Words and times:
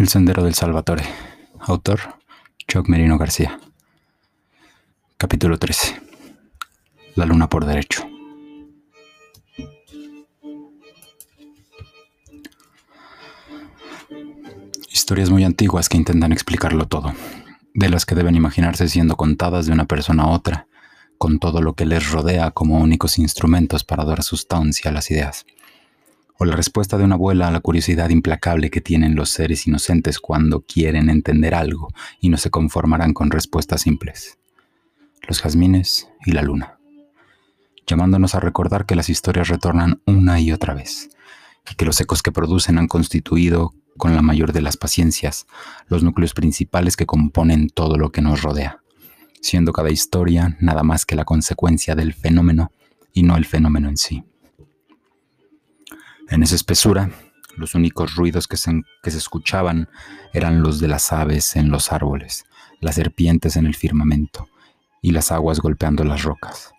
El 0.00 0.08
Sendero 0.08 0.42
del 0.42 0.54
Salvatore. 0.54 1.04
Autor, 1.58 2.00
Chuck 2.66 2.88
Merino 2.88 3.18
García. 3.18 3.60
Capítulo 5.18 5.58
13. 5.58 6.00
La 7.16 7.26
luna 7.26 7.50
por 7.50 7.66
derecho. 7.66 8.08
Historias 14.90 15.28
muy 15.28 15.44
antiguas 15.44 15.90
que 15.90 15.98
intentan 15.98 16.32
explicarlo 16.32 16.86
todo, 16.88 17.12
de 17.74 17.90
las 17.90 18.06
que 18.06 18.14
deben 18.14 18.36
imaginarse 18.36 18.88
siendo 18.88 19.16
contadas 19.16 19.66
de 19.66 19.72
una 19.72 19.84
persona 19.84 20.22
a 20.22 20.28
otra, 20.28 20.66
con 21.18 21.38
todo 21.38 21.60
lo 21.60 21.74
que 21.74 21.84
les 21.84 22.10
rodea 22.10 22.52
como 22.52 22.78
únicos 22.78 23.18
instrumentos 23.18 23.84
para 23.84 24.06
dar 24.06 24.22
sustancia 24.22 24.90
a 24.90 24.94
las 24.94 25.10
ideas 25.10 25.44
o 26.42 26.46
la 26.46 26.56
respuesta 26.56 26.96
de 26.96 27.04
una 27.04 27.16
abuela 27.16 27.48
a 27.48 27.50
la 27.50 27.60
curiosidad 27.60 28.08
implacable 28.08 28.70
que 28.70 28.80
tienen 28.80 29.14
los 29.14 29.28
seres 29.28 29.66
inocentes 29.66 30.18
cuando 30.18 30.62
quieren 30.62 31.10
entender 31.10 31.54
algo 31.54 31.88
y 32.18 32.30
no 32.30 32.38
se 32.38 32.48
conformarán 32.48 33.12
con 33.12 33.30
respuestas 33.30 33.82
simples. 33.82 34.38
Los 35.28 35.42
jazmines 35.42 36.08
y 36.24 36.32
la 36.32 36.40
luna, 36.40 36.78
llamándonos 37.86 38.34
a 38.34 38.40
recordar 38.40 38.86
que 38.86 38.96
las 38.96 39.10
historias 39.10 39.48
retornan 39.48 40.00
una 40.06 40.40
y 40.40 40.50
otra 40.50 40.72
vez, 40.72 41.10
y 41.70 41.74
que 41.74 41.84
los 41.84 42.00
ecos 42.00 42.22
que 42.22 42.32
producen 42.32 42.78
han 42.78 42.88
constituido, 42.88 43.74
con 43.98 44.16
la 44.16 44.22
mayor 44.22 44.54
de 44.54 44.62
las 44.62 44.78
paciencias, 44.78 45.46
los 45.88 46.02
núcleos 46.02 46.32
principales 46.32 46.96
que 46.96 47.04
componen 47.04 47.68
todo 47.68 47.98
lo 47.98 48.12
que 48.12 48.22
nos 48.22 48.40
rodea, 48.40 48.80
siendo 49.42 49.74
cada 49.74 49.90
historia 49.90 50.56
nada 50.58 50.84
más 50.84 51.04
que 51.04 51.16
la 51.16 51.26
consecuencia 51.26 51.94
del 51.94 52.14
fenómeno 52.14 52.72
y 53.12 53.24
no 53.24 53.36
el 53.36 53.44
fenómeno 53.44 53.90
en 53.90 53.98
sí. 53.98 54.24
En 56.30 56.44
esa 56.44 56.54
espesura, 56.54 57.10
los 57.56 57.74
únicos 57.74 58.14
ruidos 58.14 58.46
que 58.46 58.56
se, 58.56 58.82
que 59.02 59.10
se, 59.10 59.18
escuchaban 59.18 59.88
eran 60.32 60.62
los 60.62 60.78
de 60.78 60.86
las 60.86 61.12
aves 61.12 61.56
en 61.56 61.70
los 61.70 61.90
árboles, 61.90 62.44
las 62.80 62.94
serpientes 62.94 63.56
en 63.56 63.66
el 63.66 63.74
firmamento 63.74 64.48
y 65.02 65.10
las 65.10 65.32
aguas 65.32 65.58
golpeando 65.58 66.04
las 66.04 66.22
rocas. 66.22 66.72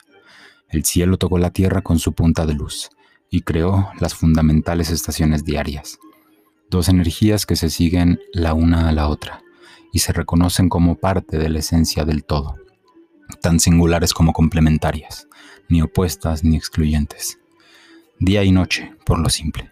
El 0.70 0.86
cielo 0.86 1.18
tocó 1.18 1.38
la 1.38 1.50
tierra 1.50 1.82
con 1.82 2.00
su 2.00 2.14
punta 2.14 2.46
de 2.46 2.54
luz 2.54 2.92
y 3.30 3.42
creó 3.42 3.92
las 4.00 4.16
fundamentales 4.16 4.90
estaciones 4.90 5.44
diarias, 5.44 6.00
dos 6.70 6.88
energías 6.88 7.46
que 7.46 7.58
se 7.58 7.70
siguen 7.70 8.22
la 8.32 8.54
una 8.54 8.88
a 8.88 8.94
la 8.94 9.10
otra 9.10 9.44
y 9.92 10.00
se 10.00 10.14
reconocen 10.14 10.70
como 10.70 10.96
parte 10.96 11.38
de 11.38 11.50
la 11.50 11.60
esencia 11.60 12.06
del 12.06 12.24
todo, 12.24 12.56
tan 13.42 13.60
singulares 13.60 14.14
como 14.14 14.32
complementarias, 14.32 15.28
ni 15.68 15.82
opuestas 15.82 16.46
ni 16.46 16.56
excluyentes 16.56 17.41
día 18.22 18.44
y 18.44 18.52
noche, 18.52 18.94
por 19.04 19.18
lo 19.18 19.30
simple. 19.30 19.72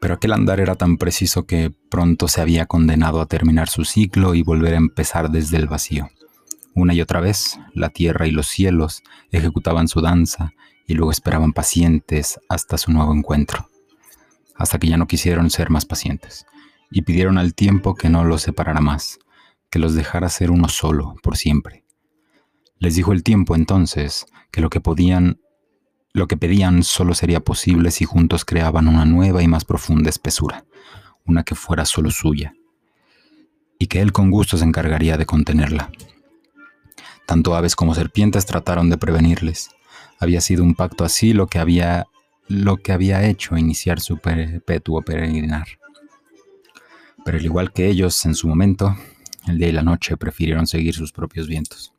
Pero 0.00 0.14
aquel 0.14 0.32
andar 0.32 0.60
era 0.60 0.76
tan 0.76 0.96
preciso 0.96 1.46
que 1.46 1.72
pronto 1.90 2.28
se 2.28 2.40
había 2.40 2.66
condenado 2.66 3.20
a 3.20 3.26
terminar 3.26 3.68
su 3.68 3.84
ciclo 3.84 4.36
y 4.36 4.42
volver 4.44 4.74
a 4.74 4.78
empezar 4.78 5.30
desde 5.30 5.56
el 5.56 5.66
vacío. 5.66 6.10
Una 6.74 6.94
y 6.94 7.00
otra 7.00 7.18
vez, 7.18 7.58
la 7.74 7.88
tierra 7.88 8.28
y 8.28 8.30
los 8.30 8.46
cielos 8.46 9.02
ejecutaban 9.32 9.88
su 9.88 10.00
danza 10.00 10.52
y 10.86 10.94
luego 10.94 11.10
esperaban 11.10 11.52
pacientes 11.52 12.38
hasta 12.48 12.78
su 12.78 12.92
nuevo 12.92 13.12
encuentro, 13.12 13.68
hasta 14.54 14.78
que 14.78 14.86
ya 14.86 14.96
no 14.96 15.08
quisieron 15.08 15.50
ser 15.50 15.70
más 15.70 15.86
pacientes, 15.86 16.46
y 16.88 17.02
pidieron 17.02 17.36
al 17.36 17.54
tiempo 17.54 17.96
que 17.96 18.10
no 18.10 18.22
los 18.22 18.42
separara 18.42 18.80
más, 18.80 19.18
que 19.70 19.80
los 19.80 19.94
dejara 19.94 20.28
ser 20.28 20.52
uno 20.52 20.68
solo, 20.68 21.16
por 21.20 21.36
siempre. 21.36 21.84
Les 22.78 22.94
dijo 22.94 23.12
el 23.12 23.24
tiempo 23.24 23.56
entonces 23.56 24.26
que 24.52 24.60
lo 24.60 24.70
que 24.70 24.80
podían 24.80 25.40
lo 26.18 26.28
que 26.28 26.36
pedían 26.36 26.82
solo 26.82 27.14
sería 27.14 27.40
posible 27.40 27.90
si 27.90 28.04
juntos 28.04 28.44
creaban 28.44 28.88
una 28.88 29.04
nueva 29.04 29.42
y 29.42 29.48
más 29.48 29.64
profunda 29.64 30.10
espesura, 30.10 30.64
una 31.24 31.44
que 31.44 31.54
fuera 31.54 31.84
solo 31.84 32.10
suya, 32.10 32.54
y 33.78 33.86
que 33.86 34.00
él 34.00 34.12
con 34.12 34.30
gusto 34.30 34.56
se 34.56 34.64
encargaría 34.64 35.16
de 35.16 35.26
contenerla. 35.26 35.90
Tanto 37.26 37.54
aves 37.54 37.76
como 37.76 37.94
serpientes 37.94 38.46
trataron 38.46 38.90
de 38.90 38.98
prevenirles. 38.98 39.70
Había 40.18 40.40
sido 40.40 40.64
un 40.64 40.74
pacto 40.74 41.04
así 41.04 41.32
lo 41.32 41.46
que 41.46 41.58
había, 41.58 42.06
lo 42.48 42.78
que 42.78 42.92
había 42.92 43.24
hecho 43.26 43.56
iniciar 43.56 44.00
su 44.00 44.18
perpetuo 44.18 45.02
peregrinar. 45.02 45.66
Pero 47.24 47.38
al 47.38 47.44
igual 47.44 47.72
que 47.72 47.86
ellos 47.86 48.24
en 48.24 48.34
su 48.34 48.48
momento, 48.48 48.96
el 49.46 49.58
día 49.58 49.68
y 49.68 49.72
la 49.72 49.82
noche 49.82 50.16
prefirieron 50.16 50.66
seguir 50.66 50.94
sus 50.94 51.12
propios 51.12 51.46
vientos. 51.46 51.92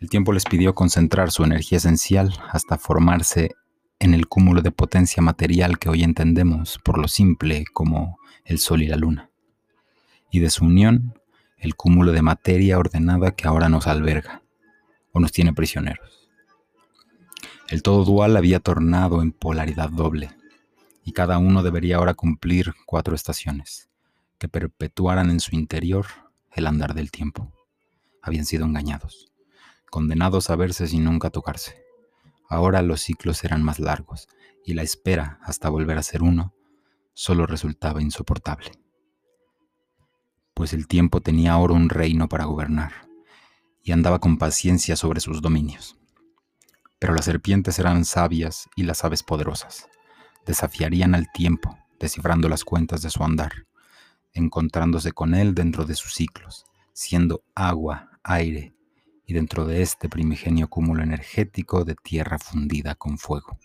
El 0.00 0.08
tiempo 0.08 0.32
les 0.32 0.46
pidió 0.46 0.74
concentrar 0.74 1.30
su 1.30 1.44
energía 1.44 1.76
esencial 1.76 2.32
hasta 2.50 2.78
formarse 2.78 3.54
en 3.98 4.14
el 4.14 4.28
cúmulo 4.28 4.62
de 4.62 4.70
potencia 4.70 5.22
material 5.22 5.78
que 5.78 5.90
hoy 5.90 6.02
entendemos 6.04 6.78
por 6.82 6.96
lo 6.96 7.06
simple 7.06 7.66
como 7.74 8.18
el 8.46 8.58
Sol 8.58 8.80
y 8.80 8.86
la 8.86 8.96
Luna, 8.96 9.30
y 10.30 10.38
de 10.40 10.48
su 10.48 10.64
unión 10.64 11.20
el 11.58 11.76
cúmulo 11.76 12.12
de 12.12 12.22
materia 12.22 12.78
ordenada 12.78 13.32
que 13.32 13.46
ahora 13.46 13.68
nos 13.68 13.86
alberga 13.86 14.42
o 15.12 15.20
nos 15.20 15.32
tiene 15.32 15.52
prisioneros. 15.52 16.30
El 17.68 17.82
todo 17.82 18.06
dual 18.06 18.38
había 18.38 18.58
tornado 18.58 19.20
en 19.20 19.32
polaridad 19.32 19.90
doble, 19.90 20.30
y 21.04 21.12
cada 21.12 21.36
uno 21.36 21.62
debería 21.62 21.96
ahora 21.96 22.14
cumplir 22.14 22.72
cuatro 22.86 23.14
estaciones, 23.14 23.90
que 24.38 24.48
perpetuaran 24.48 25.28
en 25.28 25.40
su 25.40 25.54
interior 25.54 26.06
el 26.52 26.66
andar 26.66 26.94
del 26.94 27.10
tiempo. 27.10 27.52
Habían 28.22 28.46
sido 28.46 28.64
engañados 28.64 29.29
condenados 29.90 30.48
a 30.50 30.56
verse 30.56 30.86
sin 30.86 31.04
nunca 31.04 31.30
tocarse. 31.30 31.84
Ahora 32.48 32.82
los 32.82 33.00
ciclos 33.00 33.44
eran 33.44 33.62
más 33.62 33.78
largos 33.78 34.28
y 34.64 34.74
la 34.74 34.82
espera 34.82 35.38
hasta 35.42 35.68
volver 35.68 35.98
a 35.98 36.02
ser 36.02 36.22
uno 36.22 36.54
solo 37.12 37.46
resultaba 37.46 38.00
insoportable. 38.00 38.72
Pues 40.54 40.72
el 40.72 40.86
tiempo 40.86 41.20
tenía 41.20 41.52
ahora 41.52 41.74
un 41.74 41.88
reino 41.88 42.28
para 42.28 42.44
gobernar 42.44 42.92
y 43.82 43.92
andaba 43.92 44.20
con 44.20 44.38
paciencia 44.38 44.96
sobre 44.96 45.20
sus 45.20 45.42
dominios. 45.42 45.96
Pero 46.98 47.14
las 47.14 47.24
serpientes 47.24 47.78
eran 47.78 48.04
sabias 48.04 48.68
y 48.76 48.82
las 48.82 49.04
aves 49.04 49.22
poderosas. 49.22 49.88
Desafiarían 50.44 51.14
al 51.14 51.30
tiempo, 51.32 51.78
descifrando 51.98 52.48
las 52.48 52.64
cuentas 52.64 53.02
de 53.02 53.10
su 53.10 53.22
andar, 53.24 53.66
encontrándose 54.32 55.12
con 55.12 55.34
él 55.34 55.54
dentro 55.54 55.84
de 55.84 55.94
sus 55.94 56.14
ciclos, 56.14 56.64
siendo 56.92 57.42
agua, 57.54 58.10
aire, 58.22 58.74
y 59.30 59.32
dentro 59.32 59.64
de 59.64 59.80
este 59.80 60.08
primigenio 60.08 60.68
cúmulo 60.68 61.04
energético 61.04 61.84
de 61.84 61.94
tierra 61.94 62.40
fundida 62.40 62.96
con 62.96 63.16
fuego. 63.16 63.60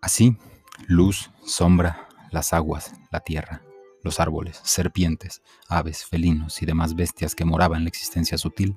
Así, 0.00 0.38
luz, 0.86 1.32
sombra, 1.44 2.06
las 2.30 2.52
aguas, 2.52 2.92
la 3.10 3.18
tierra, 3.18 3.60
los 4.04 4.20
árboles, 4.20 4.60
serpientes, 4.62 5.42
aves, 5.68 6.04
felinos 6.04 6.62
y 6.62 6.66
demás 6.66 6.94
bestias 6.94 7.34
que 7.34 7.44
moraban 7.44 7.82
la 7.82 7.88
existencia 7.88 8.38
sutil, 8.38 8.76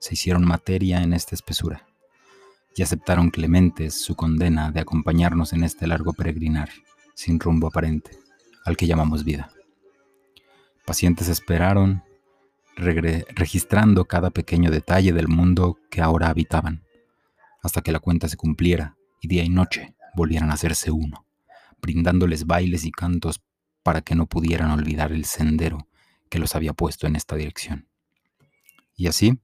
se 0.00 0.14
hicieron 0.14 0.44
materia 0.44 1.00
en 1.02 1.12
esta 1.12 1.36
espesura 1.36 1.86
y 2.74 2.82
aceptaron 2.82 3.30
clementes 3.30 3.94
su 3.94 4.16
condena 4.16 4.72
de 4.72 4.80
acompañarnos 4.80 5.52
en 5.52 5.62
este 5.62 5.86
largo 5.86 6.14
peregrinar, 6.14 6.70
sin 7.14 7.38
rumbo 7.38 7.68
aparente, 7.68 8.18
al 8.64 8.76
que 8.76 8.88
llamamos 8.88 9.22
vida. 9.22 9.52
Pacientes 10.84 11.28
esperaron 11.28 12.02
registrando 12.76 14.04
cada 14.04 14.30
pequeño 14.30 14.70
detalle 14.70 15.12
del 15.12 15.28
mundo 15.28 15.78
que 15.90 16.02
ahora 16.02 16.28
habitaban, 16.28 16.84
hasta 17.62 17.80
que 17.80 17.90
la 17.90 18.00
cuenta 18.00 18.28
se 18.28 18.36
cumpliera 18.36 18.96
y 19.20 19.28
día 19.28 19.42
y 19.42 19.48
noche 19.48 19.94
volvieran 20.14 20.50
a 20.50 20.54
hacerse 20.54 20.90
uno, 20.90 21.26
brindándoles 21.80 22.46
bailes 22.46 22.84
y 22.84 22.92
cantos 22.92 23.42
para 23.82 24.02
que 24.02 24.14
no 24.14 24.26
pudieran 24.26 24.70
olvidar 24.70 25.12
el 25.12 25.24
sendero 25.24 25.88
que 26.28 26.38
los 26.38 26.54
había 26.54 26.74
puesto 26.74 27.06
en 27.06 27.16
esta 27.16 27.36
dirección. 27.36 27.88
Y 28.94 29.06
así, 29.06 29.40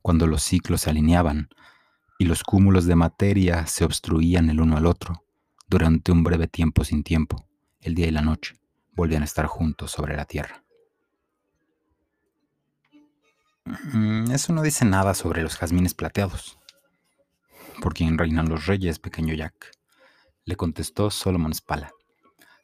cuando 0.00 0.26
los 0.26 0.42
ciclos 0.42 0.82
se 0.82 0.90
alineaban 0.90 1.48
y 2.18 2.24
los 2.24 2.42
cúmulos 2.42 2.86
de 2.86 2.96
materia 2.96 3.66
se 3.66 3.84
obstruían 3.84 4.50
el 4.50 4.60
uno 4.60 4.76
al 4.76 4.86
otro, 4.86 5.24
durante 5.68 6.12
un 6.12 6.22
breve 6.22 6.48
tiempo 6.48 6.84
sin 6.84 7.02
tiempo, 7.02 7.46
el 7.80 7.94
día 7.94 8.06
y 8.06 8.10
la 8.10 8.22
noche 8.22 8.60
volvían 8.94 9.22
a 9.22 9.24
estar 9.24 9.46
juntos 9.46 9.90
sobre 9.90 10.16
la 10.16 10.26
tierra. 10.26 10.62
Mm, 13.64 14.32
eso 14.32 14.52
no 14.52 14.62
dice 14.62 14.84
nada 14.84 15.14
sobre 15.14 15.42
los 15.42 15.56
jazmines 15.56 15.94
plateados. 15.94 16.58
¿Por 17.80 17.94
quién 17.94 18.18
reinan 18.18 18.48
los 18.48 18.66
reyes, 18.66 18.98
pequeño 18.98 19.34
Jack? 19.34 19.70
Le 20.44 20.56
contestó 20.56 21.10
Solomon 21.10 21.54
Spala, 21.54 21.92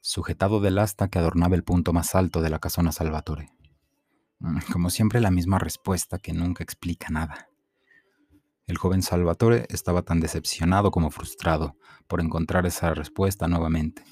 sujetado 0.01 0.61
del 0.61 0.79
asta 0.79 1.09
que 1.09 1.21
adornaba 1.21 1.55
el 1.55 1.63
punto 1.63 1.93
más 1.93 2.15
alto 2.17 2.43
de 2.43 2.51
la 2.51 2.59
casona 2.59 2.91
Salvatore. 2.91 3.53
Mm, 4.41 4.59
como 4.73 4.91
siempre, 4.91 5.21
la 5.21 5.31
misma 5.31 5.61
respuesta 5.61 6.19
que 6.19 6.33
nunca 6.33 6.65
explica 6.65 7.09
nada. 7.11 7.49
El 8.67 8.77
joven 8.77 9.03
Salvatore 9.03 9.67
estaba 9.71 10.03
tan 10.03 10.21
decepcionado 10.21 10.91
como 10.91 11.11
frustrado 11.11 11.77
por 12.09 12.21
encontrar 12.21 12.67
esa 12.67 12.93
respuesta 12.93 13.47
nuevamente, 13.47 14.03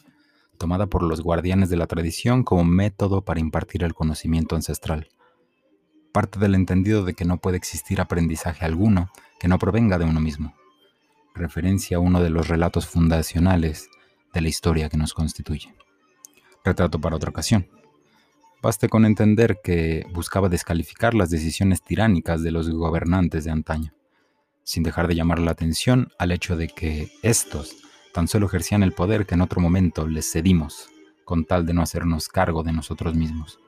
tomada 0.56 0.86
por 0.86 1.02
los 1.02 1.20
guardianes 1.20 1.68
de 1.68 1.76
la 1.76 1.86
tradición 1.88 2.44
como 2.44 2.64
método 2.64 3.24
para 3.24 3.40
impartir 3.40 3.82
el 3.82 3.92
conocimiento 3.92 4.54
ancestral 4.54 5.08
parte 6.16 6.38
del 6.38 6.54
entendido 6.54 7.04
de 7.04 7.12
que 7.12 7.26
no 7.26 7.36
puede 7.36 7.58
existir 7.58 8.00
aprendizaje 8.00 8.64
alguno 8.64 9.10
que 9.38 9.48
no 9.48 9.58
provenga 9.58 9.98
de 9.98 10.06
uno 10.06 10.18
mismo. 10.18 10.54
Referencia 11.34 11.98
a 11.98 12.00
uno 12.00 12.22
de 12.22 12.30
los 12.30 12.48
relatos 12.48 12.86
fundacionales 12.86 13.90
de 14.32 14.40
la 14.40 14.48
historia 14.48 14.88
que 14.88 14.96
nos 14.96 15.12
constituye. 15.12 15.74
Retrato 16.64 17.02
para 17.02 17.16
otra 17.16 17.28
ocasión. 17.28 17.68
Baste 18.62 18.88
con 18.88 19.04
entender 19.04 19.58
que 19.62 20.06
buscaba 20.14 20.48
descalificar 20.48 21.12
las 21.12 21.28
decisiones 21.28 21.82
tiránicas 21.82 22.42
de 22.42 22.50
los 22.50 22.70
gobernantes 22.70 23.44
de 23.44 23.50
antaño, 23.50 23.92
sin 24.64 24.84
dejar 24.84 25.08
de 25.08 25.16
llamar 25.16 25.38
la 25.38 25.50
atención 25.50 26.08
al 26.18 26.32
hecho 26.32 26.56
de 26.56 26.68
que 26.68 27.10
estos 27.22 27.76
tan 28.14 28.26
solo 28.26 28.46
ejercían 28.46 28.82
el 28.82 28.92
poder 28.92 29.26
que 29.26 29.34
en 29.34 29.42
otro 29.42 29.60
momento 29.60 30.08
les 30.08 30.32
cedimos, 30.32 30.88
con 31.26 31.44
tal 31.44 31.66
de 31.66 31.74
no 31.74 31.82
hacernos 31.82 32.28
cargo 32.28 32.62
de 32.62 32.72
nosotros 32.72 33.14
mismos. 33.14 33.60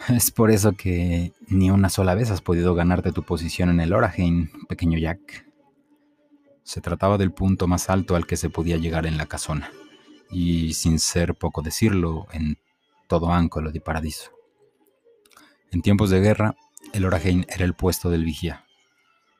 Es 0.08 0.30
por 0.30 0.50
eso 0.50 0.72
que 0.72 1.32
ni 1.48 1.70
una 1.70 1.90
sola 1.90 2.14
vez 2.14 2.30
has 2.30 2.40
podido 2.40 2.74
ganarte 2.74 3.12
tu 3.12 3.22
posición 3.22 3.68
en 3.70 3.80
el 3.80 3.92
Oraheim, 3.92 4.48
pequeño 4.68 4.98
Jack. 4.98 5.46
Se 6.62 6.80
trataba 6.80 7.18
del 7.18 7.32
punto 7.32 7.66
más 7.66 7.90
alto 7.90 8.16
al 8.16 8.26
que 8.26 8.36
se 8.36 8.50
podía 8.50 8.76
llegar 8.76 9.06
en 9.06 9.16
la 9.16 9.26
casona 9.26 9.70
y 10.30 10.74
sin 10.74 10.98
ser 10.98 11.34
poco 11.34 11.60
decirlo, 11.60 12.26
en 12.32 12.56
todo 13.08 13.32
Áncolo 13.32 13.72
de 13.72 13.80
Paradiso. 13.80 14.30
En 15.72 15.82
tiempos 15.82 16.10
de 16.10 16.20
guerra, 16.20 16.54
el 16.92 17.04
Oragein 17.04 17.44
era 17.48 17.64
el 17.64 17.74
puesto 17.74 18.10
del 18.10 18.24
vigía. 18.24 18.64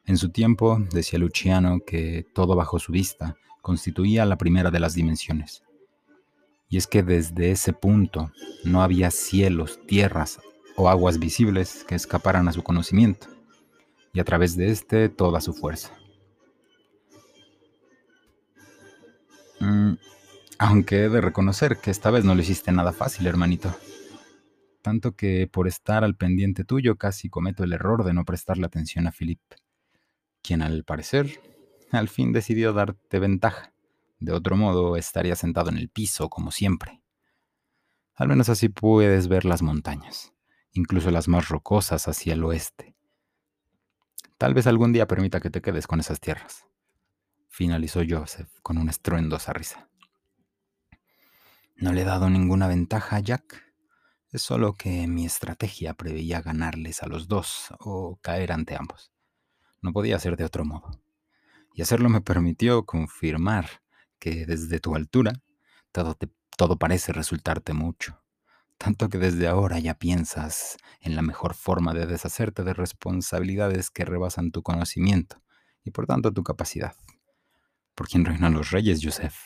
En 0.05 0.19
su 0.19 0.31
tiempo, 0.31 0.79
decía 0.93 1.19
Luciano 1.19 1.79
que 1.87 2.27
todo 2.35 2.57
bajo 2.57 2.79
su 2.79 2.91
vista 2.91 3.37
constituía 3.63 4.25
la 4.25 4.37
primera 4.37 4.71
de 4.71 4.81
las 4.81 4.95
dimensiones. 4.95 5.63
Y 6.69 6.77
es 6.77 6.87
que 6.87 7.03
desde 7.03 7.53
ese 7.53 7.73
punto 7.73 8.33
no 8.65 8.83
había 8.83 9.11
cielos, 9.11 9.81
tierras 9.87 10.41
o 10.81 10.89
aguas 10.89 11.19
visibles 11.19 11.85
que 11.85 11.95
escaparan 11.95 12.49
a 12.49 12.53
su 12.53 12.63
conocimiento, 12.63 13.29
y 14.15 14.21
a 14.21 14.25
través 14.25 14.57
de 14.57 14.71
éste 14.71 15.11
toda 15.11 15.43
su 15.43 15.53
fuerza. 15.53 15.93
Mm, 19.61 19.93
aunque 20.59 21.05
he 21.05 21.09
de 21.11 21.21
reconocer 21.21 21.77
que 21.77 21.91
esta 21.91 22.11
vez 22.11 22.25
no 22.25 22.35
lo 22.35 22.41
hiciste 22.41 22.73
nada 22.73 22.93
fácil, 22.93 23.27
hermanito. 23.27 23.77
Tanto 24.81 25.13
que 25.13 25.47
por 25.47 25.69
estar 25.69 26.03
al 26.03 26.17
pendiente 26.17 26.65
tuyo 26.65 26.97
casi 26.97 27.29
cometo 27.29 27.63
el 27.63 27.75
error 27.75 28.03
de 28.03 28.15
no 28.15 28.25
prestarle 28.25 28.65
atención 28.65 29.07
a 29.07 29.13
Philip, 29.13 29.41
quien 30.43 30.63
al 30.63 30.85
parecer 30.85 31.43
al 31.93 32.09
fin 32.09 32.33
decidió 32.33 32.73
darte 32.73 33.19
ventaja. 33.19 33.75
De 34.19 34.33
otro 34.33 34.57
modo 34.57 34.97
estaría 34.97 35.37
sentado 35.37 35.69
en 35.69 35.77
el 35.77 35.91
piso 35.91 36.31
como 36.31 36.51
siempre. 36.51 37.03
Al 38.15 38.29
menos 38.29 38.49
así 38.49 38.71
puedes 38.71 39.29
ver 39.29 39.45
las 39.45 39.61
montañas, 39.61 40.33
incluso 40.73 41.11
las 41.11 41.29
más 41.29 41.49
rocosas 41.49 42.09
hacia 42.09 42.35
el 42.35 42.45
oeste. 42.45 42.95
Tal 44.39 44.55
vez 44.55 44.67
algún 44.67 44.93
día 44.93 45.07
permita 45.07 45.41
que 45.41 45.51
te 45.51 45.61
quedes 45.61 45.87
con 45.87 46.01
esas 46.01 46.21
tierras. 46.21 46.67
Finalizó 47.49 48.01
Joseph 48.09 48.49
con 48.63 48.79
una 48.79 48.91
estruendosa 48.91 49.53
risa. 49.53 49.91
No 51.77 51.93
le 51.93 52.03
he 52.03 52.05
dado 52.05 52.31
ninguna 52.31 52.69
ventaja 52.69 53.17
a 53.17 53.21
Jack. 53.21 53.65
Es 54.31 54.43
solo 54.43 54.75
que 54.75 55.07
mi 55.09 55.27
estrategia 55.27 55.95
preveía 55.95 56.41
ganarles 56.41 57.03
a 57.03 57.07
los 57.07 57.27
dos 57.27 57.75
o 57.81 58.19
caer 58.23 58.53
ante 58.53 58.77
ambos. 58.77 59.13
No 59.83 59.93
podía 59.93 60.19
ser 60.19 60.37
de 60.37 60.45
otro 60.45 60.65
modo. 60.65 60.91
Y 61.75 61.83
hacerlo 61.83 62.09
me 62.09 62.21
permitió 62.21 62.85
confirmar 62.85 63.83
que 64.19 64.47
desde 64.47 64.79
tu 64.79 64.95
altura 64.95 65.33
todo, 65.93 66.17
todo 66.57 66.79
parece 66.79 67.13
resultarte 67.13 67.73
mucho. 67.73 68.20
Tanto 68.83 69.11
que 69.11 69.19
desde 69.19 69.47
ahora 69.47 69.79
ya 69.79 69.93
piensas 69.93 70.79
en 71.03 71.15
la 71.15 71.21
mejor 71.21 71.53
forma 71.53 71.93
de 71.93 72.07
deshacerte 72.07 72.65
de 72.65 72.73
responsabilidades 72.73 73.91
que 73.91 74.07
rebasan 74.07 74.53
tu 74.53 74.63
conocimiento 74.63 75.43
y 75.85 75.91
por 75.91 76.07
tanto 76.07 76.33
tu 76.33 76.43
capacidad. 76.43 76.95
Por 77.95 78.09
quien 78.09 78.25
reinan 78.25 78.55
los 78.55 78.71
reyes, 78.71 79.01
Joseph. 79.03 79.37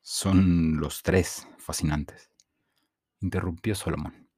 Son 0.00 0.80
los 0.80 1.02
tres 1.02 1.46
fascinantes, 1.58 2.30
interrumpió 3.20 3.74
Solomon, 3.74 4.30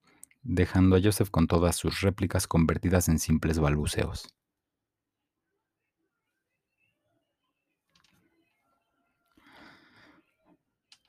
dejando 0.43 0.97
a 0.97 1.01
Joseph 1.01 1.31
con 1.31 1.47
todas 1.47 1.77
sus 1.77 2.01
réplicas 2.01 2.49
convertidas 2.49 3.09
en 3.09 3.21
simples 3.21 3.61
balbuceos. 3.61 4.35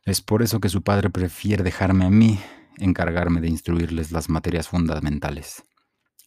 Es 0.06 0.22
por 0.22 0.42
eso 0.42 0.60
que 0.60 0.70
su 0.70 0.82
padre 0.82 1.10
prefiere 1.10 1.64
dejarme 1.64 2.06
a 2.06 2.10
mí 2.10 2.40
encargarme 2.78 3.40
de 3.40 3.50
instruirles 3.50 4.12
las 4.12 4.30
materias 4.30 4.68
fundamentales, 4.68 5.64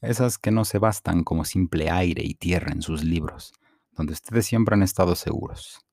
esas 0.00 0.38
que 0.38 0.52
no 0.52 0.64
se 0.64 0.78
bastan 0.78 1.24
como 1.24 1.44
simple 1.44 1.90
aire 1.90 2.22
y 2.24 2.34
tierra 2.34 2.70
en 2.72 2.82
sus 2.82 3.02
libros, 3.02 3.52
donde 3.92 4.12
ustedes 4.12 4.46
siempre 4.46 4.74
han 4.74 4.82
estado 4.82 5.16
seguros. 5.16 5.84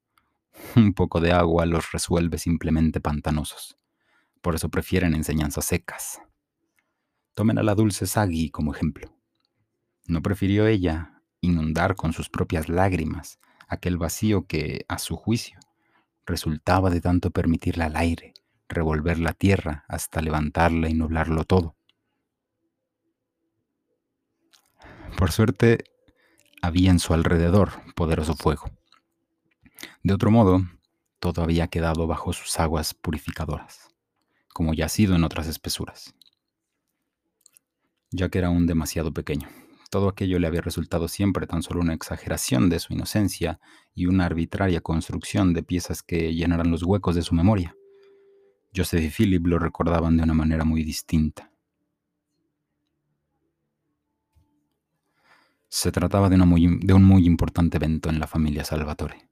Un 0.76 0.94
poco 0.94 1.20
de 1.20 1.32
agua 1.32 1.66
los 1.66 1.92
resuelve 1.92 2.38
simplemente 2.38 3.00
pantanosos. 3.00 3.78
Por 4.42 4.56
eso 4.56 4.70
prefieren 4.70 5.16
enseñanzas 5.16 5.66
secas. 5.66 6.22
Tomen 7.34 7.58
a 7.58 7.64
la 7.64 7.74
dulce 7.74 8.06
Sagi 8.06 8.50
como 8.50 8.74
ejemplo. 8.74 9.16
No 10.06 10.22
prefirió 10.22 10.68
ella 10.68 11.22
inundar 11.40 11.96
con 11.96 12.14
sus 12.14 12.30
propias 12.30 12.70
lágrimas 12.70 13.40
aquel 13.68 13.98
vacío 13.98 14.46
que, 14.46 14.86
a 14.90 15.00
su 15.00 15.16
juicio, 15.16 15.61
resultaba 16.32 16.90
de 16.90 17.02
tanto 17.02 17.30
permitirle 17.30 17.84
al 17.84 17.96
aire 17.96 18.34
revolver 18.68 19.20
la 19.20 19.34
tierra 19.34 19.86
hasta 19.88 20.22
levantarla 20.22 20.90
y 20.90 20.94
nublarlo 20.94 21.44
todo. 21.44 21.76
Por 25.18 25.32
suerte, 25.32 25.84
había 26.62 26.90
en 26.90 27.00
su 27.00 27.14
alrededor 27.14 27.72
poderoso 27.96 28.34
fuego 28.34 28.72
de 30.04 30.14
otro 30.14 30.32
modo, 30.32 30.62
todo 31.20 31.44
había 31.44 31.68
quedado 31.68 32.08
bajo 32.08 32.34
sus 32.34 32.60
aguas 32.60 32.94
purificadoras, 32.94 33.90
como 34.54 34.74
ya 34.74 34.86
ha 34.86 34.90
sido 34.90 35.16
en 35.16 35.24
otras 35.24 35.48
espesuras. 35.48 36.16
Ya 38.10 38.30
que 38.30 38.40
era 38.40 38.48
aún 38.48 38.66
demasiado 38.66 39.14
pequeño, 39.14 39.48
todo 39.92 40.10
aquello 40.10 40.40
le 40.40 40.48
había 40.48 40.62
resultado 40.62 41.08
siempre 41.08 41.46
tan 41.46 41.62
solo 41.62 41.82
una 41.82 41.94
exageración 41.94 42.70
de 42.70 42.80
su 42.80 42.94
inocencia 42.94 43.60
y 43.94 44.08
una 44.08 44.26
arbitraria 44.26 44.82
construcción 44.82 45.54
de 45.54 45.62
piezas 45.62 46.02
que 46.02 46.34
llenaran 46.34 46.72
los 46.72 46.82
huecos 46.82 47.14
de 47.14 47.22
su 47.22 47.36
memoria. 47.36 47.76
Joseph 48.76 49.04
y 49.04 49.10
Philip 49.10 49.46
lo 49.46 49.60
recordaban 49.60 50.18
de 50.18 50.24
una 50.24 50.34
manera 50.34 50.66
muy 50.66 50.84
distinta. 50.84 51.52
Se 55.68 55.92
trataba 55.92 56.30
de, 56.30 56.38
de 56.38 56.94
un 56.94 57.04
muy 57.04 57.26
importante 57.26 57.78
evento 57.78 58.10
en 58.10 58.20
la 58.20 58.28
familia 58.28 58.64
Salvatore 58.64 59.30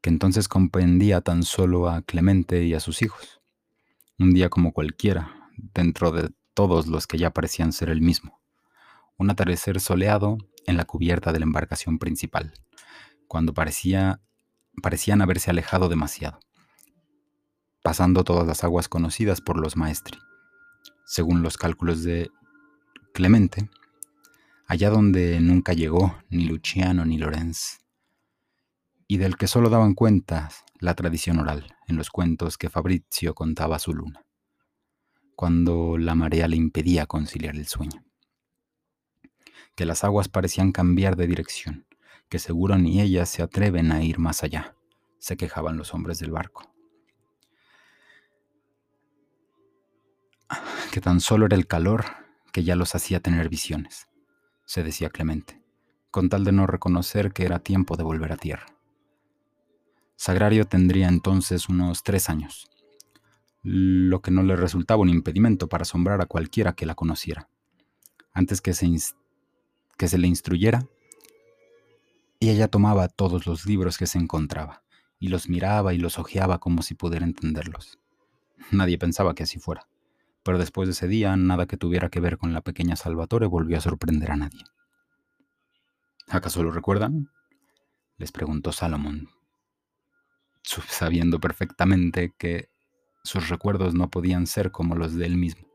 que 0.00 0.10
entonces 0.10 0.48
comprendía 0.48 1.20
tan 1.20 1.42
solo 1.42 1.88
a 1.88 2.02
Clemente 2.02 2.64
y 2.64 2.74
a 2.74 2.80
sus 2.80 3.02
hijos. 3.02 3.40
Un 4.18 4.32
día 4.32 4.48
como 4.48 4.72
cualquiera, 4.72 5.50
dentro 5.74 6.10
de 6.10 6.30
todos 6.54 6.86
los 6.86 7.06
que 7.06 7.18
ya 7.18 7.30
parecían 7.30 7.72
ser 7.72 7.90
el 7.90 8.00
mismo. 8.00 8.39
Un 9.20 9.28
atardecer 9.28 9.80
soleado 9.80 10.38
en 10.64 10.78
la 10.78 10.86
cubierta 10.86 11.30
de 11.30 11.40
la 11.40 11.44
embarcación 11.44 11.98
principal, 11.98 12.54
cuando 13.28 13.52
parecía, 13.52 14.22
parecían 14.82 15.20
haberse 15.20 15.50
alejado 15.50 15.90
demasiado, 15.90 16.40
pasando 17.82 18.24
todas 18.24 18.46
las 18.46 18.64
aguas 18.64 18.88
conocidas 18.88 19.42
por 19.42 19.60
los 19.60 19.76
maestri. 19.76 20.18
Según 21.04 21.42
los 21.42 21.58
cálculos 21.58 22.02
de 22.02 22.30
Clemente, 23.12 23.68
allá 24.66 24.88
donde 24.88 25.38
nunca 25.40 25.74
llegó 25.74 26.16
ni 26.30 26.46
Luciano 26.46 27.04
ni 27.04 27.18
Lorenz, 27.18 27.80
y 29.06 29.18
del 29.18 29.36
que 29.36 29.48
solo 29.48 29.68
daban 29.68 29.92
cuenta 29.92 30.48
la 30.78 30.94
tradición 30.94 31.40
oral 31.40 31.76
en 31.88 31.98
los 31.98 32.08
cuentos 32.08 32.56
que 32.56 32.70
Fabrizio 32.70 33.34
contaba 33.34 33.76
a 33.76 33.80
su 33.80 33.92
luna, 33.92 34.24
cuando 35.36 35.98
la 35.98 36.14
marea 36.14 36.48
le 36.48 36.56
impedía 36.56 37.04
conciliar 37.04 37.54
el 37.54 37.66
sueño. 37.66 38.09
Que 39.80 39.86
las 39.86 40.04
aguas 40.04 40.28
parecían 40.28 40.72
cambiar 40.72 41.16
de 41.16 41.26
dirección, 41.26 41.86
que 42.28 42.38
seguro 42.38 42.76
ni 42.76 43.00
ellas 43.00 43.30
se 43.30 43.42
atreven 43.42 43.92
a 43.92 44.04
ir 44.04 44.18
más 44.18 44.42
allá, 44.42 44.76
se 45.18 45.38
quejaban 45.38 45.78
los 45.78 45.94
hombres 45.94 46.18
del 46.18 46.32
barco. 46.32 46.70
Que 50.92 51.00
tan 51.00 51.20
solo 51.20 51.46
era 51.46 51.56
el 51.56 51.66
calor 51.66 52.04
que 52.52 52.62
ya 52.62 52.76
los 52.76 52.94
hacía 52.94 53.20
tener 53.20 53.48
visiones, 53.48 54.06
se 54.66 54.82
decía 54.82 55.08
Clemente, 55.08 55.62
con 56.10 56.28
tal 56.28 56.44
de 56.44 56.52
no 56.52 56.66
reconocer 56.66 57.32
que 57.32 57.46
era 57.46 57.60
tiempo 57.60 57.96
de 57.96 58.02
volver 58.02 58.32
a 58.32 58.36
tierra. 58.36 58.66
Sagrario 60.14 60.66
tendría 60.66 61.08
entonces 61.08 61.70
unos 61.70 62.02
tres 62.02 62.28
años, 62.28 62.68
lo 63.62 64.20
que 64.20 64.30
no 64.30 64.42
le 64.42 64.56
resultaba 64.56 65.00
un 65.00 65.08
impedimento 65.08 65.70
para 65.70 65.84
asombrar 65.84 66.20
a 66.20 66.26
cualquiera 66.26 66.74
que 66.74 66.84
la 66.84 66.94
conociera. 66.94 67.48
Antes 68.34 68.60
que 68.60 68.74
se, 68.74 68.86
que 70.00 70.08
se 70.08 70.16
le 70.16 70.26
instruyera, 70.26 70.86
ella 72.40 72.54
ya 72.54 72.68
tomaba 72.68 73.08
todos 73.08 73.46
los 73.46 73.66
libros 73.66 73.98
que 73.98 74.06
se 74.06 74.16
encontraba, 74.16 74.82
y 75.18 75.28
los 75.28 75.50
miraba 75.50 75.92
y 75.92 75.98
los 75.98 76.18
hojeaba 76.18 76.58
como 76.58 76.80
si 76.80 76.94
pudiera 76.94 77.26
entenderlos. 77.26 77.98
Nadie 78.70 78.96
pensaba 78.96 79.34
que 79.34 79.42
así 79.42 79.58
fuera, 79.58 79.86
pero 80.42 80.56
después 80.56 80.88
de 80.88 80.92
ese 80.92 81.06
día 81.06 81.36
nada 81.36 81.66
que 81.66 81.76
tuviera 81.76 82.08
que 82.08 82.18
ver 82.18 82.38
con 82.38 82.54
la 82.54 82.62
pequeña 82.62 82.96
Salvatore 82.96 83.44
volvió 83.44 83.76
a 83.76 83.82
sorprender 83.82 84.30
a 84.30 84.36
nadie. 84.36 84.64
¿Acaso 86.28 86.62
lo 86.62 86.70
recuerdan? 86.70 87.28
les 88.16 88.32
preguntó 88.32 88.72
Salomón, 88.72 89.28
sabiendo 90.62 91.40
perfectamente 91.40 92.32
que 92.38 92.70
sus 93.22 93.50
recuerdos 93.50 93.92
no 93.92 94.08
podían 94.08 94.46
ser 94.46 94.70
como 94.70 94.94
los 94.94 95.14
de 95.14 95.26
él 95.26 95.36
mismo. 95.36 95.69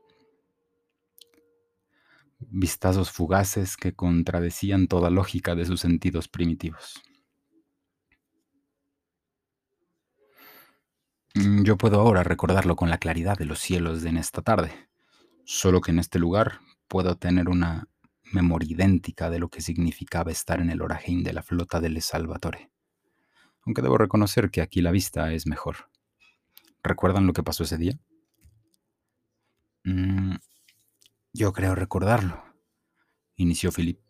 Vistazos 2.38 3.10
fugaces 3.10 3.76
que 3.76 3.94
contradecían 3.94 4.88
toda 4.88 5.10
lógica 5.10 5.54
de 5.54 5.64
sus 5.64 5.80
sentidos 5.80 6.28
primitivos. 6.28 7.02
Mm, 11.34 11.64
yo 11.64 11.76
puedo 11.76 12.00
ahora 12.00 12.22
recordarlo 12.22 12.76
con 12.76 12.88
la 12.90 12.98
claridad 12.98 13.36
de 13.36 13.44
los 13.44 13.58
cielos 13.58 14.02
de 14.02 14.10
en 14.10 14.16
esta 14.16 14.42
tarde, 14.42 14.72
solo 15.44 15.80
que 15.80 15.90
en 15.90 15.98
este 15.98 16.18
lugar 16.18 16.60
puedo 16.88 17.16
tener 17.16 17.48
una 17.48 17.88
memoria 18.32 18.72
idéntica 18.72 19.30
de 19.30 19.38
lo 19.38 19.48
que 19.48 19.60
significaba 19.60 20.30
estar 20.30 20.60
en 20.60 20.70
el 20.70 20.82
orajín 20.82 21.22
de 21.22 21.32
la 21.32 21.42
flota 21.42 21.80
del 21.80 22.00
Salvatore. 22.00 22.70
Aunque 23.62 23.82
debo 23.82 23.98
reconocer 23.98 24.50
que 24.50 24.62
aquí 24.62 24.80
la 24.80 24.90
vista 24.90 25.32
es 25.32 25.46
mejor. 25.46 25.90
¿Recuerdan 26.82 27.26
lo 27.26 27.32
que 27.32 27.42
pasó 27.42 27.64
ese 27.64 27.76
día? 27.76 27.98
Mm, 29.84 30.36
yo 31.36 31.52
creo 31.52 31.74
recordarlo, 31.74 32.42
inició 33.36 33.70
Philip. 33.70 34.00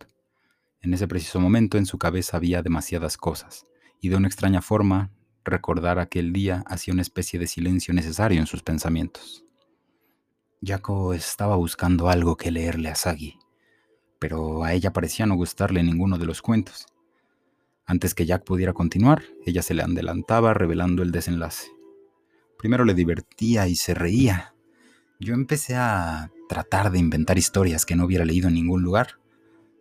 En 0.80 0.94
ese 0.94 1.08
preciso 1.08 1.40
momento 1.40 1.76
en 1.76 1.84
su 1.84 1.98
cabeza 1.98 2.36
había 2.36 2.62
demasiadas 2.62 3.16
cosas, 3.16 3.66
y 4.00 4.10
de 4.10 4.16
una 4.16 4.28
extraña 4.28 4.62
forma 4.62 5.10
recordar 5.44 5.98
aquel 5.98 6.32
día 6.32 6.62
hacía 6.68 6.94
una 6.94 7.02
especie 7.02 7.40
de 7.40 7.48
silencio 7.48 7.92
necesario 7.92 8.38
en 8.38 8.46
sus 8.46 8.62
pensamientos. 8.62 9.44
Jaco 10.62 11.14
estaba 11.14 11.56
buscando 11.56 12.08
algo 12.08 12.36
que 12.36 12.52
leerle 12.52 12.90
a 12.90 12.94
Sagi, 12.94 13.40
pero 14.20 14.62
a 14.62 14.72
ella 14.72 14.92
parecía 14.92 15.26
no 15.26 15.34
gustarle 15.34 15.82
ninguno 15.82 16.18
de 16.18 16.26
los 16.26 16.42
cuentos. 16.42 16.86
Antes 17.86 18.14
que 18.14 18.24
Jack 18.24 18.44
pudiera 18.44 18.72
continuar, 18.72 19.24
ella 19.44 19.62
se 19.62 19.74
le 19.74 19.82
adelantaba 19.82 20.54
revelando 20.54 21.02
el 21.02 21.10
desenlace. 21.10 21.70
Primero 22.56 22.84
le 22.84 22.94
divertía 22.94 23.66
y 23.66 23.74
se 23.74 23.94
reía. 23.94 24.55
Yo 25.18 25.34
empecé 25.34 25.76
a 25.76 26.30
tratar 26.48 26.90
de 26.90 26.98
inventar 26.98 27.38
historias 27.38 27.86
que 27.86 27.96
no 27.96 28.04
hubiera 28.04 28.24
leído 28.24 28.48
en 28.48 28.54
ningún 28.54 28.82
lugar. 28.82 29.18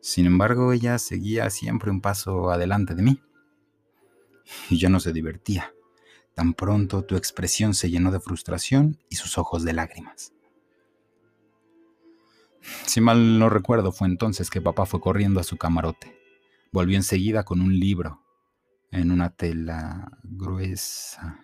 Sin 0.02 0.26
embargo, 0.26 0.72
ella 0.72 0.98
seguía 0.98 1.50
siempre 1.50 1.92
un 1.92 2.02
paso 2.02 2.52
adelante 2.52 2.96
de 2.96 3.04
mí 3.04 3.22
y 4.70 4.78
ya 4.78 4.90
no 4.90 5.00
se 5.00 5.14
divertía. 5.14 5.74
Tan 6.34 6.54
pronto 6.54 7.04
tu 7.04 7.16
expresión 7.16 7.74
se 7.74 7.90
llenó 7.90 8.12
de 8.12 8.20
frustración 8.20 9.00
y 9.10 9.16
sus 9.16 9.38
ojos 9.38 9.64
de 9.64 9.74
lágrimas. 9.74 10.34
Si 12.86 13.02
mal 13.02 13.40
no 13.40 13.50
recuerdo, 13.50 13.92
fue 13.92 14.08
entonces 14.08 14.50
que 14.50 14.62
papá 14.62 14.86
fue 14.86 15.00
corriendo 15.02 15.40
a 15.40 15.44
su 15.44 15.58
camarote. 15.58 16.18
Volvió 16.72 16.98
enseguida 16.98 17.44
con 17.44 17.62
un 17.62 17.80
libro 17.80 18.22
en 18.92 19.12
una 19.12 19.30
tela 19.30 20.18
gruesa. 20.24 21.40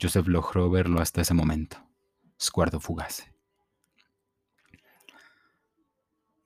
Joseph 0.00 0.28
logró 0.28 0.70
verlo 0.70 1.00
hasta 1.00 1.20
ese 1.20 1.34
momento. 1.34 1.87
Escuardo 2.38 2.78
fugaz. 2.78 3.26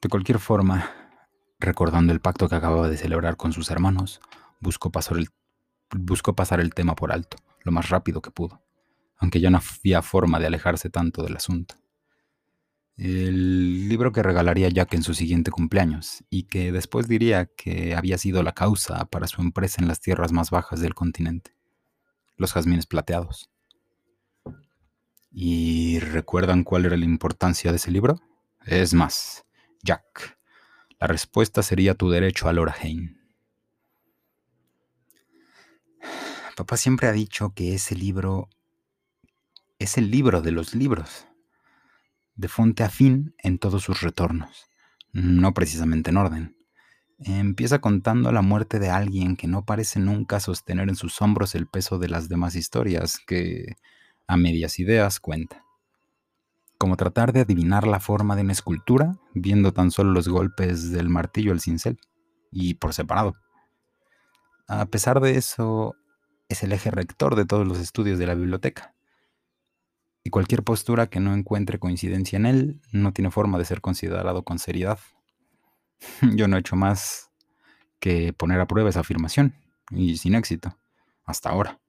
De 0.00 0.08
cualquier 0.08 0.38
forma, 0.38 0.90
recordando 1.61 2.12
el 2.12 2.20
pacto 2.20 2.49
que 2.49 2.54
acababa 2.54 2.88
de 2.88 2.96
celebrar 2.96 3.37
con 3.37 3.52
sus 3.52 3.70
hermanos, 3.70 4.20
buscó 4.58 4.90
pasar 4.90 5.18
el, 5.18 5.28
buscó 5.90 6.34
pasar 6.34 6.61
el 6.61 6.72
tema 6.75 6.96
por 6.96 7.12
alto, 7.12 7.37
lo 7.62 7.72
más 7.72 7.90
rápido 7.90 8.22
que 8.22 8.30
pudo, 8.30 8.62
aunque 9.18 9.40
ya 9.40 9.50
no 9.50 9.58
había 9.58 10.02
forma 10.02 10.40
de 10.40 10.46
alejarse 10.46 10.90
tanto 10.90 11.22
del 11.22 11.37
asunto. 11.37 11.76
El 12.96 13.88
libro 13.88 14.12
que 14.12 14.22
regalaría 14.22 14.70
Jack 14.70 14.94
en 14.94 15.02
su 15.02 15.14
siguiente 15.14 15.50
cumpleaños 15.50 16.25
y 16.30 16.44
que 16.44 16.72
después 16.72 17.06
diría 17.06 17.46
que 17.46 17.94
había 17.94 18.18
sido 18.18 18.42
la 18.42 18.52
causa 18.52 19.04
para 19.04 19.26
su 19.28 19.40
empresa 19.42 19.80
en 19.80 19.88
las 19.88 20.00
tierras 20.00 20.32
más 20.32 20.50
bajas 20.50 20.80
del 20.80 20.94
continente, 20.94 21.54
los 22.37 22.52
jazmines 22.54 22.87
plateados. 22.87 23.51
¿Y 25.32 25.98
recuerdan 26.00 26.62
cuál 26.62 26.84
era 26.84 26.96
la 26.96 27.06
importancia 27.06 27.70
de 27.70 27.76
ese 27.76 27.90
libro? 27.90 28.20
Es 28.66 28.92
más, 28.92 29.44
Jack, 29.82 30.38
la 31.00 31.06
respuesta 31.06 31.62
sería 31.62 31.94
tu 31.94 32.10
derecho 32.10 32.48
a 32.48 32.52
Lorraine. 32.52 33.16
Papá 36.54 36.76
siempre 36.76 37.08
ha 37.08 37.12
dicho 37.12 37.54
que 37.54 37.74
ese 37.74 37.94
libro 37.94 38.50
es 39.78 39.96
el 39.96 40.10
libro 40.10 40.42
de 40.42 40.52
los 40.52 40.74
libros, 40.74 41.26
de 42.34 42.48
fonte 42.48 42.84
a 42.84 42.90
fin 42.90 43.34
en 43.38 43.58
todos 43.58 43.82
sus 43.82 44.02
retornos, 44.02 44.66
no 45.12 45.54
precisamente 45.54 46.10
en 46.10 46.18
orden. 46.18 46.56
Empieza 47.18 47.80
contando 47.80 48.32
la 48.32 48.42
muerte 48.42 48.78
de 48.78 48.90
alguien 48.90 49.36
que 49.36 49.48
no 49.48 49.64
parece 49.64 49.98
nunca 49.98 50.40
sostener 50.40 50.90
en 50.90 50.96
sus 50.96 51.22
hombros 51.22 51.54
el 51.54 51.66
peso 51.68 51.98
de 51.98 52.08
las 52.08 52.28
demás 52.28 52.54
historias 52.54 53.18
que, 53.26 53.76
a 54.26 54.37
medias 54.37 54.79
ideas, 54.79 55.21
cuenta. 55.21 55.64
Como 56.79 56.97
tratar 56.97 57.33
de 57.33 57.41
adivinar 57.41 57.87
la 57.87 58.00
forma 58.00 58.37
de 58.37 58.43
una 58.43 58.52
escultura 58.52 59.17
viendo 59.35 59.73
tan 59.73 59.91
solo 59.91 60.12
los 60.12 60.29
golpes 60.29 60.91
del 60.91 61.09
martillo 61.09 61.52
al 61.52 61.61
cincel, 61.61 61.99
y 62.52 62.75
por 62.75 62.93
separado. 62.95 63.35
A 64.69 64.87
pesar 64.87 65.21
de 65.21 65.37
eso, 65.37 65.97
es 66.49 66.62
el 66.62 66.73
eje 66.73 66.91
rector 66.91 67.35
de 67.35 67.47
todos 67.47 67.67
los 67.67 67.79
estudios 67.79 68.19
de 68.19 68.26
la 68.26 68.35
biblioteca. 68.35 68.95
Y 70.23 70.31
cualquier 70.31 70.62
postura 70.62 71.09
que 71.09 71.19
no 71.19 71.35
encuentre 71.35 71.81
coincidencia 71.81 72.37
en 72.37 72.47
él 72.47 72.81
no 72.93 73.12
tiene 73.12 73.31
forma 73.31 73.59
de 73.59 73.64
ser 73.64 73.81
considerado 73.81 74.45
con 74.45 74.59
seriedad. 74.61 75.00
Yo 76.37 76.47
no 76.47 76.57
he 76.57 76.61
hecho 76.61 76.76
más 76.76 77.31
que 77.99 78.33
poner 78.33 78.61
a 78.61 78.67
prueba 78.67 78.91
esa 78.91 79.00
afirmación, 79.00 79.55
y 79.91 80.17
sin 80.17 80.35
éxito, 80.35 80.79
hasta 81.25 81.50
ahora. 81.50 81.81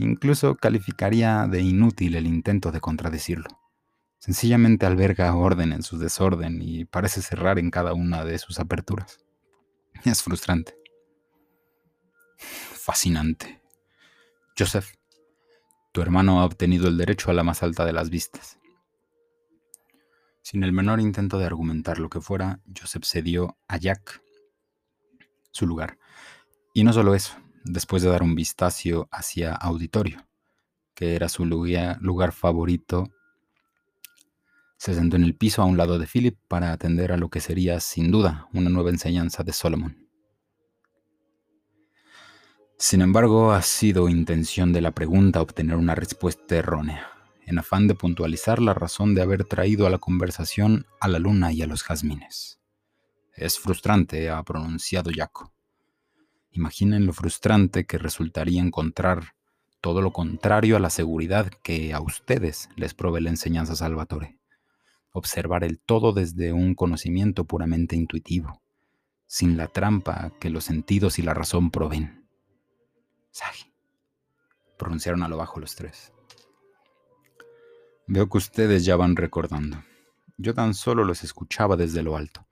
Incluso 0.00 0.56
calificaría 0.56 1.46
de 1.46 1.60
inútil 1.60 2.14
el 2.14 2.26
intento 2.26 2.72
de 2.72 2.80
contradecirlo. 2.80 3.50
Sencillamente 4.18 4.86
alberga 4.86 5.34
orden 5.34 5.74
en 5.74 5.82
su 5.82 5.98
desorden 5.98 6.62
y 6.62 6.86
parece 6.86 7.20
cerrar 7.20 7.58
en 7.58 7.70
cada 7.70 7.92
una 7.92 8.24
de 8.24 8.38
sus 8.38 8.58
aperturas. 8.60 9.18
Es 10.06 10.22
frustrante. 10.22 10.74
Fascinante. 12.38 13.60
Joseph, 14.58 14.88
tu 15.92 16.00
hermano 16.00 16.40
ha 16.40 16.46
obtenido 16.46 16.88
el 16.88 16.96
derecho 16.96 17.30
a 17.30 17.34
la 17.34 17.44
más 17.44 17.62
alta 17.62 17.84
de 17.84 17.92
las 17.92 18.08
vistas. 18.08 18.58
Sin 20.40 20.64
el 20.64 20.72
menor 20.72 21.00
intento 21.00 21.38
de 21.38 21.44
argumentar 21.44 21.98
lo 21.98 22.08
que 22.08 22.22
fuera, 22.22 22.60
Joseph 22.74 23.04
cedió 23.04 23.58
a 23.68 23.76
Jack 23.76 24.22
su 25.50 25.66
lugar. 25.66 25.98
Y 26.72 26.84
no 26.84 26.94
solo 26.94 27.14
eso, 27.14 27.36
después 27.64 28.02
de 28.02 28.08
dar 28.08 28.22
un 28.22 28.34
vistazo 28.34 29.08
hacia 29.10 29.54
auditorio, 29.54 30.26
que 30.94 31.14
era 31.14 31.28
su 31.28 31.44
lugar, 31.44 32.32
favorito, 32.32 33.10
se 34.76 34.94
sentó 34.94 35.16
en 35.16 35.24
el 35.24 35.36
piso 35.36 35.62
a 35.62 35.66
un 35.66 35.76
lado 35.76 35.98
de 35.98 36.06
Philip 36.06 36.38
para 36.48 36.72
atender 36.72 37.12
a 37.12 37.16
lo 37.16 37.28
que 37.28 37.40
sería, 37.40 37.80
sin 37.80 38.10
duda, 38.10 38.48
una 38.52 38.70
nueva 38.70 38.90
enseñanza 38.90 39.42
de 39.42 39.52
Solomon. 39.52 40.08
Sin 42.78 43.02
embargo, 43.02 43.52
ha 43.52 43.60
sido 43.60 44.08
intención 44.08 44.72
de 44.72 44.80
la 44.80 44.92
pregunta 44.92 45.42
obtener 45.42 45.76
una 45.76 45.94
respuesta 45.94 46.56
errónea, 46.56 47.08
en 47.44 47.58
afán 47.58 47.88
de 47.88 47.94
puntualizar 47.94 48.62
la 48.62 48.72
razón 48.72 49.14
de 49.14 49.20
haber 49.20 49.44
traído 49.44 49.86
a 49.86 49.90
la 49.90 49.98
conversación 49.98 50.86
a 50.98 51.08
la 51.08 51.18
luna 51.18 51.52
y 51.52 51.60
a 51.60 51.66
los 51.66 51.82
jazmines. 51.82 52.58
Es 53.34 53.58
frustrante, 53.58 54.30
ha 54.30 54.42
pronunciado 54.42 55.10
Jaco. 55.14 55.52
Imaginen 56.52 57.06
lo 57.06 57.12
frustrante 57.12 57.86
que 57.86 57.98
resultaría 57.98 58.60
encontrar 58.60 59.34
todo 59.80 60.02
lo 60.02 60.12
contrario 60.12 60.76
a 60.76 60.80
la 60.80 60.90
seguridad 60.90 61.50
que 61.62 61.94
a 61.94 62.00
ustedes 62.00 62.68
les 62.76 62.92
provee 62.92 63.22
la 63.22 63.30
enseñanza 63.30 63.76
Salvatore. 63.76 64.38
Observar 65.12 65.64
el 65.64 65.78
todo 65.78 66.12
desde 66.12 66.52
un 66.52 66.74
conocimiento 66.74 67.44
puramente 67.44 67.96
intuitivo, 67.96 68.60
sin 69.26 69.56
la 69.56 69.68
trampa 69.68 70.32
que 70.38 70.50
los 70.50 70.64
sentidos 70.64 71.18
y 71.18 71.22
la 71.22 71.34
razón 71.34 71.70
proveen. 71.70 72.28
Sagi. 73.30 73.72
Pronunciaron 74.76 75.22
a 75.22 75.28
lo 75.28 75.36
bajo 75.36 75.60
los 75.60 75.74
tres. 75.76 76.12
Veo 78.06 78.28
que 78.28 78.38
ustedes 78.38 78.84
ya 78.84 78.96
van 78.96 79.14
recordando. 79.14 79.84
Yo 80.36 80.54
tan 80.54 80.74
solo 80.74 81.04
los 81.04 81.22
escuchaba 81.22 81.76
desde 81.76 82.02
lo 82.02 82.16
alto. 82.16 82.46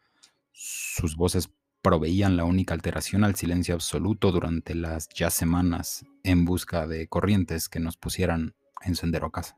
Sus 0.52 1.16
voces 1.16 1.50
proveían 1.82 2.36
la 2.36 2.44
única 2.44 2.74
alteración 2.74 3.24
al 3.24 3.34
silencio 3.34 3.74
absoluto 3.74 4.32
durante 4.32 4.74
las 4.74 5.08
ya 5.08 5.30
semanas 5.30 6.04
en 6.22 6.44
busca 6.44 6.86
de 6.86 7.08
corrientes 7.08 7.68
que 7.68 7.80
nos 7.80 7.96
pusieran 7.96 8.54
en 8.82 8.94
sendero 8.94 9.26
a 9.26 9.32
casa. 9.32 9.56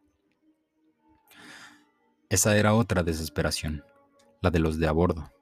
Esa 2.28 2.56
era 2.56 2.74
otra 2.74 3.02
desesperación, 3.02 3.84
la 4.40 4.50
de 4.50 4.60
los 4.60 4.78
de 4.78 4.86
a 4.86 4.92
bordo. 4.92 5.32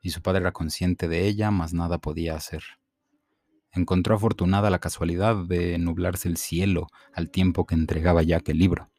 Y 0.00 0.10
su 0.10 0.22
padre 0.22 0.42
era 0.42 0.52
consciente 0.52 1.08
de 1.08 1.26
ella, 1.26 1.50
mas 1.50 1.74
nada 1.74 1.98
podía 1.98 2.36
hacer. 2.36 2.62
Encontró 3.72 4.14
afortunada 4.14 4.70
la 4.70 4.78
casualidad 4.78 5.36
de 5.44 5.76
nublarse 5.78 6.28
el 6.28 6.36
cielo 6.36 6.86
al 7.12 7.30
tiempo 7.30 7.66
que 7.66 7.74
entregaba 7.74 8.22
Jack 8.22 8.48
el 8.50 8.58
libro. 8.58 8.90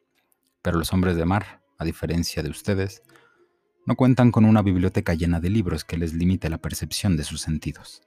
Pero 0.62 0.78
los 0.78 0.92
hombres 0.92 1.16
de 1.16 1.24
mar, 1.24 1.62
a 1.78 1.84
diferencia 1.84 2.42
de 2.42 2.50
ustedes, 2.50 3.02
no 3.90 3.96
cuentan 3.96 4.30
con 4.30 4.44
una 4.44 4.62
biblioteca 4.62 5.14
llena 5.14 5.40
de 5.40 5.50
libros 5.50 5.84
que 5.84 5.96
les 5.96 6.14
limite 6.14 6.48
la 6.48 6.58
percepción 6.58 7.16
de 7.16 7.24
sus 7.24 7.40
sentidos. 7.40 8.02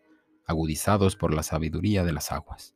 agudizados 0.46 1.18
por 1.18 1.34
la 1.34 1.44
sabiduría 1.44 2.06
de 2.06 2.14
las 2.14 2.32
aguas. 2.32 2.74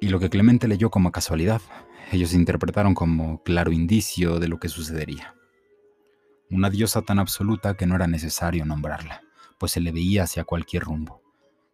Y 0.00 0.10
lo 0.10 0.20
que 0.20 0.30
Clemente 0.30 0.68
leyó 0.68 0.88
como 0.88 1.10
casualidad, 1.10 1.60
ellos 2.12 2.34
interpretaron 2.34 2.94
como 2.94 3.42
claro 3.42 3.72
indicio 3.72 4.38
de 4.38 4.46
lo 4.46 4.60
que 4.60 4.68
sucedería. 4.68 5.34
Una 6.50 6.70
diosa 6.70 7.02
tan 7.02 7.18
absoluta 7.18 7.74
que 7.74 7.86
no 7.86 7.96
era 7.96 8.06
necesario 8.06 8.64
nombrarla, 8.64 9.22
pues 9.58 9.72
se 9.72 9.80
le 9.80 9.90
veía 9.90 10.22
hacia 10.22 10.44
cualquier 10.44 10.84
rumbo, 10.84 11.20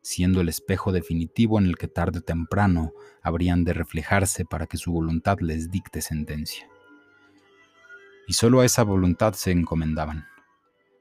siendo 0.00 0.40
el 0.40 0.48
espejo 0.48 0.90
definitivo 0.90 1.58
en 1.58 1.66
el 1.66 1.76
que 1.76 1.88
tarde 1.88 2.20
o 2.20 2.22
temprano 2.22 2.92
habrían 3.22 3.64
de 3.64 3.74
reflejarse 3.74 4.46
para 4.46 4.66
que 4.66 4.78
su 4.78 4.90
voluntad 4.90 5.38
les 5.40 5.70
dicte 5.70 6.00
sentencia. 6.00 6.71
Y 8.26 8.34
solo 8.34 8.60
a 8.60 8.64
esa 8.64 8.82
voluntad 8.82 9.34
se 9.34 9.50
encomendaban, 9.50 10.26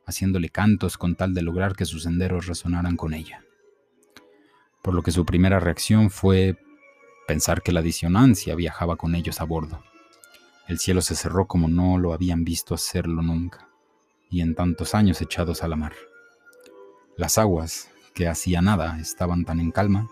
haciéndole 0.06 0.50
cantos 0.50 0.98
con 0.98 1.16
tal 1.16 1.34
de 1.34 1.42
lograr 1.42 1.76
que 1.76 1.86
sus 1.86 2.04
senderos 2.04 2.48
resonaran 2.48 2.98
con 2.98 3.14
ella. 3.14 3.44
Por 4.82 4.94
lo 4.94 5.04
que 5.04 5.12
su 5.12 5.26
primera 5.26 5.60
reacción 5.60 6.10
fue 6.10 6.58
pensar 7.28 7.62
que 7.62 7.72
la 7.72 7.82
disonancia 7.82 8.56
viajaba 8.56 8.96
con 8.96 9.16
ellos 9.16 9.40
a 9.40 9.44
bordo. 9.44 9.84
El 10.68 10.80
cielo 10.80 11.02
se 11.02 11.16
cerró 11.16 11.48
como 11.48 11.68
no 11.68 11.98
lo 11.98 12.14
habían 12.14 12.44
visto 12.44 12.74
hacerlo 12.74 13.22
nunca, 13.22 13.70
y 14.30 14.42
en 14.42 14.56
tantos 14.56 14.96
años 14.96 15.22
echados 15.22 15.64
a 15.64 15.68
la 15.68 15.76
mar. 15.76 15.94
Las 17.18 17.38
aguas, 17.38 17.90
que 18.14 18.28
hacía 18.28 18.62
nada 18.62 19.00
estaban 19.00 19.46
tan 19.46 19.60
en 19.60 19.72
calma, 19.72 20.10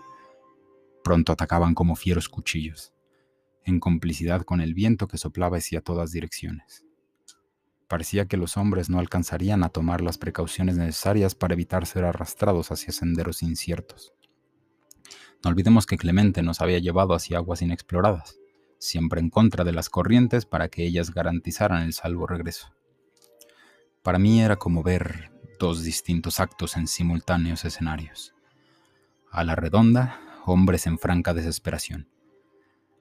pronto 1.02 1.32
atacaban 1.32 1.74
como 1.74 1.96
fieros 1.96 2.28
cuchillos, 2.28 2.92
en 3.64 3.80
complicidad 3.80 4.42
con 4.42 4.60
el 4.60 4.74
viento 4.74 5.08
que 5.08 5.18
soplaba 5.18 5.58
hacia 5.58 5.80
todas 5.80 6.12
direcciones. 6.12 6.84
Parecía 7.90 8.26
que 8.26 8.36
los 8.36 8.56
hombres 8.56 8.88
no 8.88 9.00
alcanzarían 9.00 9.64
a 9.64 9.68
tomar 9.68 10.00
las 10.00 10.16
precauciones 10.16 10.76
necesarias 10.76 11.34
para 11.34 11.54
evitar 11.54 11.86
ser 11.86 12.04
arrastrados 12.04 12.70
hacia 12.70 12.92
senderos 12.92 13.42
inciertos. 13.42 14.12
No 15.42 15.50
olvidemos 15.50 15.86
que 15.86 15.96
Clemente 15.96 16.40
nos 16.44 16.60
había 16.60 16.78
llevado 16.78 17.14
hacia 17.14 17.38
aguas 17.38 17.62
inexploradas, 17.62 18.38
siempre 18.78 19.20
en 19.20 19.28
contra 19.28 19.64
de 19.64 19.72
las 19.72 19.90
corrientes 19.90 20.46
para 20.46 20.68
que 20.68 20.86
ellas 20.86 21.10
garantizaran 21.10 21.82
el 21.82 21.92
salvo 21.92 22.28
regreso. 22.28 22.72
Para 24.04 24.20
mí 24.20 24.40
era 24.40 24.54
como 24.54 24.84
ver 24.84 25.32
dos 25.58 25.82
distintos 25.82 26.38
actos 26.38 26.76
en 26.76 26.86
simultáneos 26.86 27.64
escenarios. 27.64 28.34
A 29.32 29.42
la 29.42 29.56
redonda, 29.56 30.20
hombres 30.46 30.86
en 30.86 30.96
franca 30.96 31.34
desesperación, 31.34 32.08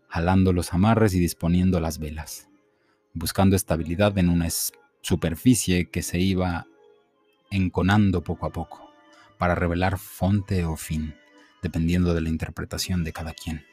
jalando 0.07 0.51
los 0.51 0.73
amarres 0.73 1.13
y 1.13 1.19
disponiendo 1.19 1.79
las 1.79 1.99
velas, 1.99 2.49
buscando 3.13 3.55
estabilidad 3.55 4.17
en 4.17 4.29
una 4.29 4.47
superficie 5.01 5.89
que 5.89 6.01
se 6.01 6.19
iba 6.19 6.67
enconando 7.51 8.21
poco 8.23 8.45
a 8.45 8.51
poco, 8.51 8.91
para 9.37 9.55
revelar 9.55 9.97
fonte 9.97 10.65
o 10.65 10.75
fin 10.75 11.15
dependiendo 11.61 12.13
de 12.13 12.21
la 12.21 12.29
interpretación 12.29 13.03
de 13.03 13.13
cada 13.13 13.33
quien. 13.33 13.63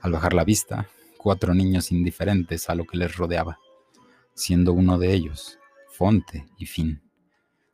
Al 0.00 0.12
bajar 0.12 0.34
la 0.34 0.44
vista, 0.44 0.88
cuatro 1.18 1.54
niños 1.54 1.92
indiferentes 1.92 2.68
a 2.68 2.74
lo 2.74 2.84
que 2.86 2.98
les 2.98 3.16
rodeaba, 3.16 3.58
siendo 4.34 4.72
uno 4.72 4.98
de 4.98 5.12
ellos 5.12 5.58
fonte 5.88 6.46
y 6.58 6.66
fin, 6.66 7.02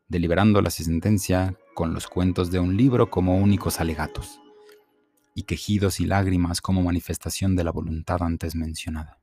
deliberando 0.09 0.61
la 0.61 0.71
sentencia 0.71 1.57
con 1.75 1.95
los 1.95 2.07
cuentos 2.07 2.51
de 2.51 2.59
un 2.59 2.77
libro 2.77 3.11
como 3.11 3.39
únicos 3.39 3.81
alegatos, 3.81 4.41
y 5.35 5.45
quejidos 5.45 6.01
y 6.01 6.07
lágrimas 6.07 6.61
como 6.61 6.83
manifestación 6.83 7.57
de 7.57 7.65
la 7.65 7.71
voluntad 7.71 8.23
antes 8.23 8.55
mencionada. 8.55 9.19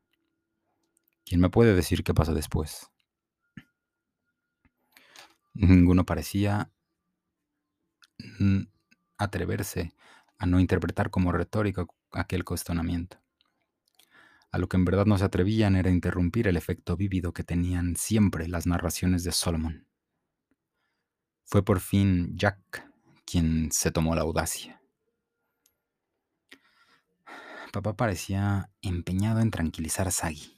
¿Quién 1.25 1.41
me 1.41 1.49
puede 1.49 1.75
decir 1.75 2.03
qué 2.03 2.13
pasó 2.13 2.33
después? 2.33 2.89
Ninguno 5.59 6.05
parecía 6.05 6.71
atreverse 9.17 9.91
a 10.37 10.45
no 10.45 10.59
interpretar 10.59 11.09
como 11.09 11.31
retórica 11.31 11.87
aquel 12.11 12.43
cuestionamiento. 12.43 13.17
A 14.51 14.59
lo 14.59 14.69
que 14.69 14.77
en 14.77 14.85
verdad 14.85 15.07
no 15.07 15.17
se 15.17 15.25
atrevían 15.25 15.75
era 15.75 15.89
interrumpir 15.89 16.47
el 16.47 16.57
efecto 16.57 16.95
vívido 16.95 17.33
que 17.33 17.43
tenían 17.43 17.95
siempre 17.95 18.47
las 18.47 18.67
narraciones 18.67 19.23
de 19.23 19.31
Solomon. 19.31 19.87
Fue 21.43 21.65
por 21.65 21.79
fin 21.79 22.37
Jack 22.37 22.87
quien 23.25 23.71
se 23.71 23.91
tomó 23.91 24.13
la 24.13 24.21
audacia. 24.21 24.79
Papá 27.73 27.95
parecía 27.95 28.69
empeñado 28.81 29.39
en 29.39 29.49
tranquilizar 29.49 30.07
a 30.07 30.11
Sagi. 30.11 30.56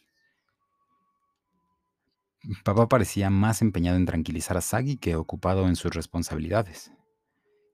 Papá 2.63 2.87
parecía 2.87 3.29
más 3.29 3.61
empeñado 3.61 3.97
en 3.97 4.05
tranquilizar 4.05 4.57
a 4.57 4.61
Sagi 4.61 4.97
que 4.97 5.15
ocupado 5.15 5.67
en 5.67 5.75
sus 5.75 5.93
responsabilidades 5.93 6.91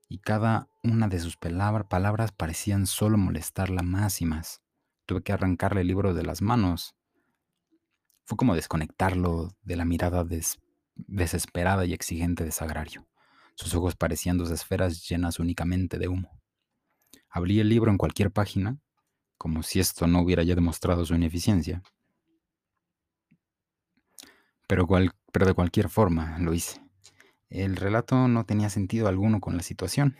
y 0.08 0.18
cada 0.18 0.68
una 0.82 1.08
de 1.08 1.18
sus 1.18 1.36
palabras 1.36 2.32
parecían 2.32 2.86
solo 2.86 3.18
molestarla 3.18 3.82
más 3.82 4.20
y 4.20 4.26
más. 4.26 4.62
Tuve 5.04 5.22
que 5.22 5.32
arrancarle 5.32 5.82
el 5.82 5.88
libro 5.88 6.14
de 6.14 6.22
las 6.22 6.42
manos. 6.42 6.94
Fue 8.24 8.36
como 8.36 8.54
desconectarlo 8.54 9.56
de 9.62 9.76
la 9.76 9.84
mirada 9.84 10.24
desesperada 10.94 11.84
y 11.84 11.92
exigente 11.92 12.44
de 12.44 12.52
Sagrario. 12.52 13.08
Sus 13.54 13.74
ojos 13.74 13.96
parecían 13.96 14.38
dos 14.38 14.50
esferas 14.50 15.08
llenas 15.08 15.38
únicamente 15.38 15.98
de 15.98 16.08
humo. 16.08 16.40
Abrí 17.30 17.60
el 17.60 17.68
libro 17.68 17.90
en 17.90 17.98
cualquier 17.98 18.30
página, 18.30 18.78
como 19.38 19.62
si 19.62 19.80
esto 19.80 20.06
no 20.06 20.20
hubiera 20.20 20.42
ya 20.42 20.54
demostrado 20.54 21.04
su 21.04 21.14
ineficiencia. 21.14 21.82
Pero, 24.66 24.86
de 24.86 25.54
cualquier 25.54 25.88
forma 25.88 26.38
lo 26.38 26.54
hice. 26.54 26.80
El 27.50 27.76
relato 27.76 28.28
no 28.28 28.44
tenía 28.44 28.70
sentido 28.70 29.08
alguno 29.08 29.40
con 29.40 29.56
la 29.56 29.62
situación. 29.62 30.16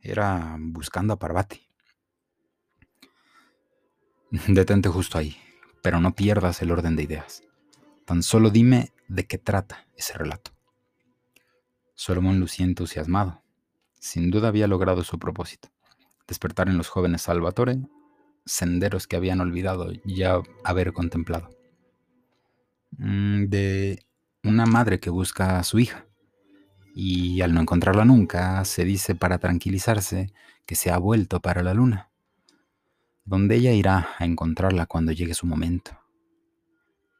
Era 0.00 0.56
buscando 0.58 1.14
a 1.14 1.18
Parvati. 1.18 1.60
Detente 4.48 4.88
justo 4.88 5.18
ahí, 5.18 5.36
pero 5.82 6.00
no 6.00 6.14
pierdas 6.14 6.60
el 6.62 6.70
orden 6.70 6.96
de 6.96 7.04
ideas. 7.04 7.42
Tan 8.04 8.22
solo 8.22 8.50
dime 8.50 8.92
de 9.08 9.26
qué 9.26 9.38
trata 9.38 9.86
ese 9.96 10.14
relato. 10.14 10.50
Solomon 11.94 12.40
lucía 12.40 12.66
entusiasmado. 12.66 13.42
Sin 14.00 14.30
duda 14.30 14.48
había 14.48 14.66
logrado 14.66 15.04
su 15.04 15.18
propósito, 15.18 15.68
despertar 16.26 16.68
en 16.68 16.76
los 16.76 16.88
jóvenes 16.88 17.22
Salvatore 17.22 17.78
senderos 18.44 19.06
que 19.06 19.16
habían 19.16 19.40
olvidado 19.40 19.92
ya 20.04 20.40
haber 20.64 20.92
contemplado. 20.92 21.50
Mm, 22.98 23.44
de 23.46 24.06
una 24.44 24.66
madre 24.66 25.00
que 25.00 25.10
busca 25.10 25.58
a 25.58 25.64
su 25.64 25.78
hija 25.78 26.06
y 26.94 27.40
al 27.40 27.54
no 27.54 27.60
encontrarla 27.60 28.04
nunca, 28.04 28.64
se 28.64 28.84
dice 28.84 29.14
para 29.14 29.38
tranquilizarse 29.38 30.32
que 30.66 30.74
se 30.74 30.90
ha 30.90 30.98
vuelto 30.98 31.40
para 31.40 31.62
la 31.62 31.74
luna, 31.74 32.10
donde 33.24 33.56
ella 33.56 33.72
irá 33.72 34.08
a 34.18 34.24
encontrarla 34.24 34.86
cuando 34.86 35.12
llegue 35.12 35.34
su 35.34 35.46
momento. 35.46 35.98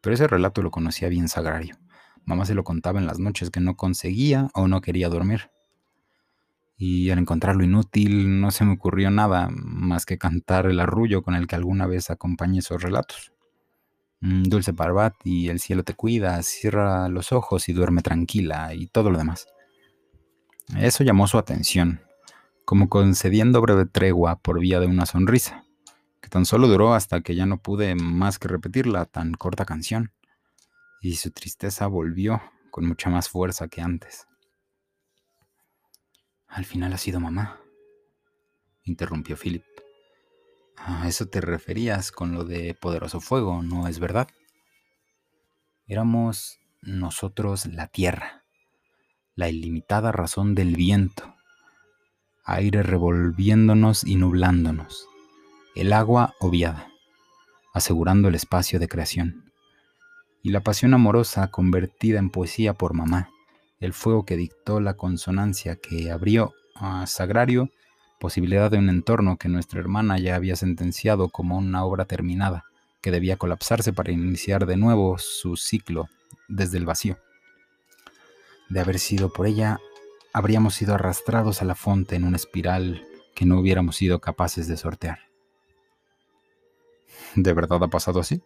Pero 0.02 0.14
ese 0.14 0.26
relato 0.26 0.62
lo 0.62 0.70
conocía 0.70 1.08
bien 1.08 1.28
Sagrario. 1.28 1.76
Mamá 2.24 2.44
se 2.44 2.54
lo 2.54 2.64
contaba 2.64 3.00
en 3.00 3.06
las 3.06 3.18
noches 3.18 3.50
que 3.50 3.60
no 3.60 3.76
conseguía 3.76 4.48
o 4.54 4.68
no 4.68 4.80
quería 4.80 5.08
dormir. 5.08 5.50
Y 6.76 7.10
al 7.10 7.18
encontrarlo 7.18 7.64
inútil 7.64 8.40
no 8.40 8.50
se 8.50 8.64
me 8.64 8.72
ocurrió 8.74 9.10
nada 9.10 9.48
más 9.50 10.04
que 10.04 10.18
cantar 10.18 10.66
el 10.66 10.80
arrullo 10.80 11.22
con 11.22 11.34
el 11.34 11.46
que 11.46 11.56
alguna 11.56 11.86
vez 11.86 12.10
acompañé 12.10 12.58
esos 12.58 12.82
relatos. 12.82 13.31
Mm, 14.22 14.44
dulce 14.44 14.72
Parvati, 14.72 15.48
el 15.48 15.58
cielo 15.58 15.82
te 15.82 15.94
cuida, 15.94 16.40
cierra 16.44 17.08
los 17.08 17.32
ojos 17.32 17.68
y 17.68 17.72
duerme 17.72 18.02
tranquila 18.02 18.72
y 18.72 18.86
todo 18.86 19.10
lo 19.10 19.18
demás. 19.18 19.48
Eso 20.78 21.02
llamó 21.02 21.26
su 21.26 21.38
atención, 21.38 22.00
como 22.64 22.88
concediendo 22.88 23.60
breve 23.60 23.84
tregua 23.84 24.36
por 24.38 24.60
vía 24.60 24.78
de 24.78 24.86
una 24.86 25.06
sonrisa, 25.06 25.64
que 26.20 26.28
tan 26.28 26.46
solo 26.46 26.68
duró 26.68 26.94
hasta 26.94 27.20
que 27.22 27.34
ya 27.34 27.46
no 27.46 27.58
pude 27.58 27.96
más 27.96 28.38
que 28.38 28.46
repetir 28.46 28.86
la 28.86 29.06
tan 29.06 29.34
corta 29.34 29.64
canción, 29.64 30.12
y 31.00 31.16
su 31.16 31.32
tristeza 31.32 31.88
volvió 31.88 32.40
con 32.70 32.86
mucha 32.86 33.10
más 33.10 33.28
fuerza 33.28 33.66
que 33.66 33.82
antes. 33.82 34.28
Al 36.46 36.64
final 36.64 36.92
ha 36.92 36.98
sido 36.98 37.18
mamá, 37.18 37.60
interrumpió 38.84 39.36
Philip. 39.36 39.64
A 40.76 41.08
eso 41.08 41.26
te 41.28 41.40
referías 41.40 42.12
con 42.12 42.34
lo 42.34 42.44
de 42.44 42.74
poderoso 42.74 43.20
fuego, 43.20 43.62
¿no 43.62 43.88
es 43.88 43.98
verdad? 43.98 44.28
Éramos 45.86 46.58
nosotros 46.82 47.66
la 47.66 47.86
tierra 47.88 48.42
la 49.34 49.48
ilimitada 49.48 50.12
razón 50.12 50.54
del 50.54 50.76
viento, 50.76 51.34
aire 52.44 52.82
revolviéndonos 52.82 54.04
y 54.04 54.16
nublándonos, 54.16 55.08
el 55.74 55.92
agua 55.92 56.34
obviada, 56.38 56.88
asegurando 57.72 58.28
el 58.28 58.34
espacio 58.34 58.78
de 58.78 58.88
creación, 58.88 59.52
y 60.42 60.50
la 60.50 60.60
pasión 60.60 60.92
amorosa 60.92 61.50
convertida 61.50 62.18
en 62.18 62.28
poesía 62.28 62.74
por 62.74 62.92
mamá, 62.92 63.30
el 63.80 63.94
fuego 63.94 64.26
que 64.26 64.36
dictó 64.36 64.80
la 64.80 64.94
consonancia 64.94 65.76
que 65.76 66.10
abrió 66.10 66.52
a 66.74 67.06
Sagrario 67.06 67.70
posibilidad 68.22 68.70
de 68.70 68.78
un 68.78 68.88
entorno 68.88 69.36
que 69.36 69.48
nuestra 69.50 69.80
hermana 69.80 70.16
ya 70.18 70.36
había 70.36 70.56
sentenciado 70.56 71.28
como 71.28 71.58
una 71.58 71.84
obra 71.84 72.06
terminada, 72.06 72.64
que 73.02 73.10
debía 73.10 73.36
colapsarse 73.36 73.92
para 73.92 74.12
iniciar 74.12 74.64
de 74.64 74.76
nuevo 74.76 75.18
su 75.18 75.56
ciclo 75.56 76.08
desde 76.48 76.78
el 76.78 76.86
vacío 76.86 77.18
de 78.72 78.80
haber 78.80 78.98
sido 78.98 79.30
por 79.30 79.46
ella, 79.46 79.80
habríamos 80.32 80.74
sido 80.74 80.94
arrastrados 80.94 81.60
a 81.60 81.66
la 81.66 81.74
fonte 81.74 82.16
en 82.16 82.24
una 82.24 82.36
espiral 82.36 83.04
que 83.34 83.44
no 83.44 83.60
hubiéramos 83.60 83.96
sido 83.96 84.18
capaces 84.20 84.66
de 84.66 84.78
sortear. 84.78 85.18
¿De 87.34 87.52
verdad 87.52 87.82
ha 87.82 87.88
pasado 87.88 88.20
así? 88.20 88.42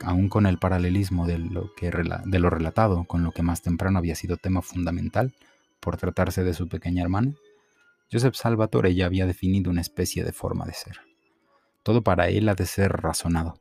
Aún 0.00 0.28
con 0.28 0.44
el 0.44 0.58
paralelismo 0.58 1.26
de 1.26 1.38
lo, 1.38 1.72
que, 1.74 1.90
de 1.90 2.38
lo 2.38 2.50
relatado 2.50 3.04
con 3.04 3.24
lo 3.24 3.32
que 3.32 3.42
más 3.42 3.62
temprano 3.62 3.98
había 3.98 4.14
sido 4.14 4.36
tema 4.36 4.60
fundamental 4.60 5.32
por 5.80 5.96
tratarse 5.96 6.44
de 6.44 6.52
su 6.52 6.68
pequeña 6.68 7.02
hermana, 7.02 7.32
Joseph 8.12 8.34
Salvatore 8.34 8.94
ya 8.94 9.06
había 9.06 9.26
definido 9.26 9.70
una 9.70 9.80
especie 9.80 10.22
de 10.22 10.32
forma 10.32 10.66
de 10.66 10.74
ser. 10.74 11.00
Todo 11.82 12.02
para 12.02 12.28
él 12.28 12.48
ha 12.50 12.54
de 12.54 12.66
ser 12.66 12.92
razonado, 12.92 13.54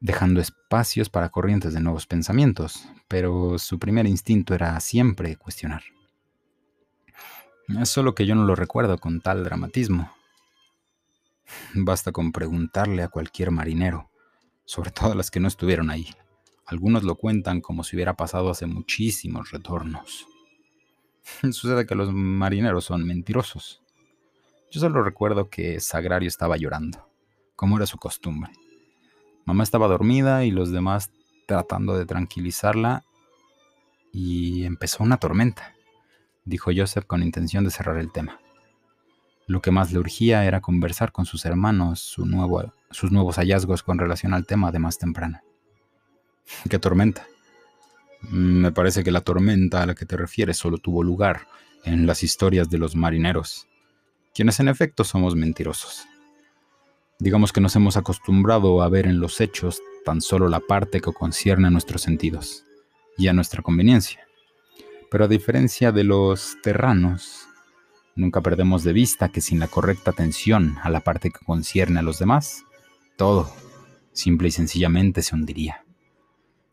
dejando 0.00 0.40
espacios 0.40 1.08
para 1.08 1.28
corrientes 1.28 1.74
de 1.74 1.80
nuevos 1.80 2.06
pensamientos, 2.08 2.88
pero 3.06 3.56
su 3.58 3.78
primer 3.78 4.06
instinto 4.06 4.52
era 4.52 4.78
siempre 4.80 5.36
cuestionar. 5.36 5.84
Es 7.80 7.88
solo 7.88 8.16
que 8.16 8.26
yo 8.26 8.34
no 8.34 8.44
lo 8.44 8.56
recuerdo 8.56 8.98
con 8.98 9.20
tal 9.20 9.44
dramatismo. 9.44 10.12
Basta 11.74 12.10
con 12.10 12.32
preguntarle 12.32 13.04
a 13.04 13.08
cualquier 13.08 13.52
marinero, 13.52 14.10
sobre 14.64 14.90
todo 14.90 15.12
a 15.12 15.14
las 15.14 15.30
que 15.30 15.38
no 15.38 15.46
estuvieron 15.46 15.88
ahí. 15.88 16.08
Algunos 16.66 17.04
lo 17.04 17.14
cuentan 17.14 17.60
como 17.60 17.84
si 17.84 17.94
hubiera 17.94 18.14
pasado 18.14 18.50
hace 18.50 18.66
muchísimos 18.66 19.52
retornos. 19.52 20.26
Sucede 21.52 21.86
que 21.86 21.94
los 21.94 22.12
marineros 22.12 22.84
son 22.84 23.04
mentirosos. 23.04 23.82
Yo 24.70 24.80
solo 24.80 25.02
recuerdo 25.02 25.50
que 25.50 25.80
Sagrario 25.80 26.28
estaba 26.28 26.56
llorando, 26.56 27.08
como 27.56 27.76
era 27.76 27.86
su 27.86 27.98
costumbre. 27.98 28.52
Mamá 29.44 29.64
estaba 29.64 29.88
dormida 29.88 30.44
y 30.44 30.50
los 30.50 30.70
demás 30.70 31.10
tratando 31.46 31.98
de 31.98 32.06
tranquilizarla 32.06 33.04
y 34.12 34.64
empezó 34.64 35.02
una 35.02 35.18
tormenta, 35.18 35.74
dijo 36.44 36.70
Joseph 36.74 37.06
con 37.06 37.22
intención 37.22 37.64
de 37.64 37.70
cerrar 37.70 37.98
el 37.98 38.12
tema. 38.12 38.40
Lo 39.46 39.60
que 39.60 39.70
más 39.70 39.92
le 39.92 39.98
urgía 39.98 40.44
era 40.44 40.60
conversar 40.60 41.12
con 41.12 41.26
sus 41.26 41.44
hermanos 41.44 42.00
sus 42.00 42.26
nuevos 42.26 43.36
hallazgos 43.36 43.82
con 43.82 43.98
relación 43.98 44.32
al 44.34 44.46
tema 44.46 44.70
de 44.70 44.78
más 44.78 44.98
temprano. 44.98 45.40
¿Qué 46.70 46.78
tormenta? 46.78 47.26
Me 48.30 48.72
parece 48.72 49.02
que 49.02 49.10
la 49.10 49.20
tormenta 49.20 49.82
a 49.82 49.86
la 49.86 49.94
que 49.94 50.06
te 50.06 50.16
refieres 50.16 50.56
solo 50.56 50.78
tuvo 50.78 51.02
lugar 51.02 51.46
en 51.84 52.06
las 52.06 52.22
historias 52.22 52.70
de 52.70 52.78
los 52.78 52.94
marineros, 52.94 53.66
quienes 54.34 54.60
en 54.60 54.68
efecto 54.68 55.04
somos 55.04 55.34
mentirosos. 55.34 56.06
Digamos 57.18 57.52
que 57.52 57.60
nos 57.60 57.76
hemos 57.76 57.96
acostumbrado 57.96 58.82
a 58.82 58.88
ver 58.88 59.06
en 59.06 59.20
los 59.20 59.40
hechos 59.40 59.80
tan 60.04 60.20
solo 60.20 60.48
la 60.48 60.60
parte 60.60 61.00
que 61.00 61.12
concierne 61.12 61.68
a 61.68 61.70
nuestros 61.70 62.02
sentidos 62.02 62.64
y 63.16 63.28
a 63.28 63.32
nuestra 63.32 63.62
conveniencia. 63.62 64.26
Pero 65.10 65.24
a 65.24 65.28
diferencia 65.28 65.92
de 65.92 66.04
los 66.04 66.56
terranos, 66.62 67.46
nunca 68.16 68.40
perdemos 68.40 68.82
de 68.84 68.92
vista 68.92 69.28
que 69.28 69.40
sin 69.40 69.58
la 69.58 69.68
correcta 69.68 70.10
atención 70.10 70.78
a 70.82 70.90
la 70.90 71.00
parte 71.00 71.30
que 71.30 71.44
concierne 71.44 71.98
a 71.98 72.02
los 72.02 72.18
demás, 72.18 72.64
todo, 73.16 73.54
simple 74.12 74.48
y 74.48 74.50
sencillamente, 74.50 75.22
se 75.22 75.34
hundiría. 75.34 75.84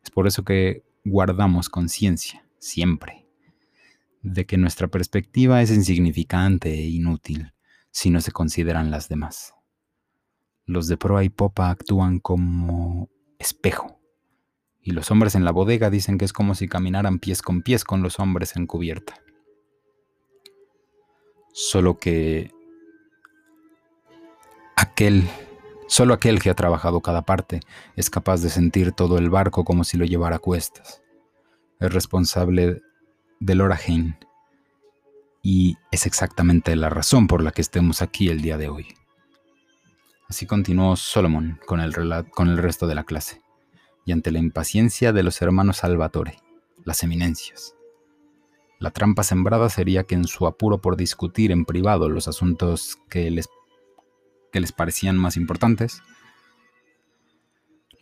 Es 0.03 0.09
por 0.09 0.25
eso 0.25 0.43
que 0.43 0.83
guardamos 1.10 1.69
conciencia, 1.69 2.45
siempre, 2.60 3.28
de 4.22 4.45
que 4.45 4.58
nuestra 4.58 4.88
perspectiva 4.88 5.62
es 5.62 5.72
insignificante 5.72 6.74
e 6.74 6.88
inútil 6.88 7.54
si 7.91 8.10
no 8.10 8.22
se 8.22 8.32
consideran 8.32 8.91
las 8.91 9.10
demás. 9.10 9.54
Los 10.65 10.88
de 10.88 10.98
proa 10.98 11.24
y 11.24 11.30
popa 11.30 11.69
actúan 11.69 12.19
como 12.19 13.10
espejo. 13.39 14.00
Y 14.82 14.91
los 14.91 15.12
hombres 15.12 15.36
en 15.36 15.43
la 15.43 15.52
bodega 15.52 15.89
dicen 15.89 16.17
que 16.17 16.26
es 16.26 16.34
como 16.34 16.56
si 16.56 16.67
caminaran 16.67 17.19
pies 17.19 17.41
con 17.41 17.63
pies 17.63 17.84
con 17.84 18.02
los 18.02 18.19
hombres 18.19 18.56
en 18.56 18.67
cubierta. 18.67 19.22
Solo 21.52 21.98
que 21.98 22.52
aquel, 24.76 25.28
solo 25.89 26.13
aquel 26.13 26.39
que 26.39 26.49
ha 26.49 26.56
trabajado 26.56 27.02
cada 27.02 27.23
parte 27.23 27.60
es 27.97 28.10
capaz 28.10 28.41
de 28.41 28.49
sentir 28.49 28.93
todo 28.93 29.17
el 29.17 29.30
barco 29.30 29.65
como 29.65 29.84
si 29.84 29.97
lo 29.97 30.06
llevara 30.06 30.38
a 30.38 30.39
cuestas. 30.39 31.02
Es 31.80 31.91
responsable 31.91 32.82
del 33.39 33.62
Oraheim 33.62 34.13
y 35.41 35.78
es 35.91 36.06
exactamente 36.06 36.75
la 36.75 36.89
razón 36.89 37.28
por 37.28 37.43
la 37.43 37.52
que 37.52 37.62
estemos 37.62 38.02
aquí 38.02 38.30
el 38.30 38.41
día 38.41 38.58
de 38.58 38.69
hoy. 38.69 38.88
Así 40.30 40.45
continuó 40.45 40.95
Solomon 40.95 41.60
con 41.65 41.80
el, 41.80 41.93
con 42.32 42.49
el 42.49 42.58
resto 42.60 42.86
de 42.86 42.93
la 42.95 43.04
clase, 43.04 43.41
y 44.06 44.12
ante 44.12 44.32
la 44.32 44.39
impaciencia 44.39 45.12
de 45.12 45.23
los 45.23 45.41
hermanos 45.41 45.78
Salvatore, 45.78 46.38
las 46.86 47.02
eminencias. 47.02 47.75
La 48.78 48.91
trampa 48.91 49.23
sembrada 49.23 49.69
sería 49.69 50.04
que 50.04 50.15
en 50.15 50.25
su 50.25 50.45
apuro 50.45 50.82
por 50.82 50.97
discutir 50.97 51.52
en 51.52 51.65
privado 51.65 52.10
los 52.10 52.28
asuntos 52.28 52.97
que 53.10 53.32
les, 53.32 53.49
que 54.51 54.59
les 54.59 54.71
parecían 54.71 55.17
más 55.17 55.38
importantes, 55.38 56.01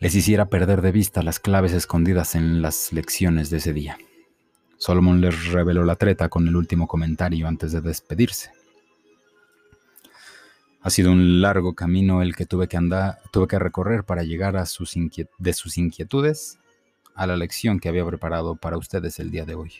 les 0.00 0.14
hiciera 0.14 0.48
perder 0.48 0.80
de 0.80 0.92
vista 0.92 1.22
las 1.22 1.40
claves 1.40 1.72
escondidas 1.72 2.34
en 2.34 2.62
las 2.62 2.92
lecciones 2.92 3.50
de 3.50 3.56
ese 3.56 3.72
día. 3.72 3.98
Solomon 4.76 5.20
les 5.20 5.46
reveló 5.48 5.84
la 5.84 5.96
treta 5.96 6.28
con 6.28 6.46
el 6.46 6.54
último 6.54 6.86
comentario 6.86 7.48
antes 7.48 7.72
de 7.72 7.80
despedirse. 7.80 8.52
Ha 10.80 10.90
sido 10.90 11.10
un 11.10 11.40
largo 11.40 11.74
camino 11.74 12.22
el 12.22 12.36
que 12.36 12.46
tuve 12.46 12.68
que 12.68 12.76
andar, 12.76 13.18
tuve 13.32 13.48
que 13.48 13.58
recorrer 13.58 14.04
para 14.04 14.22
llegar 14.22 14.56
a 14.56 14.66
sus 14.66 14.94
de 15.38 15.52
sus 15.52 15.76
inquietudes 15.76 16.58
a 17.16 17.26
la 17.26 17.36
lección 17.36 17.80
que 17.80 17.88
había 17.88 18.06
preparado 18.06 18.54
para 18.54 18.78
ustedes 18.78 19.18
el 19.18 19.32
día 19.32 19.44
de 19.44 19.56
hoy. 19.56 19.72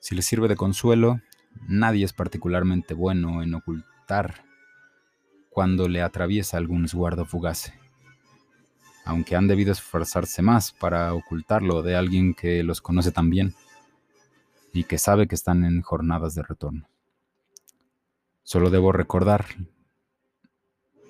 Si 0.00 0.14
les 0.14 0.24
sirve 0.24 0.48
de 0.48 0.56
consuelo, 0.56 1.20
nadie 1.68 2.06
es 2.06 2.14
particularmente 2.14 2.94
bueno 2.94 3.42
en 3.42 3.54
ocultar 3.54 4.46
cuando 5.56 5.88
le 5.88 6.02
atraviesa 6.02 6.58
algún 6.58 6.84
esguardo 6.84 7.24
fugaz, 7.24 7.72
aunque 9.06 9.36
han 9.36 9.48
debido 9.48 9.72
esforzarse 9.72 10.42
más 10.42 10.72
para 10.72 11.14
ocultarlo 11.14 11.80
de 11.80 11.96
alguien 11.96 12.34
que 12.34 12.62
los 12.62 12.82
conoce 12.82 13.10
tan 13.10 13.30
bien 13.30 13.54
y 14.74 14.84
que 14.84 14.98
sabe 14.98 15.26
que 15.26 15.34
están 15.34 15.64
en 15.64 15.80
jornadas 15.80 16.34
de 16.34 16.42
retorno. 16.42 16.90
Solo 18.42 18.68
debo 18.68 18.92
recordar 18.92 19.46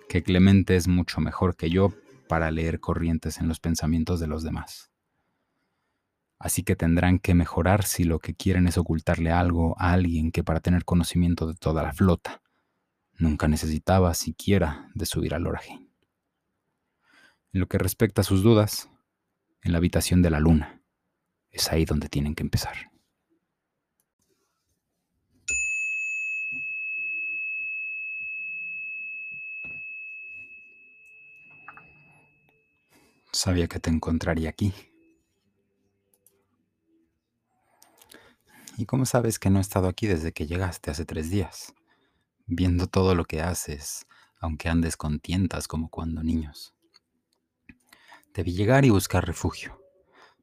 que 0.08 0.22
Clemente 0.22 0.76
es 0.76 0.86
mucho 0.86 1.20
mejor 1.20 1.56
que 1.56 1.68
yo 1.68 1.92
para 2.28 2.52
leer 2.52 2.78
corrientes 2.78 3.38
en 3.38 3.48
los 3.48 3.58
pensamientos 3.58 4.20
de 4.20 4.28
los 4.28 4.44
demás. 4.44 4.92
Así 6.38 6.62
que 6.62 6.76
tendrán 6.76 7.18
que 7.18 7.34
mejorar 7.34 7.82
si 7.82 8.04
lo 8.04 8.20
que 8.20 8.34
quieren 8.34 8.68
es 8.68 8.78
ocultarle 8.78 9.32
algo 9.32 9.74
a 9.80 9.92
alguien 9.92 10.30
que 10.30 10.44
para 10.44 10.60
tener 10.60 10.84
conocimiento 10.84 11.48
de 11.48 11.54
toda 11.54 11.82
la 11.82 11.92
flota 11.92 12.42
nunca 13.18 13.48
necesitaba 13.48 14.14
siquiera 14.14 14.90
de 14.94 15.06
subir 15.06 15.34
al 15.34 15.46
Oraje. 15.46 15.72
En 17.52 17.60
lo 17.60 17.68
que 17.68 17.78
respecta 17.78 18.20
a 18.20 18.24
sus 18.24 18.42
dudas, 18.42 18.90
en 19.62 19.72
la 19.72 19.78
habitación 19.78 20.22
de 20.22 20.30
la 20.30 20.40
luna, 20.40 20.82
es 21.50 21.72
ahí 21.72 21.84
donde 21.84 22.08
tienen 22.08 22.34
que 22.34 22.42
empezar. 22.42 22.90
Sabía 33.32 33.68
que 33.68 33.80
te 33.80 33.90
encontraría 33.90 34.48
aquí. 34.48 34.72
¿Y 38.78 38.86
cómo 38.86 39.04
sabes 39.06 39.38
que 39.38 39.50
no 39.50 39.58
he 39.58 39.60
estado 39.62 39.88
aquí 39.88 40.06
desde 40.06 40.32
que 40.32 40.46
llegaste 40.46 40.90
hace 40.90 41.04
tres 41.04 41.30
días? 41.30 41.75
Viendo 42.46 42.86
todo 42.86 43.14
lo 43.14 43.24
que 43.24 43.42
haces, 43.42 44.06
aunque 44.40 44.68
andes 44.68 44.96
con 44.96 45.20
tientas 45.20 45.68
como 45.68 45.90
cuando 45.90 46.22
niños. 46.22 46.74
Debí 48.34 48.52
llegar 48.52 48.84
y 48.84 48.90
buscar 48.90 49.26
refugio. 49.26 49.80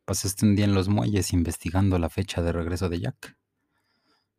Pasaste 0.05 0.45
un 0.45 0.55
día 0.55 0.65
en 0.65 0.73
los 0.73 0.89
muelles 0.89 1.31
investigando 1.33 1.97
la 1.97 2.09
fecha 2.09 2.41
de 2.41 2.51
regreso 2.51 2.89
de 2.89 2.99
Jack. 2.99 3.37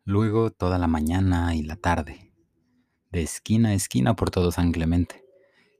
Luego 0.05 0.50
toda 0.50 0.79
la 0.79 0.87
mañana 0.87 1.55
y 1.55 1.62
la 1.62 1.77
tarde, 1.77 2.33
de 3.11 3.22
esquina 3.22 3.70
a 3.70 3.74
esquina 3.74 4.14
por 4.14 4.31
todo 4.31 4.53
San 4.53 4.72
Clemente 4.72 5.24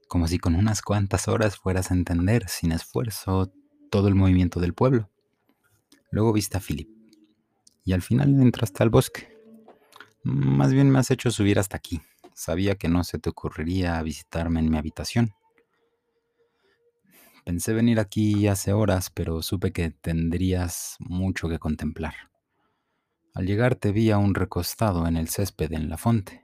como 0.07 0.27
si 0.27 0.37
con 0.37 0.55
unas 0.55 0.81
cuantas 0.81 1.27
horas 1.27 1.57
fueras 1.57 1.91
a 1.91 1.93
entender 1.93 2.47
sin 2.47 2.71
esfuerzo 2.71 3.51
todo 3.89 4.07
el 4.07 4.15
movimiento 4.15 4.59
del 4.59 4.73
pueblo. 4.73 5.09
Luego 6.11 6.33
viste 6.33 6.57
a 6.57 6.61
Philip 6.61 6.89
y 7.83 7.93
al 7.93 8.01
final 8.01 8.39
entraste 8.41 8.83
al 8.83 8.89
bosque. 8.89 9.34
Más 10.25 10.73
bien 10.73 10.89
me 10.89 10.97
has 10.97 11.11
hecho 11.11 11.29
subir 11.29 11.59
hasta 11.59 11.77
aquí. 11.77 12.01
Sabía 12.33 12.73
que 12.73 12.89
no 12.89 13.03
se 13.03 13.19
te 13.19 13.29
ocurriría 13.29 14.01
visitarme 14.01 14.59
en 14.59 14.71
mi 14.71 14.77
habitación. 14.77 15.35
Pensé 17.45 17.73
venir 17.73 17.99
aquí 17.99 18.47
hace 18.47 18.73
horas, 18.73 19.11
pero 19.11 19.43
supe 19.43 19.71
que 19.71 19.91
tendrías 19.91 20.95
mucho 20.97 21.47
que 21.47 21.59
contemplar. 21.59 22.15
Al 23.35 23.45
llegar 23.45 23.75
te 23.75 23.91
vi 23.91 24.09
aún 24.09 24.33
recostado 24.33 25.05
en 25.05 25.15
el 25.15 25.29
césped 25.29 25.71
en 25.73 25.89
la 25.89 25.97
fonte. 25.97 26.43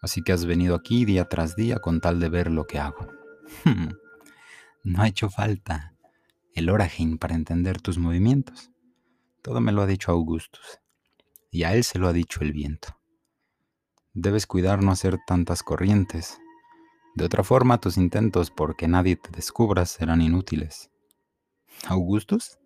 Así 0.00 0.22
que 0.22 0.30
has 0.30 0.46
venido 0.46 0.76
aquí 0.76 1.04
día 1.04 1.24
tras 1.24 1.56
día 1.56 1.80
con 1.80 2.00
tal 2.00 2.20
de 2.20 2.28
ver 2.28 2.48
lo 2.48 2.64
que 2.64 2.78
hago. 2.78 3.08
no 4.84 5.02
ha 5.02 5.08
hecho 5.08 5.30
falta. 5.30 5.96
el 6.54 6.70
Oraheim 6.70 7.18
para 7.18 7.34
entender 7.34 7.80
tus 7.80 7.98
movimientos. 7.98 8.70
Todo 9.42 9.60
me 9.60 9.72
lo 9.72 9.82
ha 9.82 9.86
dicho 9.86 10.12
Augustus, 10.12 10.78
y 11.50 11.64
a 11.64 11.74
él 11.74 11.84
se 11.84 11.98
lo 11.98 12.08
ha 12.08 12.12
dicho 12.12 12.40
el 12.40 12.52
viento. 12.52 12.98
Debes 14.14 14.46
cuidar 14.46 14.82
no 14.82 14.90
hacer 14.90 15.18
tantas 15.26 15.62
corrientes. 15.62 16.38
De 17.14 17.24
otra 17.24 17.44
forma, 17.44 17.78
tus 17.78 17.96
intentos 17.96 18.50
porque 18.50 18.88
nadie 18.88 19.16
te 19.16 19.30
descubra 19.30 19.86
serán 19.86 20.22
inútiles. 20.22 20.90
¿Augustus? 21.86 22.58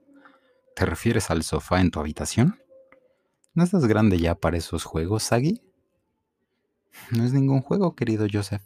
¿Te 0.75 0.87
refieres 0.87 1.31
al 1.31 1.43
sofá 1.43 1.81
en 1.81 1.91
tu 1.91 2.01
habitación? 2.01 2.59
¿No 3.55 3.65
estás 3.65 3.87
grande 3.87 4.19
ya 4.19 4.35
para 4.35 4.57
esos 4.57 4.85
juegos, 4.85 5.25
Sagi? 5.25 5.61
No 7.11 7.25
es 7.25 7.33
ningún 7.33 7.61
juego, 7.61 7.95
querido 7.95 8.27
Joseph. 8.31 8.63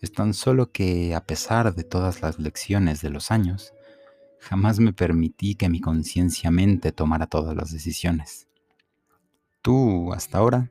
Es 0.00 0.12
tan 0.12 0.34
solo 0.34 0.72
que, 0.72 1.14
a 1.14 1.24
pesar 1.24 1.74
de 1.74 1.84
todas 1.84 2.22
las 2.22 2.38
lecciones 2.38 3.02
de 3.02 3.10
los 3.10 3.30
años, 3.30 3.72
jamás 4.40 4.78
me 4.78 4.92
permití 4.92 5.54
que 5.54 5.68
mi 5.68 5.80
conciencia 5.80 6.50
mente 6.50 6.92
tomara 6.92 7.26
todas 7.26 7.56
las 7.56 7.70
decisiones. 7.72 8.45
Tú, 9.66 10.12
hasta 10.12 10.38
ahora, 10.38 10.70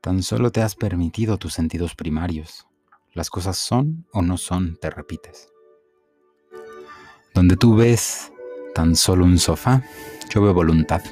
tan 0.00 0.22
solo 0.22 0.52
te 0.52 0.62
has 0.62 0.76
permitido 0.76 1.36
tus 1.36 1.52
sentidos 1.52 1.96
primarios. 1.96 2.68
Las 3.12 3.28
cosas 3.28 3.58
son 3.58 4.06
o 4.12 4.22
no 4.22 4.38
son, 4.38 4.76
te 4.80 4.88
repites. 4.88 5.48
Donde 7.34 7.56
tú 7.56 7.74
ves 7.74 8.32
tan 8.72 8.94
solo 8.94 9.24
un 9.24 9.36
sofá, 9.36 9.82
yo 10.32 10.40
veo 10.40 10.54
voluntad. 10.54 11.02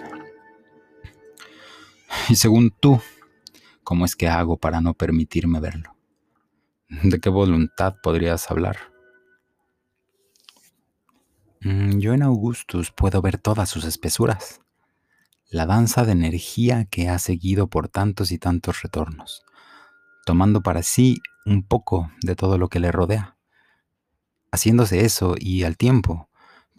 Y 2.28 2.36
según 2.36 2.70
tú, 2.70 3.00
¿cómo 3.82 4.04
es 4.04 4.14
que 4.14 4.28
hago 4.28 4.56
para 4.56 4.80
no 4.80 4.94
permitirme 4.94 5.58
verlo? 5.58 5.96
¿De 6.88 7.18
qué 7.18 7.30
voluntad 7.30 7.96
podrías 8.00 8.48
hablar? 8.48 8.76
Mm, 11.62 11.98
yo 11.98 12.14
en 12.14 12.22
Augustus 12.22 12.92
puedo 12.92 13.20
ver 13.20 13.38
todas 13.38 13.68
sus 13.68 13.84
espesuras, 13.84 14.60
la 15.50 15.66
danza 15.66 16.04
de 16.04 16.12
energía 16.12 16.84
que 16.84 17.08
ha 17.08 17.18
seguido 17.18 17.66
por 17.66 17.88
tantos 17.88 18.30
y 18.30 18.38
tantos 18.38 18.82
retornos, 18.82 19.42
tomando 20.24 20.62
para 20.62 20.82
sí 20.82 21.20
un 21.44 21.64
poco 21.64 22.10
de 22.22 22.36
todo 22.36 22.56
lo 22.56 22.68
que 22.68 22.80
le 22.80 22.92
rodea, 22.92 23.36
haciéndose 24.52 25.04
eso 25.04 25.34
y 25.38 25.64
al 25.64 25.76
tiempo 25.76 26.30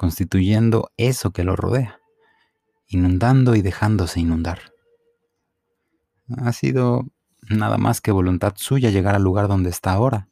constituyendo 0.01 0.91
eso 0.97 1.31
que 1.31 1.43
lo 1.43 1.55
rodea, 1.55 1.99
inundando 2.87 3.53
y 3.53 3.61
dejándose 3.61 4.19
inundar. 4.19 4.73
Ha 6.37 6.51
sido 6.53 7.05
nada 7.49 7.77
más 7.77 8.01
que 8.01 8.11
voluntad 8.11 8.53
suya 8.55 8.89
llegar 8.89 9.13
al 9.13 9.21
lugar 9.21 9.47
donde 9.47 9.69
está 9.69 9.91
ahora. 9.91 10.27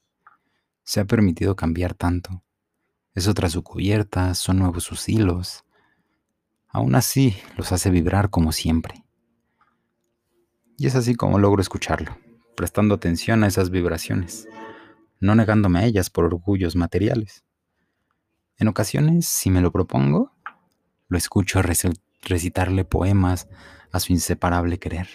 Se 0.83 1.01
ha 1.01 1.05
permitido 1.05 1.55
cambiar 1.55 1.93
tanto. 1.93 2.41
Es 3.13 3.27
otra 3.27 3.47
su 3.47 3.63
cubierta, 3.63 4.33
son 4.33 4.57
nuevos 4.57 4.85
sus 4.85 5.07
hilos. 5.07 5.63
Aún 6.69 6.95
así, 6.95 7.35
los 7.57 7.71
hace 7.71 7.89
vibrar 7.89 8.29
como 8.29 8.51
siempre. 8.51 9.03
Y 10.77 10.87
es 10.87 10.95
así 10.95 11.15
como 11.15 11.39
logro 11.39 11.61
escucharlo, 11.61 12.17
prestando 12.55 12.95
atención 12.95 13.43
a 13.43 13.47
esas 13.47 13.69
vibraciones, 13.69 14.47
no 15.19 15.35
negándome 15.35 15.79
a 15.79 15.85
ellas 15.85 16.09
por 16.09 16.25
orgullos 16.25 16.75
materiales. 16.75 17.43
En 18.57 18.67
ocasiones, 18.67 19.25
si 19.25 19.49
me 19.49 19.61
lo 19.61 19.71
propongo, 19.71 20.33
lo 21.07 21.17
escucho 21.17 21.61
recitarle 21.61 22.85
poemas 22.85 23.47
a 23.91 23.99
su 23.99 24.13
inseparable 24.13 24.79
querer 24.79 25.07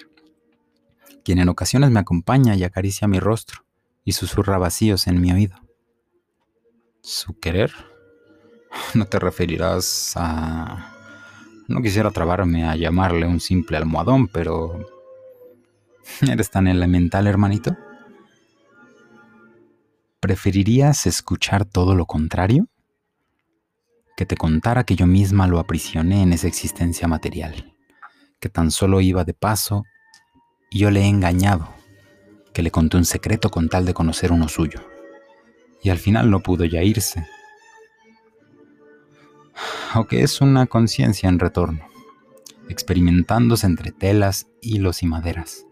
quien 1.24 1.38
en 1.38 1.48
ocasiones 1.48 1.90
me 1.90 2.00
acompaña 2.00 2.54
y 2.54 2.62
acaricia 2.62 3.08
mi 3.08 3.18
rostro 3.18 3.64
y 4.04 4.12
susurra 4.12 4.58
vacíos 4.58 5.06
en 5.06 5.20
mi 5.20 5.32
oído. 5.32 5.56
¿Su 7.00 7.38
querer? 7.40 7.72
No 8.94 9.06
te 9.06 9.18
referirás 9.18 10.12
a... 10.16 10.93
No 11.68 11.80
quisiera 11.80 12.10
trabarme 12.10 12.64
a 12.64 12.76
llamarle 12.76 13.26
un 13.26 13.40
simple 13.40 13.76
almohadón, 13.76 14.28
pero... 14.28 14.86
¿Eres 16.20 16.50
tan 16.50 16.66
elemental, 16.66 17.26
hermanito? 17.26 17.76
¿Preferirías 20.20 21.06
escuchar 21.06 21.64
todo 21.64 21.94
lo 21.94 22.06
contrario? 22.06 22.68
Que 24.16 24.26
te 24.26 24.36
contara 24.36 24.84
que 24.84 24.96
yo 24.96 25.06
misma 25.06 25.46
lo 25.46 25.58
aprisioné 25.58 26.22
en 26.22 26.32
esa 26.32 26.46
existencia 26.46 27.08
material, 27.08 27.74
que 28.40 28.48
tan 28.48 28.70
solo 28.70 29.00
iba 29.00 29.24
de 29.24 29.34
paso 29.34 29.84
yo 30.74 30.90
le 30.90 31.02
he 31.02 31.06
engañado, 31.06 31.68
que 32.52 32.62
le 32.62 32.72
conté 32.72 32.96
un 32.96 33.04
secreto 33.04 33.48
con 33.48 33.68
tal 33.68 33.84
de 33.84 33.94
conocer 33.94 34.32
uno 34.32 34.48
suyo. 34.48 34.80
Y 35.82 35.90
al 35.90 35.98
final 35.98 36.30
no 36.30 36.40
pudo 36.40 36.64
ya 36.64 36.82
irse. 36.82 37.26
O 39.94 40.06
que 40.06 40.22
es 40.22 40.40
una 40.40 40.66
conciencia 40.66 41.28
en 41.28 41.38
retorno, 41.38 41.86
experimentándose 42.68 43.66
entre 43.66 43.92
telas, 43.92 44.48
hilos 44.60 45.02
y 45.02 45.06
maderas. 45.06 45.66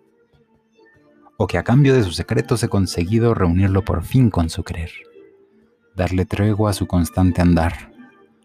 O 1.37 1.47
que 1.47 1.59
a 1.59 1.65
cambio 1.65 1.95
de 1.95 2.05
su 2.05 2.13
secretos 2.13 2.63
he 2.63 2.69
conseguido 2.69 3.35
reunirlo 3.35 3.85
por 3.85 4.05
fin 4.05 4.31
con 4.31 4.49
su 4.49 4.63
querer, 4.63 4.93
darle 5.97 6.25
tregua 6.25 6.71
a 6.71 6.75
su 6.75 6.87
constante 6.87 7.41
andar, 7.43 7.93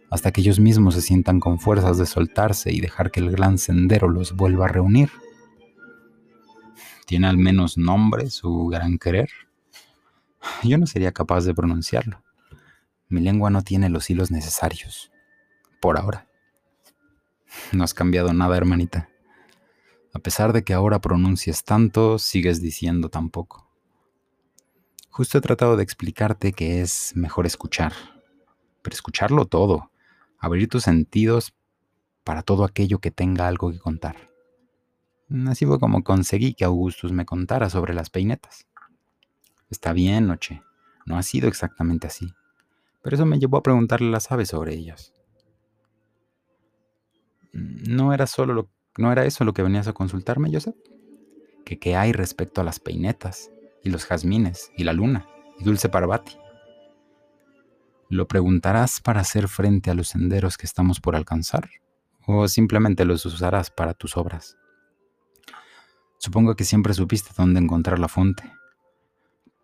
hasta 0.09 0.31
que 0.31 0.41
ellos 0.41 0.59
mismos 0.59 0.95
se 0.95 1.01
sientan 1.01 1.39
con 1.39 1.59
fuerzas 1.59 1.97
de 1.97 2.05
soltarse 2.05 2.71
y 2.71 2.79
dejar 2.79 3.11
que 3.11 3.19
el 3.19 3.31
gran 3.31 3.57
sendero 3.57 4.09
los 4.09 4.35
vuelva 4.35 4.65
a 4.65 4.69
reunir 4.69 5.09
¿Tiene 7.07 7.27
al 7.27 7.37
menos 7.37 7.77
nombre 7.77 8.29
su 8.29 8.67
gran 8.67 8.97
querer? 8.97 9.29
Yo 10.61 10.77
no 10.77 10.85
sería 10.85 11.13
capaz 11.13 11.45
de 11.45 11.53
pronunciarlo. 11.53 12.21
Mi 13.07 13.21
lengua 13.21 13.49
no 13.49 13.61
tiene 13.61 13.87
los 13.87 14.09
hilos 14.09 14.29
necesarios. 14.29 15.09
Por 15.79 15.97
ahora. 15.97 16.27
No 17.71 17.83
has 17.83 17.93
cambiado 17.93 18.33
nada, 18.33 18.57
hermanita. 18.57 19.09
A 20.13 20.19
pesar 20.19 20.53
de 20.53 20.63
que 20.63 20.73
ahora 20.73 20.99
pronuncies 20.99 21.63
tanto, 21.63 22.17
sigues 22.17 22.61
diciendo 22.61 23.09
tan 23.09 23.29
poco. 23.29 23.69
Justo 25.09 25.37
he 25.37 25.41
tratado 25.41 25.77
de 25.77 25.83
explicarte 25.83 26.53
que 26.53 26.81
es 26.81 27.13
mejor 27.15 27.45
escuchar, 27.45 27.93
pero 28.81 28.93
escucharlo 28.93 29.45
todo, 29.45 29.91
abrir 30.39 30.69
tus 30.69 30.83
sentidos 30.83 31.53
para 32.23 32.43
todo 32.43 32.63
aquello 32.63 32.99
que 32.99 33.11
tenga 33.11 33.47
algo 33.47 33.71
que 33.71 33.79
contar. 33.79 34.15
Así 35.47 35.65
fue 35.65 35.79
como 35.79 36.03
conseguí 36.03 36.53
que 36.53 36.65
Augustus 36.65 37.11
me 37.11 37.25
contara 37.25 37.69
sobre 37.69 37.93
las 37.93 38.09
peinetas. 38.09 38.67
Está 39.69 39.91
bien, 39.91 40.27
Noche. 40.27 40.61
No 41.05 41.17
ha 41.17 41.23
sido 41.23 41.47
exactamente 41.47 42.07
así. 42.07 42.33
Pero 43.01 43.15
eso 43.15 43.25
me 43.25 43.39
llevó 43.39 43.57
a 43.57 43.63
preguntarle 43.63 44.07
a 44.07 44.11
las 44.11 44.31
aves 44.31 44.49
sobre 44.49 44.73
ellas. 44.73 45.13
¿No 47.57 48.13
era, 48.13 48.27
solo 48.27 48.53
lo, 48.53 48.69
¿No 48.97 49.11
era 49.11 49.25
eso 49.25 49.43
lo 49.43 49.53
que 49.53 49.63
venías 49.63 49.87
a 49.87 49.93
consultarme, 49.93 50.51
Joseph? 50.53 50.75
¿Que 51.65 51.79
qué 51.79 51.95
hay 51.95 52.11
respecto 52.11 52.61
a 52.61 52.63
las 52.63 52.79
peinetas, 52.79 53.49
y 53.83 53.89
los 53.89 54.05
jazmines, 54.05 54.71
y 54.77 54.83
la 54.83 54.93
luna, 54.93 55.27
y 55.59 55.63
Dulce 55.63 55.89
Parvati? 55.89 56.37
¿Lo 58.09 58.27
preguntarás 58.27 59.01
para 59.01 59.21
hacer 59.21 59.47
frente 59.47 59.89
a 59.89 59.95
los 59.95 60.09
senderos 60.09 60.55
que 60.55 60.67
estamos 60.67 60.99
por 60.99 61.15
alcanzar? 61.15 61.67
¿O 62.27 62.47
simplemente 62.47 63.05
los 63.05 63.25
usarás 63.25 63.71
para 63.71 63.95
tus 63.95 64.17
obras? 64.17 64.55
Supongo 66.19 66.55
que 66.55 66.63
siempre 66.63 66.93
supiste 66.93 67.31
dónde 67.35 67.59
encontrar 67.59 67.97
la 67.97 68.07
fuente, 68.07 68.53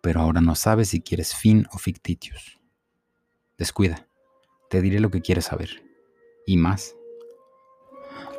pero 0.00 0.20
ahora 0.20 0.40
no 0.40 0.56
sabes 0.56 0.88
si 0.88 1.00
quieres 1.00 1.32
fin 1.32 1.68
o 1.72 1.78
fictitius. 1.78 2.58
Descuida, 3.56 4.08
te 4.68 4.80
diré 4.80 4.98
lo 4.98 5.12
que 5.12 5.22
quieres 5.22 5.44
saber, 5.44 5.84
y 6.44 6.56
más. 6.56 6.96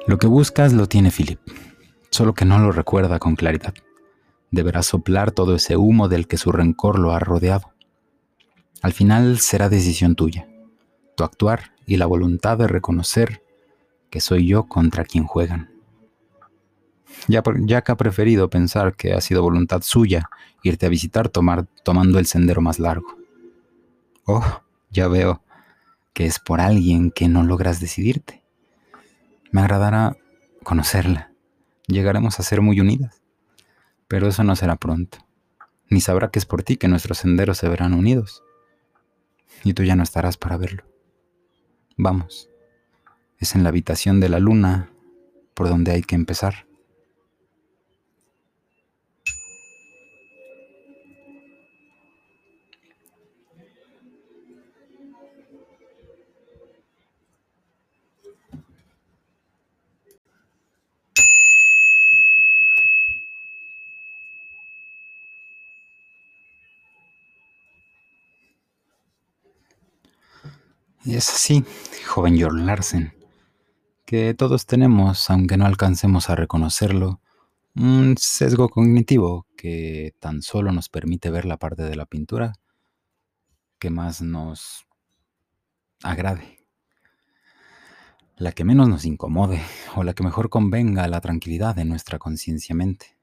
Lo 0.07 0.19
que 0.19 0.27
buscas 0.27 0.71
lo 0.71 0.87
tiene 0.87 1.09
Philip, 1.09 1.39
solo 2.11 2.35
que 2.35 2.45
no 2.45 2.59
lo 2.59 2.71
recuerda 2.71 3.17
con 3.17 3.35
claridad. 3.35 3.73
Deberá 4.51 4.83
soplar 4.83 5.31
todo 5.31 5.55
ese 5.55 5.77
humo 5.77 6.07
del 6.07 6.27
que 6.27 6.37
su 6.37 6.51
rencor 6.51 6.99
lo 6.99 7.11
ha 7.11 7.19
rodeado. 7.19 7.73
Al 8.83 8.93
final 8.93 9.39
será 9.39 9.67
decisión 9.67 10.13
tuya, 10.13 10.47
tu 11.17 11.23
actuar 11.23 11.71
y 11.87 11.97
la 11.97 12.05
voluntad 12.05 12.55
de 12.59 12.67
reconocer 12.67 13.41
que 14.11 14.21
soy 14.21 14.45
yo 14.45 14.65
contra 14.65 15.05
quien 15.05 15.23
juegan. 15.25 15.71
Jack 17.27 17.89
ha 17.89 17.97
preferido 17.97 18.47
pensar 18.47 18.95
que 18.95 19.13
ha 19.13 19.21
sido 19.21 19.41
voluntad 19.41 19.81
suya 19.81 20.29
irte 20.61 20.85
a 20.85 20.89
visitar 20.89 21.29
tomar, 21.29 21.65
tomando 21.83 22.19
el 22.19 22.27
sendero 22.27 22.61
más 22.61 22.77
largo. 22.77 23.17
Oh, 24.25 24.61
ya 24.91 25.07
veo 25.07 25.41
que 26.13 26.27
es 26.27 26.37
por 26.37 26.61
alguien 26.61 27.09
que 27.09 27.27
no 27.27 27.41
logras 27.41 27.79
decidirte. 27.79 28.44
Me 29.55 29.61
agradará 29.61 30.17
conocerla. 30.63 31.31
Llegaremos 31.87 32.37
a 32.37 32.43
ser 32.43 32.59
muy 32.59 32.81
unidas. 32.81 33.21
Pero 34.09 34.27
eso 34.27 34.43
no 34.43 34.53
será 34.57 34.75
pronto. 34.75 35.19
Ni 35.89 36.01
sabrá 36.01 36.29
que 36.29 36.39
es 36.39 36.45
por 36.45 36.61
ti 36.63 36.75
que 36.75 36.89
nuestros 36.89 37.19
senderos 37.19 37.59
se 37.59 37.69
verán 37.69 37.93
unidos. 37.93 38.43
Y 39.63 39.73
tú 39.73 39.83
ya 39.83 39.95
no 39.95 40.03
estarás 40.03 40.35
para 40.35 40.57
verlo. 40.57 40.83
Vamos. 41.95 42.49
Es 43.37 43.55
en 43.55 43.63
la 43.63 43.69
habitación 43.69 44.19
de 44.19 44.27
la 44.27 44.39
luna 44.39 44.91
por 45.53 45.69
donde 45.69 45.93
hay 45.93 46.01
que 46.01 46.15
empezar. 46.15 46.67
Es 71.15 71.29
así, 71.29 71.63
joven 72.05 72.37
Jorn 72.37 72.65
Larsen, 72.65 73.13
que 74.05 74.33
todos 74.33 74.65
tenemos, 74.65 75.29
aunque 75.29 75.55
no 75.55 75.65
alcancemos 75.65 76.29
a 76.29 76.35
reconocerlo, 76.35 77.21
un 77.73 78.17
sesgo 78.17 78.67
cognitivo 78.67 79.47
que 79.55 80.13
tan 80.19 80.41
solo 80.41 80.73
nos 80.73 80.89
permite 80.89 81.29
ver 81.29 81.45
la 81.45 81.55
parte 81.55 81.83
de 81.83 81.95
la 81.95 82.05
pintura 82.05 82.51
que 83.79 83.89
más 83.89 84.21
nos 84.21 84.87
agrade, 86.03 86.59
la 88.35 88.51
que 88.51 88.65
menos 88.65 88.89
nos 88.89 89.05
incomode 89.05 89.61
o 89.95 90.03
la 90.03 90.15
que 90.15 90.23
mejor 90.23 90.49
convenga 90.49 91.05
a 91.05 91.07
la 91.07 91.21
tranquilidad 91.21 91.77
de 91.77 91.85
nuestra 91.85 92.19
conciencia 92.19 92.75
mente. 92.75 93.17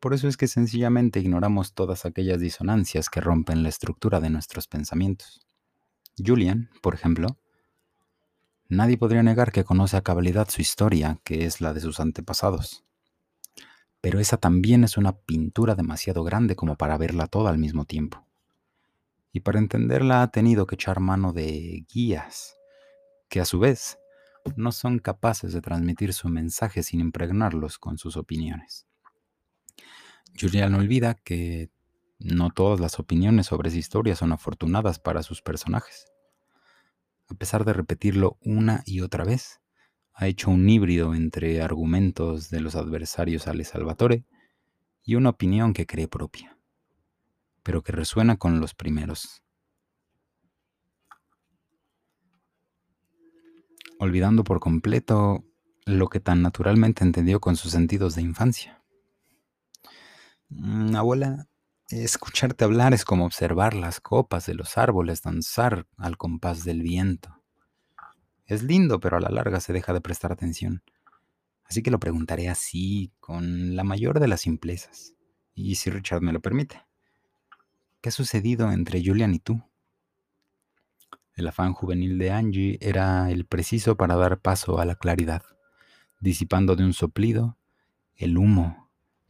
Por 0.00 0.12
eso 0.12 0.28
es 0.28 0.36
que 0.36 0.48
sencillamente 0.48 1.18
ignoramos 1.18 1.72
todas 1.72 2.04
aquellas 2.04 2.40
disonancias 2.40 3.08
que 3.08 3.22
rompen 3.22 3.62
la 3.62 3.70
estructura 3.70 4.20
de 4.20 4.28
nuestros 4.28 4.68
pensamientos. 4.68 5.46
Julian, 6.16 6.70
por 6.80 6.94
ejemplo, 6.94 7.38
nadie 8.68 8.98
podría 8.98 9.22
negar 9.22 9.52
que 9.52 9.64
conoce 9.64 9.96
a 9.96 10.02
cabalidad 10.02 10.48
su 10.48 10.60
historia, 10.60 11.20
que 11.24 11.46
es 11.46 11.60
la 11.60 11.72
de 11.72 11.80
sus 11.80 12.00
antepasados. 12.00 12.84
Pero 14.00 14.20
esa 14.20 14.36
también 14.36 14.84
es 14.84 14.96
una 14.96 15.16
pintura 15.16 15.74
demasiado 15.74 16.24
grande 16.24 16.56
como 16.56 16.76
para 16.76 16.98
verla 16.98 17.26
toda 17.26 17.50
al 17.50 17.58
mismo 17.58 17.84
tiempo. 17.84 18.26
Y 19.32 19.40
para 19.40 19.58
entenderla 19.58 20.22
ha 20.22 20.30
tenido 20.30 20.66
que 20.66 20.76
echar 20.76 21.00
mano 21.00 21.32
de 21.32 21.84
guías, 21.92 22.56
que 23.28 23.40
a 23.40 23.44
su 23.44 23.58
vez 23.58 23.98
no 24.56 24.72
son 24.72 24.98
capaces 24.98 25.52
de 25.52 25.60
transmitir 25.60 26.12
su 26.12 26.28
mensaje 26.28 26.82
sin 26.82 27.00
impregnarlos 27.00 27.78
con 27.78 27.98
sus 27.98 28.16
opiniones. 28.16 28.86
Julian 30.38 30.74
olvida 30.74 31.14
que 31.14 31.70
no 32.18 32.50
todas 32.50 32.80
las 32.80 32.98
opiniones 32.98 33.46
sobre 33.46 33.68
esa 33.68 33.78
historia 33.78 34.16
son 34.16 34.32
afortunadas 34.32 34.98
para 34.98 35.22
sus 35.22 35.42
personajes. 35.42 36.06
A 37.28 37.34
pesar 37.34 37.64
de 37.64 37.72
repetirlo 37.72 38.38
una 38.40 38.82
y 38.86 39.00
otra 39.00 39.24
vez, 39.24 39.60
ha 40.12 40.26
hecho 40.26 40.50
un 40.50 40.68
híbrido 40.68 41.14
entre 41.14 41.60
argumentos 41.60 42.50
de 42.50 42.60
los 42.60 42.76
adversarios 42.76 43.48
al 43.48 43.64
Salvatore 43.64 44.24
y 45.02 45.16
una 45.16 45.30
opinión 45.30 45.72
que 45.72 45.86
cree 45.86 46.08
propia, 46.08 46.56
pero 47.62 47.82
que 47.82 47.92
resuena 47.92 48.36
con 48.36 48.60
los 48.60 48.74
primeros. 48.74 49.42
Olvidando 53.98 54.44
por 54.44 54.60
completo 54.60 55.44
lo 55.86 56.08
que 56.08 56.20
tan 56.20 56.42
naturalmente 56.42 57.04
entendió 57.04 57.40
con 57.40 57.56
sus 57.56 57.72
sentidos 57.72 58.14
de 58.14 58.22
infancia. 58.22 58.82
Mm, 60.48 60.94
abuela, 60.94 61.48
Escucharte 61.90 62.64
hablar 62.64 62.94
es 62.94 63.04
como 63.04 63.26
observar 63.26 63.74
las 63.74 64.00
copas 64.00 64.46
de 64.46 64.54
los 64.54 64.78
árboles 64.78 65.20
danzar 65.20 65.86
al 65.98 66.16
compás 66.16 66.64
del 66.64 66.80
viento. 66.80 67.42
Es 68.46 68.62
lindo, 68.62 69.00
pero 69.00 69.18
a 69.18 69.20
la 69.20 69.28
larga 69.28 69.60
se 69.60 69.74
deja 69.74 69.92
de 69.92 70.00
prestar 70.00 70.32
atención. 70.32 70.82
Así 71.64 71.82
que 71.82 71.90
lo 71.90 72.00
preguntaré 72.00 72.48
así, 72.48 73.12
con 73.20 73.76
la 73.76 73.84
mayor 73.84 74.18
de 74.18 74.28
las 74.28 74.40
simplezas, 74.40 75.14
y 75.54 75.74
si 75.74 75.90
Richard 75.90 76.22
me 76.22 76.32
lo 76.32 76.40
permite. 76.40 76.80
¿Qué 78.00 78.08
ha 78.08 78.12
sucedido 78.12 78.72
entre 78.72 79.04
Julian 79.04 79.34
y 79.34 79.38
tú? 79.38 79.62
El 81.36 81.48
afán 81.48 81.74
juvenil 81.74 82.16
de 82.18 82.30
Angie 82.30 82.78
era 82.80 83.30
el 83.30 83.44
preciso 83.44 83.96
para 83.96 84.16
dar 84.16 84.40
paso 84.40 84.78
a 84.78 84.86
la 84.86 84.94
claridad, 84.94 85.42
disipando 86.18 86.76
de 86.76 86.84
un 86.84 86.94
soplido 86.94 87.58
el 88.16 88.38
humo 88.38 88.83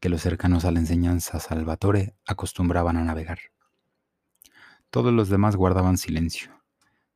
que 0.04 0.10
los 0.10 0.20
cercanos 0.20 0.66
a 0.66 0.70
la 0.70 0.80
enseñanza 0.80 1.40
Salvatore 1.40 2.14
acostumbraban 2.26 2.98
a 2.98 3.04
navegar. 3.04 3.38
Todos 4.90 5.14
los 5.14 5.30
demás 5.30 5.56
guardaban 5.56 5.96
silencio, 5.96 6.62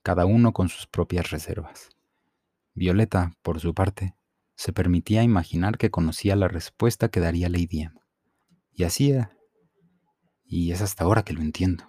cada 0.03 0.24
uno 0.24 0.55
con 0.55 0.70
sus 0.70 0.87
propias 0.87 1.31
reservas. 1.31 1.90
Violeta, 2.72 3.37
por 3.42 3.61
su 3.61 3.74
parte, 3.74 4.14
se 4.57 4.72
permitía 4.72 5.22
imaginar 5.22 5.77
que 5.77 5.90
conocía 5.90 6.35
la 6.35 6.48
respuesta 6.48 7.11
que 7.11 7.20
daría 7.20 7.51
Lady 7.51 7.83
M. 7.83 8.01
Y 8.72 8.85
así 8.85 9.11
era. 9.11 9.37
Y 10.46 10.72
es 10.72 10.81
hasta 10.81 11.05
ahora 11.05 11.24
que 11.24 11.35
lo 11.35 11.42
entiendo. 11.42 11.85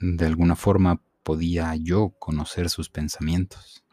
De 0.00 0.26
alguna 0.26 0.56
forma 0.56 1.00
podía 1.22 1.76
yo 1.76 2.10
conocer 2.18 2.70
sus 2.70 2.90
pensamientos. 2.90 3.84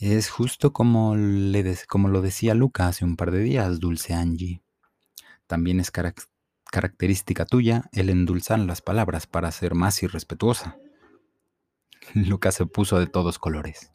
Es 0.00 0.30
justo 0.30 0.72
como, 0.72 1.14
le 1.14 1.76
como 1.86 2.08
lo 2.08 2.22
decía 2.22 2.54
Luca 2.54 2.88
hace 2.88 3.04
un 3.04 3.16
par 3.16 3.30
de 3.30 3.40
días, 3.40 3.80
dulce 3.80 4.14
Angie. 4.14 4.62
También 5.46 5.78
es 5.78 5.90
característica 5.90 7.44
tuya 7.44 7.84
el 7.92 8.08
endulzar 8.08 8.60
las 8.60 8.80
palabras 8.80 9.26
para 9.26 9.52
ser 9.52 9.74
más 9.74 10.02
irrespetuosa. 10.02 10.78
Luca 12.14 12.50
se 12.50 12.64
puso 12.64 12.98
de 12.98 13.08
todos 13.08 13.38
colores. 13.38 13.92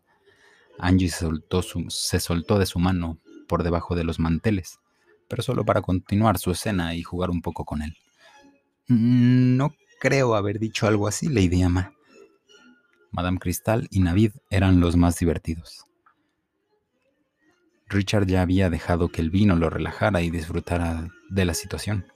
Angie 0.77 1.09
se 1.09 1.21
soltó, 1.21 1.63
se 1.63 2.19
soltó 2.19 2.59
de 2.59 2.67
su 2.67 2.77
mano 2.77 3.17
por 3.47 3.63
debajo 3.63 3.95
de 3.95 4.03
los 4.03 4.19
manteles, 4.19 4.79
pero 5.27 5.41
solo 5.41 5.65
para 5.65 5.81
continuar 5.81 6.37
su 6.37 6.51
escena 6.51 6.93
y 6.93 7.01
jugar 7.01 7.31
un 7.31 7.41
poco 7.41 7.65
con 7.65 7.81
él. 7.81 7.97
No 8.87 9.73
creo 9.99 10.35
haber 10.35 10.59
dicho 10.59 10.85
algo 10.85 11.07
así, 11.07 11.29
Lady 11.29 11.63
Ama. 11.63 11.95
Madame 13.09 13.39
Cristal 13.39 13.87
y 13.89 14.01
Navid 14.01 14.33
eran 14.51 14.79
los 14.79 14.97
más 14.97 15.17
divertidos. 15.17 15.87
Richard 17.87 18.25
ya 18.25 18.41
había 18.41 18.69
dejado 18.69 19.09
que 19.09 19.21
el 19.21 19.29
vino 19.29 19.55
lo 19.55 19.69
relajara 19.69 20.21
y 20.21 20.31
disfrutara 20.31 21.09
de 21.29 21.45
la 21.45 21.53
situación. 21.53 22.07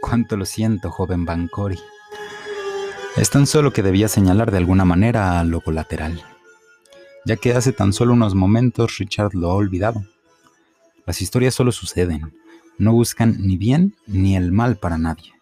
Cuánto 0.00 0.36
lo 0.36 0.44
siento, 0.44 0.90
joven 0.90 1.24
Bancori. 1.24 1.78
Es 3.16 3.30
tan 3.30 3.46
solo 3.46 3.72
que 3.72 3.84
debía 3.84 4.08
señalar 4.08 4.50
de 4.50 4.58
alguna 4.58 4.84
manera 4.84 5.38
a 5.38 5.44
lo 5.44 5.60
colateral, 5.60 6.20
ya 7.24 7.36
que 7.36 7.54
hace 7.54 7.72
tan 7.72 7.92
solo 7.92 8.12
unos 8.12 8.34
momentos 8.34 8.98
Richard 8.98 9.34
lo 9.34 9.50
ha 9.50 9.54
olvidado. 9.54 10.04
Las 11.06 11.22
historias 11.22 11.54
solo 11.54 11.70
suceden, 11.70 12.36
no 12.76 12.92
buscan 12.92 13.36
ni 13.38 13.56
bien 13.56 13.94
ni 14.08 14.36
el 14.36 14.50
mal 14.50 14.76
para 14.76 14.98
nadie. 14.98 15.32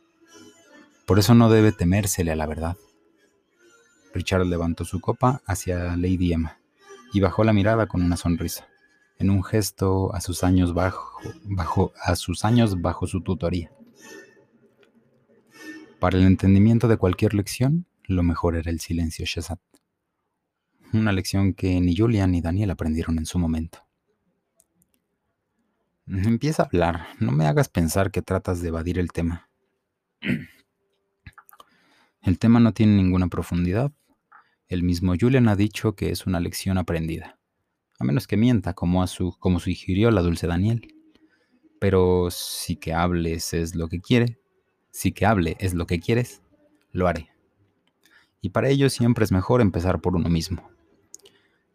Por 1.06 1.18
eso 1.18 1.34
no 1.34 1.48
debe 1.48 1.72
temérsele 1.72 2.30
a 2.30 2.36
la 2.36 2.46
verdad. 2.46 2.76
Richard 4.12 4.44
levantó 4.44 4.84
su 4.84 5.00
copa 5.00 5.40
hacia 5.46 5.96
Lady 5.96 6.34
Emma 6.34 6.58
y 7.14 7.20
bajó 7.20 7.42
la 7.42 7.54
mirada 7.54 7.86
con 7.86 8.02
una 8.02 8.18
sonrisa 8.18 8.66
en 9.22 9.30
un 9.30 9.44
gesto 9.44 10.12
a 10.14 10.20
sus 10.20 10.42
años 10.42 10.74
bajo, 10.74 11.20
bajo, 11.44 11.92
a 12.02 12.16
sus 12.16 12.44
años 12.44 12.80
bajo 12.80 13.06
su 13.06 13.22
tutoría. 13.22 13.72
Para 16.00 16.18
el 16.18 16.24
entendimiento 16.24 16.88
de 16.88 16.96
cualquier 16.96 17.32
lección, 17.32 17.86
lo 18.04 18.24
mejor 18.24 18.56
era 18.56 18.70
el 18.70 18.80
silencio 18.80 19.24
Shazat. 19.24 19.60
Una 20.92 21.12
lección 21.12 21.54
que 21.54 21.80
ni 21.80 21.96
Julian 21.96 22.32
ni 22.32 22.40
Daniel 22.40 22.72
aprendieron 22.72 23.16
en 23.18 23.26
su 23.26 23.38
momento. 23.38 23.86
Empieza 26.08 26.64
a 26.64 26.66
hablar, 26.66 27.06
no 27.20 27.30
me 27.30 27.46
hagas 27.46 27.68
pensar 27.68 28.10
que 28.10 28.22
tratas 28.22 28.60
de 28.60 28.68
evadir 28.68 28.98
el 28.98 29.12
tema. 29.12 29.48
El 32.22 32.38
tema 32.40 32.58
no 32.58 32.72
tiene 32.72 32.96
ninguna 32.96 33.28
profundidad. 33.28 33.92
El 34.66 34.82
mismo 34.82 35.14
Julian 35.18 35.48
ha 35.48 35.54
dicho 35.54 35.94
que 35.94 36.10
es 36.10 36.26
una 36.26 36.40
lección 36.40 36.76
aprendida 36.76 37.38
a 37.98 38.04
menos 38.04 38.26
que 38.26 38.36
mienta 38.36 38.74
como, 38.74 39.02
a 39.02 39.06
su, 39.06 39.36
como 39.38 39.60
sugirió 39.60 40.10
la 40.10 40.22
dulce 40.22 40.46
Daniel. 40.46 40.94
Pero 41.78 42.28
si 42.30 42.76
que 42.76 42.92
hables 42.94 43.54
es 43.54 43.74
lo 43.74 43.88
que 43.88 44.00
quiere, 44.00 44.38
si 44.90 45.12
que 45.12 45.26
hable 45.26 45.56
es 45.58 45.74
lo 45.74 45.86
que 45.86 46.00
quieres, 46.00 46.42
lo 46.92 47.08
haré. 47.08 47.30
Y 48.40 48.50
para 48.50 48.68
ello 48.68 48.90
siempre 48.90 49.24
es 49.24 49.32
mejor 49.32 49.60
empezar 49.60 50.00
por 50.00 50.16
uno 50.16 50.28
mismo, 50.28 50.70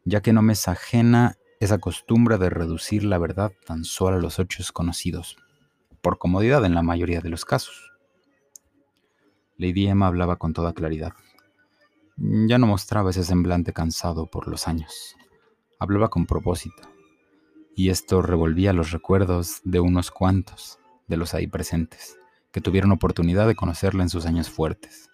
ya 0.06 0.22
que 0.22 0.34
no 0.34 0.42
me 0.42 0.54
es 0.54 0.68
ajena 0.68 1.38
esa 1.60 1.80
costumbre 1.80 2.38
de 2.38 2.50
reducir 2.50 3.04
la 3.04 3.18
verdad 3.18 3.52
tan 3.66 3.84
solo 3.84 4.18
a 4.18 4.20
los 4.20 4.38
hechos 4.38 4.72
conocidos, 4.72 5.38
por 6.02 6.18
comodidad 6.18 6.64
en 6.66 6.76
la 6.76 6.84
mayoría 6.84 7.22
de 7.22 7.30
los 7.30 7.46
casos. 7.46 7.94
Lady 9.58 9.88
Emma 9.88 10.08
hablaba 10.08 10.36
con 10.36 10.54
toda 10.54 10.74
claridad. 10.74 11.14
Ya 12.16 12.58
no 12.58 12.68
mostraba 12.68 13.10
ese 13.10 13.24
semblante 13.24 13.74
cansado 13.74 14.28
por 14.28 14.48
los 14.48 14.68
años. 14.68 15.16
Hablaba 15.80 16.10
con 16.10 16.26
propósito, 16.26 16.90
y 17.76 17.90
esto 17.90 18.24
revolvía 18.24 18.74
los 18.74 18.92
recuerdos 18.92 19.62
de 19.64 19.80
unos 19.80 20.10
cuantos 20.10 20.80
de 21.08 21.18
los 21.18 21.36
ahí 21.36 21.46
presentes, 21.46 22.18
que 22.52 22.62
tuvieron 22.62 22.92
oportunidad 22.92 23.48
de 23.48 23.56
conocerla 23.56 24.02
en 24.02 24.10
sus 24.10 24.26
años 24.26 24.50
fuertes. 24.50 25.10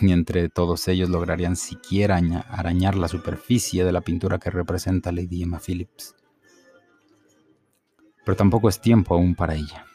Y 0.00 0.12
entre 0.12 0.48
todos 0.48 0.86
ellos 0.86 1.08
lograrían 1.08 1.56
siquiera 1.56 2.18
arañar 2.48 2.94
la 2.94 3.08
superficie 3.08 3.84
de 3.84 3.90
la 3.90 4.02
pintura 4.02 4.38
que 4.38 4.50
representa 4.50 5.10
Lady 5.10 5.42
Emma 5.42 5.58
Phillips. 5.58 6.14
Pero 8.24 8.36
tampoco 8.36 8.68
es 8.68 8.80
tiempo 8.80 9.14
aún 9.14 9.34
para 9.34 9.56
ella. 9.56 9.86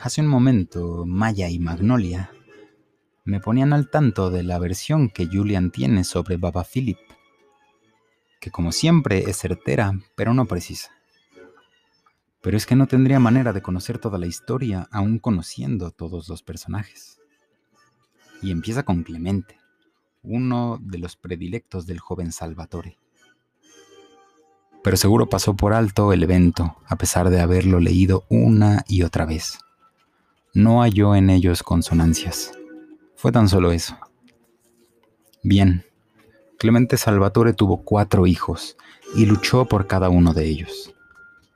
Hace 0.00 0.20
un 0.22 0.28
momento, 0.28 1.04
Maya 1.04 1.50
y 1.50 1.58
Magnolia 1.58 2.30
me 3.24 3.40
ponían 3.40 3.74
al 3.74 3.90
tanto 3.90 4.30
de 4.30 4.42
la 4.42 4.58
versión 4.58 5.10
que 5.10 5.26
Julian 5.26 5.70
tiene 5.70 6.04
sobre 6.04 6.38
Baba 6.38 6.64
Philip 6.64 6.98
que 8.40 8.50
como 8.50 8.72
siempre 8.72 9.30
es 9.30 9.38
certera, 9.38 9.92
pero 10.16 10.34
no 10.34 10.46
precisa. 10.46 10.90
Pero 12.40 12.56
es 12.56 12.66
que 12.66 12.76
no 12.76 12.86
tendría 12.86 13.18
manera 13.18 13.52
de 13.52 13.62
conocer 13.62 13.98
toda 13.98 14.18
la 14.18 14.26
historia 14.26 14.88
aún 14.90 15.18
conociendo 15.18 15.90
todos 15.90 16.28
los 16.28 16.42
personajes. 16.42 17.16
y 18.40 18.52
empieza 18.52 18.84
con 18.84 19.02
Clemente, 19.02 19.58
uno 20.22 20.78
de 20.80 20.98
los 20.98 21.16
predilectos 21.16 21.86
del 21.86 21.98
joven 21.98 22.30
Salvatore. 22.30 22.96
Pero 24.84 24.96
seguro 24.96 25.28
pasó 25.28 25.56
por 25.56 25.72
alto 25.72 26.12
el 26.12 26.22
evento, 26.22 26.76
a 26.86 26.96
pesar 26.96 27.30
de 27.30 27.40
haberlo 27.40 27.80
leído 27.80 28.26
una 28.28 28.84
y 28.86 29.02
otra 29.02 29.26
vez. 29.26 29.58
No 30.54 30.82
halló 30.82 31.16
en 31.16 31.30
ellos 31.30 31.64
consonancias. 31.64 32.52
Fue 33.16 33.32
tan 33.32 33.48
solo 33.48 33.72
eso. 33.72 33.98
Bien, 35.42 35.84
Clemente 36.58 36.96
Salvatore 36.96 37.52
tuvo 37.52 37.84
cuatro 37.84 38.26
hijos 38.26 38.76
y 39.14 39.26
luchó 39.26 39.66
por 39.66 39.86
cada 39.86 40.08
uno 40.08 40.34
de 40.34 40.46
ellos. 40.46 40.92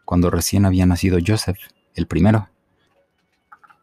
Cuando 0.05 0.30
recién 0.30 0.64
había 0.64 0.86
nacido 0.86 1.18
Joseph, 1.24 1.59
el 1.94 2.07
primero, 2.07 2.48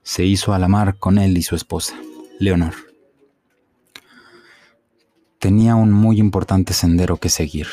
se 0.01 0.23
hizo 0.23 0.53
a 0.53 0.59
la 0.59 0.69
mar 0.69 0.97
con 0.97 1.17
él 1.17 1.37
y 1.37 1.41
su 1.41 1.55
esposa, 1.55 1.95
Leonor. 2.39 2.73
Tenía 5.39 5.75
un 5.75 5.91
muy 5.91 6.19
importante 6.19 6.73
sendero 6.73 7.17
que 7.17 7.27
seguir, 7.27 7.67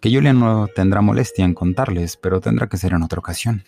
que 0.00 0.14
Julia 0.14 0.32
no 0.32 0.68
tendrá 0.68 1.00
molestia 1.00 1.44
en 1.44 1.52
contarles, 1.52 2.16
pero 2.16 2.40
tendrá 2.40 2.68
que 2.68 2.76
ser 2.76 2.92
en 2.92 3.02
otra 3.02 3.18
ocasión. 3.18 3.64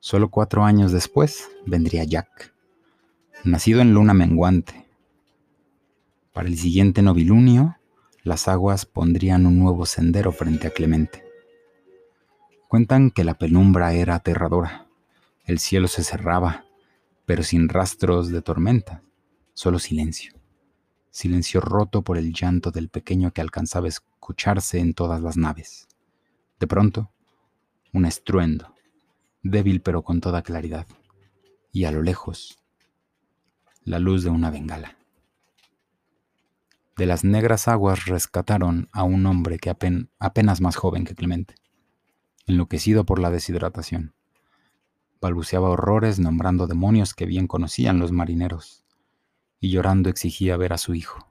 Solo 0.00 0.30
cuatro 0.30 0.64
años 0.64 0.90
después 0.90 1.48
vendría 1.64 2.02
Jack, 2.02 2.52
nacido 3.44 3.80
en 3.80 3.94
luna 3.94 4.14
menguante. 4.14 4.84
Para 6.32 6.48
el 6.48 6.56
siguiente 6.56 7.02
novilunio, 7.02 7.76
las 8.22 8.48
aguas 8.48 8.86
pondrían 8.86 9.44
un 9.44 9.58
nuevo 9.58 9.84
sendero 9.84 10.32
frente 10.32 10.66
a 10.66 10.70
Clemente. 10.70 11.22
Cuentan 12.68 13.10
que 13.10 13.22
la 13.22 13.34
penumbra 13.34 13.92
era 13.92 14.14
aterradora. 14.14 14.86
El 15.44 15.58
cielo 15.58 15.88
se 15.88 16.02
cerraba, 16.02 16.64
pero 17.26 17.42
sin 17.42 17.68
rastros 17.68 18.30
de 18.30 18.40
tormenta, 18.40 19.02
solo 19.52 19.78
silencio. 19.78 20.32
Silencio 21.10 21.60
roto 21.60 22.00
por 22.00 22.16
el 22.16 22.32
llanto 22.32 22.70
del 22.70 22.88
pequeño 22.88 23.32
que 23.32 23.42
alcanzaba 23.42 23.84
a 23.84 23.90
escucharse 23.90 24.78
en 24.78 24.94
todas 24.94 25.20
las 25.20 25.36
naves. 25.36 25.86
De 26.58 26.66
pronto, 26.66 27.10
un 27.92 28.06
estruendo, 28.06 28.74
débil 29.42 29.82
pero 29.82 30.02
con 30.02 30.22
toda 30.22 30.40
claridad, 30.40 30.86
y 31.72 31.84
a 31.84 31.92
lo 31.92 32.00
lejos, 32.00 32.58
la 33.84 33.98
luz 33.98 34.24
de 34.24 34.30
una 34.30 34.48
bengala. 34.48 34.96
De 37.02 37.06
las 37.06 37.24
negras 37.24 37.66
aguas 37.66 38.06
rescataron 38.06 38.88
a 38.92 39.02
un 39.02 39.26
hombre 39.26 39.58
que 39.58 39.74
apenas 40.20 40.60
más 40.60 40.76
joven 40.76 41.04
que 41.04 41.16
Clemente 41.16 41.56
enloquecido 42.46 43.04
por 43.04 43.18
la 43.18 43.32
deshidratación. 43.32 44.14
Balbuceaba 45.20 45.68
horrores 45.68 46.20
nombrando 46.20 46.68
demonios 46.68 47.12
que 47.12 47.26
bien 47.26 47.48
conocían 47.48 47.98
los 47.98 48.12
marineros, 48.12 48.84
y 49.58 49.70
llorando 49.70 50.10
exigía 50.10 50.56
ver 50.56 50.72
a 50.72 50.78
su 50.78 50.94
hijo. 50.94 51.26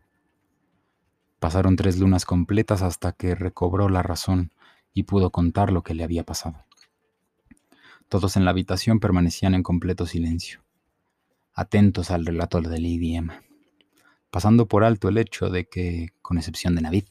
Pasaron 1.39 1.77
tres 1.77 1.97
lunas 1.97 2.25
completas 2.25 2.81
hasta 2.81 3.13
que 3.13 3.33
recobró 3.33 3.87
la 3.87 4.03
razón 4.03 4.51
y 4.93 5.03
pudo 5.03 5.31
contar 5.31 5.71
lo 5.71 5.83
que 5.83 5.93
le 5.93 6.03
había 6.03 6.25
pasado. 6.25 6.65
Todos 8.09 8.35
en 8.35 8.43
la 8.43 8.51
habitación 8.51 8.99
permanecían 8.99 9.53
en 9.53 9.63
completo 9.63 10.05
silencio, 10.05 10.65
atentos 11.53 12.11
al 12.11 12.25
relato 12.25 12.59
de 12.59 12.77
Lady 12.77 13.15
Emma, 13.15 13.41
pasando 14.31 14.67
por 14.67 14.83
alto 14.83 15.09
el 15.09 15.19
hecho 15.19 15.49
de 15.49 15.67
que, 15.67 16.13
con 16.23 16.37
excepción 16.39 16.73
de 16.73 16.81
Navid, 16.81 17.05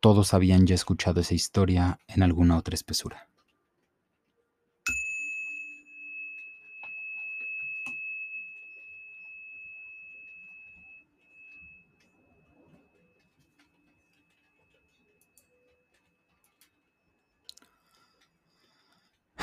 todos 0.00 0.34
habían 0.34 0.66
ya 0.66 0.74
escuchado 0.74 1.20
esa 1.20 1.34
historia 1.34 2.00
en 2.08 2.22
alguna 2.22 2.56
otra 2.56 2.74
espesura. 2.74 3.29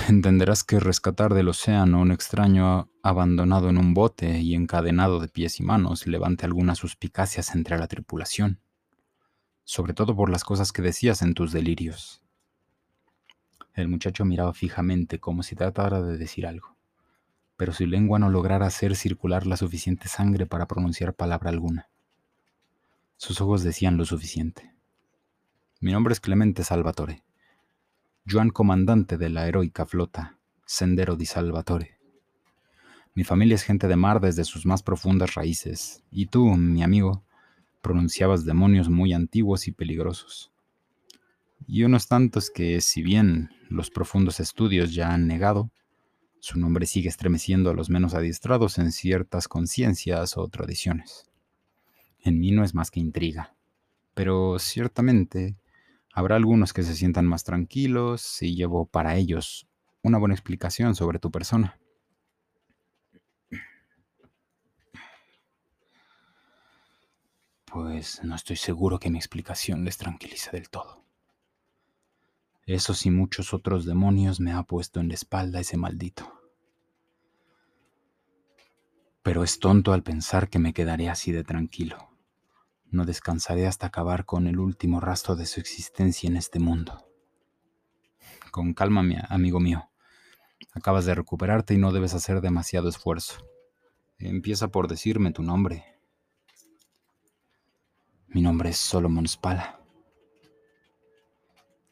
Entenderás 0.07 0.63
que 0.63 0.79
rescatar 0.79 1.33
del 1.33 1.49
océano 1.49 1.99
un 1.99 2.11
extraño 2.11 2.89
abandonado 3.03 3.69
en 3.69 3.77
un 3.77 3.93
bote 3.93 4.39
y 4.39 4.55
encadenado 4.55 5.19
de 5.19 5.27
pies 5.27 5.59
y 5.59 5.63
manos 5.63 6.07
levante 6.07 6.45
algunas 6.45 6.77
suspicacias 6.77 7.53
entre 7.53 7.77
la 7.77 7.87
tripulación 7.87 8.61
sobre 9.67 9.93
todo 9.93 10.15
por 10.15 10.29
las 10.29 10.45
cosas 10.45 10.71
que 10.71 10.81
decías 10.81 11.21
en 11.21 11.33
tus 11.33 11.51
delirios. 11.51 12.21
El 13.73 13.89
muchacho 13.89 14.23
miraba 14.23 14.53
fijamente 14.53 15.19
como 15.19 15.43
si 15.43 15.57
tratara 15.57 16.01
de 16.01 16.17
decir 16.17 16.47
algo, 16.47 16.77
pero 17.57 17.73
su 17.73 17.85
lengua 17.85 18.17
no 18.17 18.29
lograra 18.29 18.65
hacer 18.65 18.95
circular 18.95 19.45
la 19.45 19.57
suficiente 19.57 20.07
sangre 20.07 20.45
para 20.45 20.67
pronunciar 20.67 21.13
palabra 21.13 21.49
alguna. 21.49 21.89
Sus 23.17 23.41
ojos 23.41 23.61
decían 23.61 23.97
lo 23.97 24.05
suficiente. 24.05 24.73
Mi 25.81 25.91
nombre 25.91 26.13
es 26.13 26.21
Clemente 26.21 26.63
Salvatore, 26.63 27.25
Juan 28.29 28.49
comandante 28.49 29.17
de 29.17 29.29
la 29.29 29.47
heroica 29.47 29.85
flota, 29.85 30.37
Sendero 30.65 31.15
di 31.15 31.25
Salvatore. 31.25 31.97
Mi 33.15 33.23
familia 33.23 33.55
es 33.55 33.63
gente 33.63 33.87
de 33.87 33.95
mar 33.95 34.19
desde 34.19 34.43
sus 34.43 34.65
más 34.65 34.83
profundas 34.83 35.35
raíces, 35.35 36.03
y 36.11 36.25
tú, 36.25 36.45
mi 36.57 36.83
amigo, 36.83 37.23
pronunciabas 37.81 38.43
demonios 38.43 38.89
muy 38.89 39.13
antiguos 39.13 39.69
y 39.69 39.71
peligrosos. 39.71 40.51
Y 41.67 41.83
unos 41.83 42.09
tantos 42.09 42.49
que, 42.49 42.81
si 42.81 43.01
bien 43.01 43.49
los 43.69 43.89
profundos 43.89 44.41
estudios 44.41 44.93
ya 44.93 45.13
han 45.13 45.25
negado, 45.25 45.71
su 46.39 46.59
nombre 46.59 46.85
sigue 46.85 47.07
estremeciendo 47.07 47.69
a 47.69 47.73
los 47.73 47.89
menos 47.89 48.13
adiestrados 48.13 48.77
en 48.77 48.91
ciertas 48.91 49.47
conciencias 49.47 50.35
o 50.35 50.49
tradiciones. 50.49 51.29
En 52.19 52.41
mí 52.41 52.51
no 52.51 52.65
es 52.65 52.75
más 52.75 52.91
que 52.91 52.99
intriga, 52.99 53.55
pero 54.13 54.59
ciertamente 54.59 55.55
habrá 56.17 56.35
algunos 56.35 56.73
que 56.73 56.81
se 56.81 56.95
sientan 56.95 57.27
más 57.27 57.43
tranquilos 57.43 58.21
si 58.21 58.55
llevo 58.55 58.87
para 58.87 59.15
ellos 59.17 59.67
una 60.01 60.17
buena 60.17 60.33
explicación 60.33 60.95
sobre 60.95 61.19
tu 61.19 61.29
persona. 61.29 61.79
pues 67.67 68.23
no 68.23 68.33
estoy 68.33 68.55
seguro 68.55 68.97
que 68.97 69.11
mi 69.11 69.19
explicación 69.19 69.85
les 69.85 69.97
tranquilice 69.97 70.49
del 70.49 70.67
todo. 70.67 71.03
Esos 72.65 73.05
y 73.05 73.11
muchos 73.11 73.53
otros 73.53 73.85
demonios 73.85 74.39
me 74.39 74.51
ha 74.51 74.63
puesto 74.63 74.99
en 74.99 75.09
la 75.09 75.13
espalda 75.13 75.59
ese 75.59 75.77
maldito. 75.77 76.41
Pero 79.21 79.43
es 79.43 79.59
tonto 79.59 79.93
al 79.93 80.01
pensar 80.01 80.49
que 80.49 80.57
me 80.57 80.73
quedaré 80.73 81.07
así 81.09 81.31
de 81.31 81.43
tranquilo. 81.43 82.06
No 82.89 83.05
descansaré 83.05 83.67
hasta 83.67 83.87
acabar 83.87 84.25
con 84.25 84.47
el 84.47 84.59
último 84.59 84.99
rastro 84.99 85.35
de 85.35 85.45
su 85.45 85.59
existencia 85.59 86.29
en 86.29 86.37
este 86.37 86.59
mundo. 86.59 87.09
Con 88.51 88.73
calma, 88.73 89.03
mi 89.03 89.15
amigo 89.29 89.59
mío. 89.59 89.89
Acabas 90.73 91.05
de 91.05 91.15
recuperarte 91.15 91.73
y 91.73 91.77
no 91.77 91.91
debes 91.91 92.13
hacer 92.13 92.41
demasiado 92.41 92.89
esfuerzo. 92.89 93.45
Empieza 94.17 94.69
por 94.69 94.87
decirme 94.87 95.31
tu 95.31 95.43
nombre 95.43 95.97
mi 98.29 98.41
nombre 98.41 98.69
es 98.69 98.77
Solomon 98.77 99.27
Spala. 99.27 99.79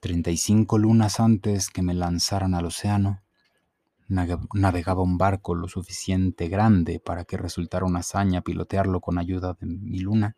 35 0.01 0.77
lunas 0.77 1.19
antes 1.19 1.69
que 1.69 1.81
me 1.81 1.93
lanzaran 1.93 2.53
al 2.53 2.65
océano, 2.65 3.23
navegaba 4.07 5.01
un 5.01 5.17
barco 5.17 5.55
lo 5.55 5.67
suficiente 5.67 6.47
grande 6.49 6.99
para 6.99 7.23
que 7.23 7.37
resultara 7.37 7.85
una 7.85 8.01
hazaña 8.01 8.41
pilotearlo 8.41 8.99
con 8.99 9.17
ayuda 9.17 9.57
de 9.59 9.65
mi 9.65 9.99
luna, 9.99 10.35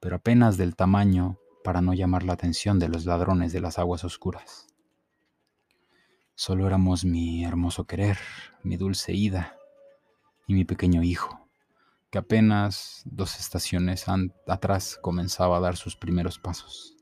pero 0.00 0.16
apenas 0.16 0.56
del 0.56 0.76
tamaño 0.76 1.38
para 1.64 1.80
no 1.80 1.94
llamar 1.94 2.22
la 2.22 2.34
atención 2.34 2.78
de 2.78 2.88
los 2.88 3.06
ladrones 3.06 3.52
de 3.52 3.60
las 3.60 3.78
aguas 3.78 4.04
oscuras. 4.04 4.66
Solo 6.34 6.66
éramos 6.66 7.04
mi 7.04 7.44
hermoso 7.44 7.86
querer, 7.86 8.18
mi 8.62 8.76
dulce 8.76 9.12
ida 9.12 9.56
y 10.46 10.54
mi 10.54 10.64
pequeño 10.64 11.02
hijo 11.02 11.46
que 12.10 12.18
apenas 12.18 13.02
dos 13.04 13.38
estaciones 13.38 14.06
atrás 14.46 14.98
comenzaba 15.02 15.56
a 15.56 15.60
dar 15.60 15.76
sus 15.76 15.96
primeros 15.96 16.38
pasos. 16.38 16.94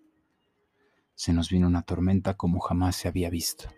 Se 1.14 1.32
nos 1.32 1.50
vino 1.50 1.66
una 1.66 1.82
tormenta 1.82 2.34
como 2.34 2.60
jamás 2.60 2.96
se 2.96 3.08
había 3.08 3.30
visto. 3.30 3.68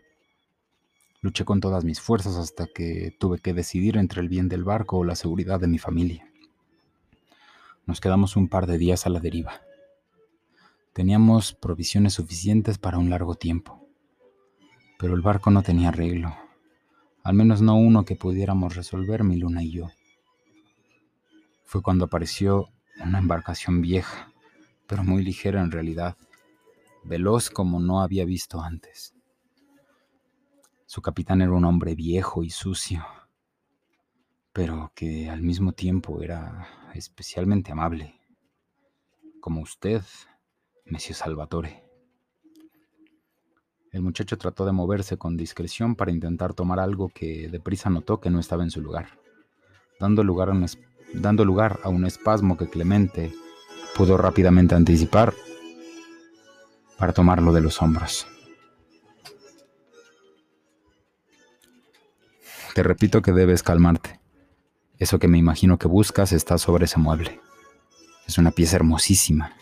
Luché 1.20 1.44
con 1.44 1.60
todas 1.60 1.84
mis 1.84 2.00
fuerzas 2.00 2.36
hasta 2.36 2.66
que 2.66 3.14
tuve 3.18 3.38
que 3.38 3.52
decidir 3.52 3.96
entre 3.96 4.20
el 4.20 4.28
bien 4.28 4.48
del 4.48 4.64
barco 4.64 4.98
o 4.98 5.04
la 5.04 5.16
seguridad 5.16 5.58
de 5.60 5.68
mi 5.68 5.78
familia. 5.78 6.25
Nos 7.86 8.00
quedamos 8.00 8.36
un 8.36 8.48
par 8.48 8.66
de 8.66 8.78
días 8.78 9.06
a 9.06 9.10
la 9.10 9.20
deriva. 9.20 9.60
Teníamos 10.92 11.54
provisiones 11.54 12.14
suficientes 12.14 12.78
para 12.78 12.98
un 12.98 13.10
largo 13.10 13.34
tiempo, 13.34 13.86
pero 14.98 15.14
el 15.14 15.22
barco 15.22 15.50
no 15.50 15.62
tenía 15.62 15.88
arreglo, 15.88 16.34
al 17.22 17.34
menos 17.34 17.62
no 17.62 17.76
uno 17.76 18.04
que 18.04 18.16
pudiéramos 18.16 18.76
resolver 18.76 19.24
mi 19.24 19.36
luna 19.36 19.62
y 19.62 19.72
yo 19.72 19.88
fue 21.66 21.82
cuando 21.82 22.04
apareció 22.04 22.70
una 23.00 23.18
embarcación 23.18 23.82
vieja, 23.82 24.32
pero 24.86 25.02
muy 25.02 25.22
ligera 25.22 25.60
en 25.60 25.72
realidad, 25.72 26.16
veloz 27.02 27.50
como 27.50 27.80
no 27.80 28.00
había 28.00 28.24
visto 28.24 28.62
antes. 28.62 29.14
Su 30.86 31.02
capitán 31.02 31.42
era 31.42 31.52
un 31.52 31.64
hombre 31.64 31.96
viejo 31.96 32.44
y 32.44 32.50
sucio, 32.50 33.04
pero 34.56 34.90
que 34.94 35.28
al 35.28 35.42
mismo 35.42 35.72
tiempo 35.72 36.22
era 36.22 36.66
especialmente 36.94 37.72
amable, 37.72 38.18
como 39.38 39.60
usted, 39.60 40.00
Monsieur 40.86 41.14
Salvatore. 41.14 41.84
El 43.92 44.00
muchacho 44.00 44.38
trató 44.38 44.64
de 44.64 44.72
moverse 44.72 45.18
con 45.18 45.36
discreción 45.36 45.94
para 45.94 46.10
intentar 46.10 46.54
tomar 46.54 46.80
algo 46.80 47.10
que 47.10 47.50
deprisa 47.50 47.90
notó 47.90 48.18
que 48.18 48.30
no 48.30 48.40
estaba 48.40 48.62
en 48.62 48.70
su 48.70 48.80
lugar, 48.80 49.20
dando 50.00 50.24
lugar 50.24 50.48
a 50.48 50.52
un, 50.52 50.64
dando 51.12 51.44
lugar 51.44 51.78
a 51.82 51.90
un 51.90 52.06
espasmo 52.06 52.56
que 52.56 52.70
Clemente 52.70 53.34
pudo 53.94 54.16
rápidamente 54.16 54.74
anticipar 54.74 55.34
para 56.96 57.12
tomarlo 57.12 57.52
de 57.52 57.60
los 57.60 57.82
hombros. 57.82 58.26
Te 62.74 62.82
repito 62.82 63.20
que 63.20 63.32
debes 63.32 63.62
calmarte. 63.62 64.24
Eso 64.98 65.18
que 65.18 65.28
me 65.28 65.38
imagino 65.38 65.78
que 65.78 65.88
buscas 65.88 66.32
está 66.32 66.58
sobre 66.58 66.86
ese 66.86 66.98
mueble. 66.98 67.40
Es 68.26 68.38
una 68.38 68.50
pieza 68.50 68.76
hermosísima. 68.76 69.54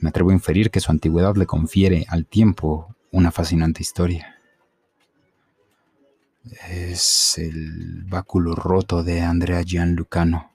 Me 0.00 0.10
atrevo 0.10 0.30
a 0.30 0.34
inferir 0.34 0.70
que 0.70 0.80
su 0.80 0.90
antigüedad 0.90 1.36
le 1.36 1.46
confiere 1.46 2.04
al 2.08 2.26
tiempo 2.26 2.94
una 3.10 3.30
fascinante 3.30 3.82
historia. 3.82 4.36
Es 6.68 7.38
el 7.38 8.04
báculo 8.04 8.54
roto 8.54 9.02
de 9.02 9.20
Andrea 9.20 9.62
Gianlucano, 9.62 10.52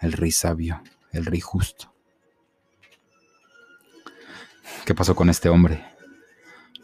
el 0.00 0.12
rey 0.12 0.30
sabio, 0.30 0.82
el 1.12 1.26
rey 1.26 1.40
justo. 1.40 1.92
¿Qué 4.84 4.94
pasó 4.94 5.14
con 5.14 5.30
este 5.30 5.48
hombre? 5.48 5.84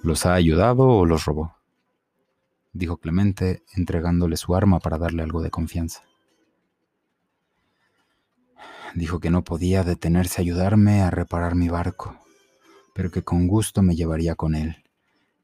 ¿Los 0.02 0.26
ha 0.26 0.34
ayudado 0.34 0.88
o 0.88 1.06
los 1.06 1.24
robó? 1.24 1.56
Dijo 2.72 2.96
Clemente, 2.96 3.62
entregándole 3.74 4.36
su 4.36 4.54
arma 4.54 4.80
para 4.80 4.98
darle 4.98 5.22
algo 5.22 5.42
de 5.42 5.50
confianza. 5.50 6.02
Dijo 8.94 9.20
que 9.20 9.30
no 9.30 9.44
podía 9.44 9.84
detenerse 9.84 10.40
a 10.40 10.42
ayudarme 10.42 11.02
a 11.02 11.10
reparar 11.10 11.54
mi 11.54 11.68
barco, 11.68 12.18
pero 12.94 13.10
que 13.10 13.22
con 13.22 13.48
gusto 13.48 13.82
me 13.82 13.96
llevaría 13.96 14.34
con 14.34 14.54
él 14.54 14.82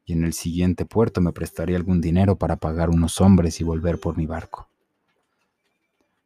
y 0.09 0.15
en 0.15 0.25
el 0.25 0.33
siguiente 0.33 0.87
puerto 0.87 1.21
me 1.21 1.33
prestaría 1.33 1.77
algún 1.77 2.01
dinero 2.01 2.39
para 2.39 2.57
pagar 2.57 2.89
unos 2.89 3.21
hombres 3.21 3.61
y 3.61 3.65
volver 3.65 4.01
por 4.01 4.17
mi 4.17 4.25
barco. 4.25 4.71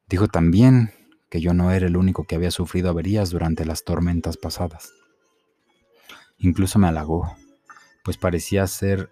Dijo 0.08 0.28
también 0.28 0.92
que 1.28 1.40
yo 1.40 1.52
no 1.52 1.72
era 1.72 1.88
el 1.88 1.96
único 1.96 2.22
que 2.24 2.36
había 2.36 2.52
sufrido 2.52 2.90
averías 2.90 3.30
durante 3.30 3.64
las 3.64 3.82
tormentas 3.82 4.36
pasadas. 4.36 4.92
Incluso 6.38 6.78
me 6.78 6.86
halagó, 6.86 7.36
pues 8.04 8.16
parecía 8.18 8.64
ser 8.68 9.10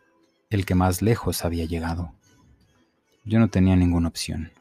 el 0.51 0.65
que 0.65 0.77
más 0.77 1.03
lejos 1.03 1.45
había 1.45 1.65
llegado. 1.65 2.15
Yo 3.25 3.41
no 3.41 3.49
tenía 3.49 3.75
ninguna 3.75 4.07
opción, 4.07 4.53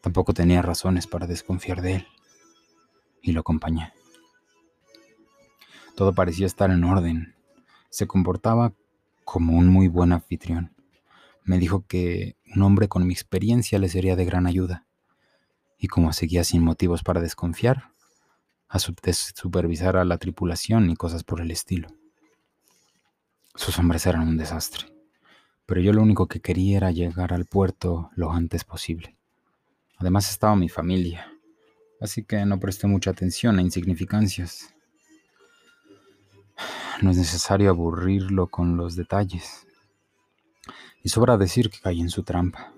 tampoco 0.00 0.34
tenía 0.34 0.60
razones 0.60 1.06
para 1.06 1.28
desconfiar 1.28 1.82
de 1.82 1.96
él, 1.96 2.06
y 3.22 3.32
lo 3.32 3.40
acompañé. 3.40 3.92
Todo 5.96 6.12
parecía 6.12 6.46
estar 6.46 6.70
en 6.70 6.84
orden. 6.84 7.34
Se 7.90 8.06
comportaba 8.06 8.72
como 9.24 9.56
un 9.56 9.68
muy 9.68 9.88
buen 9.88 10.12
anfitrión. 10.12 10.74
Me 11.44 11.58
dijo 11.58 11.86
que 11.86 12.36
un 12.54 12.62
hombre 12.62 12.88
con 12.88 13.06
mi 13.06 13.12
experiencia 13.12 13.78
le 13.78 13.88
sería 13.88 14.16
de 14.16 14.24
gran 14.24 14.46
ayuda. 14.46 14.86
Y 15.78 15.88
como 15.88 16.12
seguía 16.12 16.44
sin 16.44 16.62
motivos 16.62 17.02
para 17.02 17.20
desconfiar, 17.20 17.92
a 18.68 18.78
supervisar 18.78 19.96
a 19.96 20.04
la 20.04 20.16
tripulación 20.18 20.88
y 20.88 20.96
cosas 20.96 21.24
por 21.24 21.40
el 21.40 21.50
estilo. 21.50 21.88
Sus 23.54 23.78
hombres 23.78 24.06
eran 24.06 24.26
un 24.26 24.38
desastre, 24.38 24.86
pero 25.66 25.82
yo 25.82 25.92
lo 25.92 26.02
único 26.02 26.26
que 26.26 26.40
quería 26.40 26.78
era 26.78 26.90
llegar 26.90 27.34
al 27.34 27.44
puerto 27.44 28.10
lo 28.16 28.32
antes 28.32 28.64
posible. 28.64 29.14
Además 29.98 30.30
estaba 30.30 30.56
mi 30.56 30.70
familia, 30.70 31.31
así 32.02 32.24
que 32.24 32.44
no 32.44 32.58
presté 32.60 32.86
mucha 32.86 33.10
atención 33.10 33.58
a 33.58 33.62
insignificancias 33.62 34.74
no 37.02 37.10
es 37.10 37.16
necesario 37.16 37.70
aburrirlo 37.70 38.46
con 38.46 38.76
los 38.76 38.96
detalles. 38.96 39.66
Y 41.02 41.08
sobra 41.08 41.36
decir 41.36 41.70
que 41.70 41.80
caí 41.80 42.00
en 42.00 42.10
su 42.10 42.22
trampa. 42.22 42.72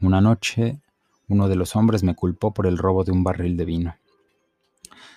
Una 0.00 0.20
noche, 0.20 0.80
uno 1.28 1.48
de 1.48 1.54
los 1.54 1.76
hombres 1.76 2.02
me 2.02 2.16
culpó 2.16 2.52
por 2.52 2.66
el 2.66 2.78
robo 2.78 3.04
de 3.04 3.12
un 3.12 3.22
barril 3.22 3.56
de 3.56 3.64
vino. 3.64 3.96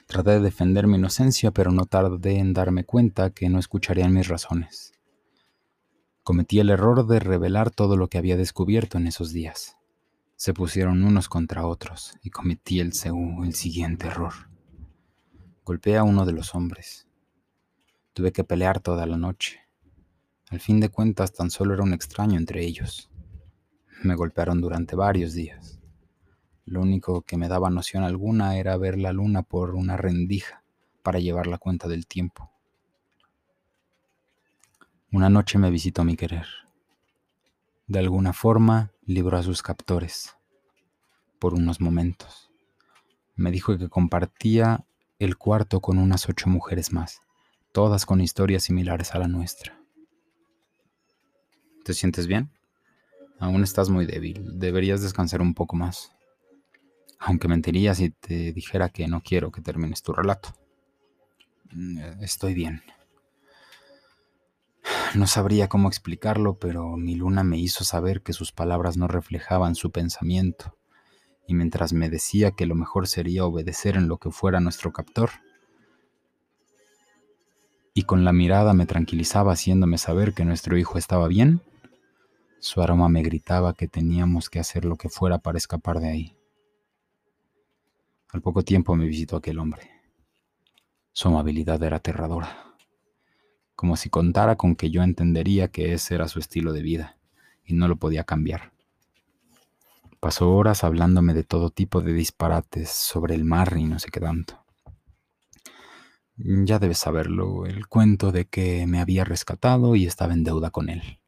Traté 0.05 0.31
de 0.31 0.39
defender 0.39 0.85
mi 0.85 0.97
inocencia, 0.97 1.49
pero 1.49 1.71
no 1.71 1.85
tardé 1.85 2.37
en 2.37 2.53
darme 2.53 2.83
cuenta 2.83 3.31
que 3.31 3.49
no 3.49 3.57
escucharían 3.57 4.13
mis 4.13 4.27
razones. 4.27 4.93
Cometí 6.23 6.59
el 6.59 6.69
error 6.69 7.07
de 7.07 7.19
revelar 7.19 7.71
todo 7.71 7.97
lo 7.97 8.07
que 8.07 8.19
había 8.19 8.37
descubierto 8.37 8.99
en 8.99 9.07
esos 9.07 9.33
días. 9.33 9.77
Se 10.35 10.53
pusieron 10.53 11.03
unos 11.03 11.29
contra 11.29 11.65
otros 11.65 12.17
y 12.21 12.29
cometí 12.29 12.81
el, 12.81 12.91
el 13.43 13.53
siguiente 13.53 14.07
error. 14.07 14.33
Golpeé 15.63 15.97
a 15.97 16.03
uno 16.03 16.25
de 16.25 16.33
los 16.33 16.53
hombres. 16.55 17.07
Tuve 18.13 18.31
que 18.31 18.43
pelear 18.43 18.81
toda 18.81 19.05
la 19.05 19.17
noche. 19.17 19.61
Al 20.49 20.59
fin 20.59 20.79
de 20.79 20.89
cuentas, 20.89 21.33
tan 21.33 21.49
solo 21.49 21.73
era 21.73 21.83
un 21.83 21.93
extraño 21.93 22.37
entre 22.37 22.65
ellos. 22.65 23.09
Me 24.03 24.15
golpearon 24.15 24.59
durante 24.59 24.95
varios 24.95 25.33
días. 25.33 25.79
Lo 26.65 26.81
único 26.81 27.21
que 27.21 27.37
me 27.37 27.47
daba 27.47 27.69
noción 27.69 28.03
alguna 28.03 28.57
era 28.57 28.75
ver 28.75 28.97
la 28.97 29.13
luna 29.13 29.41
por 29.41 29.73
una 29.73 29.95
rendija 29.95 30.63
para 31.01 31.19
llevar 31.19 31.47
la 31.47 31.59
cuenta 31.59 31.87
del 31.87 32.07
tiempo. 32.07 32.51
Una 35.11 35.29
noche 35.29 35.57
me 35.57 35.71
visitó 35.71 36.03
mi 36.03 36.17
querer. 36.17 36.45
De 37.87 37.99
alguna 37.99 38.33
forma 38.33 38.91
libró 39.05 39.37
a 39.37 39.43
sus 39.43 39.61
captores. 39.61 40.35
Por 41.39 41.53
unos 41.53 41.81
momentos. 41.81 42.51
Me 43.35 43.51
dijo 43.51 43.77
que 43.77 43.89
compartía 43.89 44.85
el 45.19 45.37
cuarto 45.37 45.81
con 45.81 45.97
unas 45.97 46.27
ocho 46.29 46.49
mujeres 46.49 46.91
más 46.91 47.21
todas 47.75 48.05
con 48.05 48.21
historias 48.21 48.63
similares 48.63 49.13
a 49.13 49.19
la 49.19 49.27
nuestra. 49.27 49.77
¿Te 51.83 51.93
sientes 51.93 52.25
bien? 52.25 52.49
Aún 53.37 53.63
estás 53.63 53.89
muy 53.89 54.05
débil, 54.05 54.57
deberías 54.57 55.01
descansar 55.01 55.41
un 55.41 55.53
poco 55.53 55.75
más. 55.75 56.13
Aunque 57.19 57.49
mentiría 57.49 57.93
si 57.93 58.11
te 58.11 58.53
dijera 58.53 58.87
que 58.87 59.09
no 59.09 59.21
quiero 59.21 59.51
que 59.51 59.61
termines 59.61 60.01
tu 60.01 60.13
relato. 60.13 60.55
Mm, 61.73 61.99
estoy 62.21 62.53
bien. 62.53 62.81
No 65.19 65.27
sabría 65.27 65.69
cómo 65.69 65.87
explicarlo, 65.87 66.59
pero 66.59 66.97
mi 66.97 67.15
luna 67.15 67.43
me 67.43 67.57
hizo 67.57 67.85
saber 67.85 68.21
que 68.21 68.33
sus 68.33 68.51
palabras 68.51 68.97
no 68.97 69.07
reflejaban 69.07 69.75
su 69.75 69.91
pensamiento, 69.91 70.77
y 71.47 71.53
mientras 71.53 71.93
me 71.93 72.09
decía 72.09 72.51
que 72.51 72.65
lo 72.65 72.75
mejor 72.75 73.07
sería 73.07 73.45
obedecer 73.45 73.95
en 73.95 74.09
lo 74.09 74.17
que 74.17 74.31
fuera 74.31 74.59
nuestro 74.59 74.91
captor, 74.91 75.29
y 77.93 78.03
con 78.03 78.25
la 78.25 78.33
mirada 78.33 78.73
me 78.73 78.85
tranquilizaba 78.85 79.53
haciéndome 79.53 79.97
saber 79.97 80.33
que 80.33 80.43
nuestro 80.43 80.77
hijo 80.77 80.97
estaba 80.97 81.29
bien, 81.29 81.61
su 82.59 82.81
aroma 82.81 83.07
me 83.07 83.21
gritaba 83.21 83.73
que 83.73 83.87
teníamos 83.87 84.49
que 84.49 84.59
hacer 84.59 84.83
lo 84.83 84.97
que 84.97 85.07
fuera 85.07 85.37
para 85.37 85.57
escapar 85.57 85.99
de 85.99 86.09
ahí. 86.09 86.37
Al 88.33 88.41
poco 88.41 88.63
tiempo 88.63 88.95
me 88.95 89.05
visitó 89.05 89.37
aquel 89.37 89.59
hombre. 89.59 89.89
Su 91.13 91.29
amabilidad 91.29 91.81
era 91.83 91.97
aterradora, 91.97 92.64
como 93.75 93.97
si 93.97 94.09
contara 94.09 94.55
con 94.55 94.75
que 94.75 94.89
yo 94.89 95.03
entendería 95.03 95.69
que 95.69 95.93
ese 95.93 96.15
era 96.15 96.27
su 96.27 96.39
estilo 96.39 96.73
de 96.73 96.81
vida 96.81 97.17
y 97.63 97.73
no 97.73 97.87
lo 97.87 97.97
podía 97.97 98.23
cambiar. 98.23 98.71
Pasó 100.19 100.51
horas 100.51 100.83
hablándome 100.83 101.33
de 101.33 101.43
todo 101.43 101.69
tipo 101.69 102.01
de 102.01 102.13
disparates 102.13 102.89
sobre 102.89 103.35
el 103.35 103.45
mar 103.45 103.75
y 103.77 103.85
no 103.85 103.99
sé 103.99 104.09
qué 104.09 104.19
tanto. 104.19 104.65
Ya 106.37 106.79
debes 106.79 106.97
saberlo, 106.97 107.65
el 107.65 107.87
cuento 107.87 108.31
de 108.31 108.45
que 108.45 108.85
me 108.87 108.99
había 108.99 109.23
rescatado 109.23 109.95
y 109.95 110.05
estaba 110.05 110.33
en 110.33 110.43
deuda 110.43 110.69
con 110.69 110.89
él. 110.89 111.19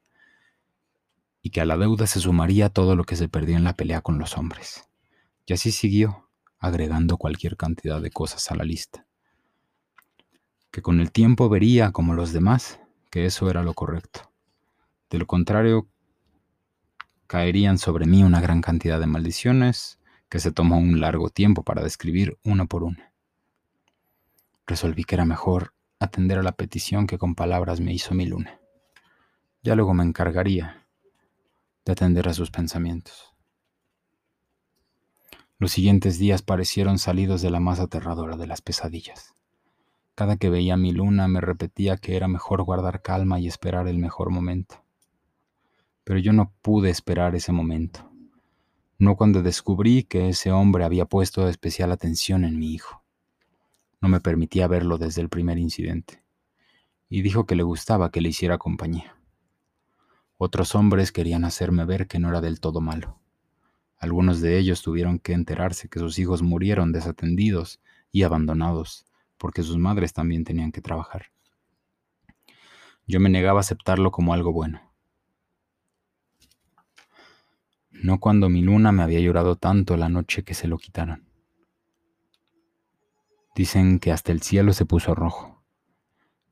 Y 1.41 1.51
que 1.51 1.61
a 1.61 1.65
la 1.65 1.77
deuda 1.77 2.07
se 2.07 2.19
sumaría 2.19 2.69
todo 2.69 2.95
lo 2.95 3.05
que 3.05 3.15
se 3.15 3.29
perdió 3.29 3.55
en 3.55 3.63
la 3.63 3.73
pelea 3.73 4.01
con 4.01 4.19
los 4.19 4.37
hombres. 4.37 4.83
Y 5.45 5.53
así 5.53 5.71
siguió, 5.71 6.29
agregando 6.59 7.17
cualquier 7.17 7.55
cantidad 7.55 8.01
de 8.01 8.11
cosas 8.11 8.51
a 8.51 8.55
la 8.55 8.65
lista. 8.65 9.06
Que 10.77 10.83
con 10.83 10.99
el 10.99 11.11
tiempo 11.11 11.49
vería, 11.49 11.91
como 11.91 12.13
los 12.13 12.33
demás, 12.33 12.79
que 13.09 13.25
eso 13.25 13.49
era 13.49 13.63
lo 13.63 13.73
correcto. 13.73 14.31
De 15.09 15.17
lo 15.17 15.25
contrario, 15.25 15.87
caerían 17.25 17.79
sobre 17.79 18.05
mí 18.05 18.21
una 18.21 18.41
gran 18.41 18.61
cantidad 18.61 18.99
de 18.99 19.07
maldiciones 19.07 19.97
que 20.29 20.37
se 20.37 20.51
tomó 20.51 20.77
un 20.77 21.01
largo 21.01 21.31
tiempo 21.31 21.63
para 21.63 21.81
describir 21.81 22.37
una 22.43 22.67
por 22.67 22.83
una 22.83 23.11
resolví 24.67 25.03
que 25.03 25.15
era 25.15 25.25
mejor 25.25 25.73
atender 25.97 26.37
a 26.37 26.43
la 26.43 26.51
petición 26.51 27.07
que 27.07 27.17
con 27.17 27.33
palabras 27.33 27.79
me 27.79 27.91
hizo 27.91 28.13
mi 28.13 28.27
luna. 28.27 28.59
Ya 29.63 29.73
luego 29.73 29.95
me 29.95 30.03
encargaría 30.03 30.85
de 31.85 31.93
atender 31.93 32.29
a 32.29 32.35
sus 32.35 32.51
pensamientos. 32.51 33.33
Los 35.57 35.71
siguientes 35.71 36.19
días 36.19 36.43
parecieron 36.43 36.99
salidos 36.99 37.41
de 37.41 37.49
la 37.49 37.59
más 37.59 37.79
aterradora 37.79 38.37
de 38.37 38.45
las 38.45 38.61
pesadillas. 38.61 39.33
Cada 40.17 40.37
que 40.37 40.49
veía 40.49 40.77
mi 40.77 40.93
luna 40.93 41.27
me 41.27 41.41
repetía 41.41 41.95
que 41.95 42.15
era 42.15 42.27
mejor 42.27 42.63
guardar 42.63 43.03
calma 43.03 43.39
y 43.39 43.45
esperar 43.45 43.87
el 43.87 43.99
mejor 43.99 44.31
momento. 44.31 44.83
Pero 46.03 46.17
yo 46.17 46.33
no 46.33 46.55
pude 46.63 46.89
esperar 46.89 47.35
ese 47.35 47.51
momento. 47.51 48.09
no 48.97 49.15
cuando 49.15 49.43
descubrí 49.43 50.01
que 50.01 50.29
ese 50.29 50.51
hombre 50.51 50.85
había 50.85 51.05
puesto 51.05 51.47
especial 51.47 51.91
atención 51.91 52.45
en 52.45 52.57
mi 52.57 52.73
hijo. 52.73 53.03
No 54.01 54.09
me 54.09 54.19
permitía 54.19 54.67
verlo 54.67 54.97
desde 54.97 55.21
el 55.21 55.29
primer 55.29 55.59
incidente, 55.59 56.23
y 57.09 57.21
dijo 57.21 57.45
que 57.45 57.55
le 57.55 57.61
gustaba 57.61 58.09
que 58.09 58.21
le 58.21 58.29
hiciera 58.29 58.57
compañía. 58.57 59.15
Otros 60.39 60.73
hombres 60.73 61.11
querían 61.11 61.45
hacerme 61.45 61.85
ver 61.85 62.07
que 62.07 62.17
no 62.17 62.29
era 62.29 62.41
del 62.41 62.59
todo 62.59 62.81
malo. 62.81 63.19
Algunos 63.99 64.41
de 64.41 64.57
ellos 64.57 64.81
tuvieron 64.81 65.19
que 65.19 65.33
enterarse 65.33 65.89
que 65.89 65.99
sus 65.99 66.17
hijos 66.17 66.41
murieron 66.41 66.91
desatendidos 66.91 67.81
y 68.11 68.23
abandonados, 68.23 69.06
porque 69.37 69.63
sus 69.63 69.77
madres 69.77 70.13
también 70.13 70.43
tenían 70.43 70.71
que 70.71 70.81
trabajar. 70.81 71.27
Yo 73.05 73.19
me 73.19 73.29
negaba 73.29 73.59
a 73.59 73.61
aceptarlo 73.61 74.11
como 74.11 74.33
algo 74.33 74.51
bueno. 74.51 74.81
No 77.91 78.19
cuando 78.19 78.49
mi 78.49 78.61
luna 78.61 78.91
me 78.91 79.01
había 79.01 79.19
llorado 79.19 79.55
tanto 79.55 79.97
la 79.97 80.09
noche 80.09 80.43
que 80.43 80.53
se 80.53 80.67
lo 80.67 80.77
quitaron. 80.77 81.27
Dicen 83.55 83.99
que 83.99 84.11
hasta 84.11 84.31
el 84.31 84.41
cielo 84.41 84.73
se 84.73 84.85
puso 84.85 85.15
rojo. 85.15 85.63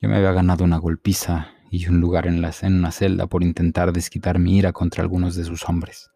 Yo 0.02 0.10
me 0.10 0.16
había 0.16 0.32
ganado 0.32 0.64
una 0.64 0.78
golpiza 0.78 1.52
y 1.70 1.88
un 1.88 2.00
lugar 2.00 2.26
en, 2.26 2.42
la, 2.42 2.54
en 2.62 2.80
una 2.80 2.92
celda 2.92 3.28
por 3.28 3.44
intentar 3.44 3.92
desquitar 3.92 4.40
mi 4.40 4.58
ira 4.58 4.72
contra 4.72 5.04
algunos 5.04 5.36
de 5.36 5.44
sus 5.44 5.68
hombres. 5.70 6.10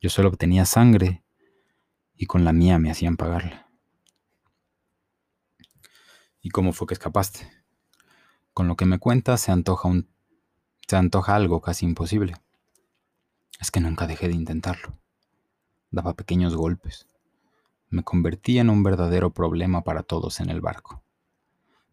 Yo 0.00 0.10
solo 0.10 0.28
obtenía 0.28 0.66
sangre 0.66 1.24
y 2.16 2.26
con 2.26 2.44
la 2.44 2.52
mía 2.52 2.78
me 2.78 2.90
hacían 2.90 3.16
pagarla. 3.16 3.61
¿Y 6.42 6.50
cómo 6.50 6.72
fue 6.72 6.88
que 6.88 6.94
escapaste? 6.94 7.48
Con 8.52 8.68
lo 8.68 8.76
que 8.76 8.84
me 8.84 8.98
cuentas 8.98 9.40
se 9.40 9.52
antoja 9.52 9.88
un 9.88 10.08
se 10.86 10.96
antoja 10.96 11.36
algo 11.36 11.60
casi 11.62 11.86
imposible. 11.86 12.34
Es 13.60 13.70
que 13.70 13.80
nunca 13.80 14.06
dejé 14.06 14.28
de 14.28 14.34
intentarlo. 14.34 14.98
Daba 15.90 16.14
pequeños 16.14 16.54
golpes. 16.54 17.06
Me 17.88 18.02
convertí 18.02 18.58
en 18.58 18.68
un 18.68 18.82
verdadero 18.82 19.32
problema 19.32 19.84
para 19.84 20.02
todos 20.02 20.40
en 20.40 20.50
el 20.50 20.60
barco. 20.60 21.02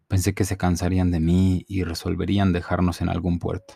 Pensé 0.08 0.34
que 0.34 0.44
se 0.44 0.56
cansarían 0.56 1.12
de 1.12 1.20
mí 1.20 1.64
y 1.68 1.84
resolverían 1.84 2.52
dejarnos 2.52 3.00
en 3.00 3.08
algún 3.08 3.38
puerto. 3.38 3.74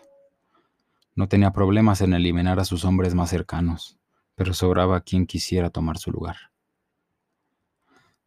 No 1.15 1.29
tenía 1.29 1.53
problemas 1.53 2.01
en 2.01 2.13
eliminar 2.13 2.59
a 2.59 2.65
sus 2.65 2.83
hombres 2.83 3.15
más 3.15 3.29
cercanos, 3.29 3.97
pero 4.35 4.53
sobraba 4.53 5.01
quien 5.01 5.25
quisiera 5.25 5.69
tomar 5.69 5.97
su 5.97 6.11
lugar. 6.11 6.35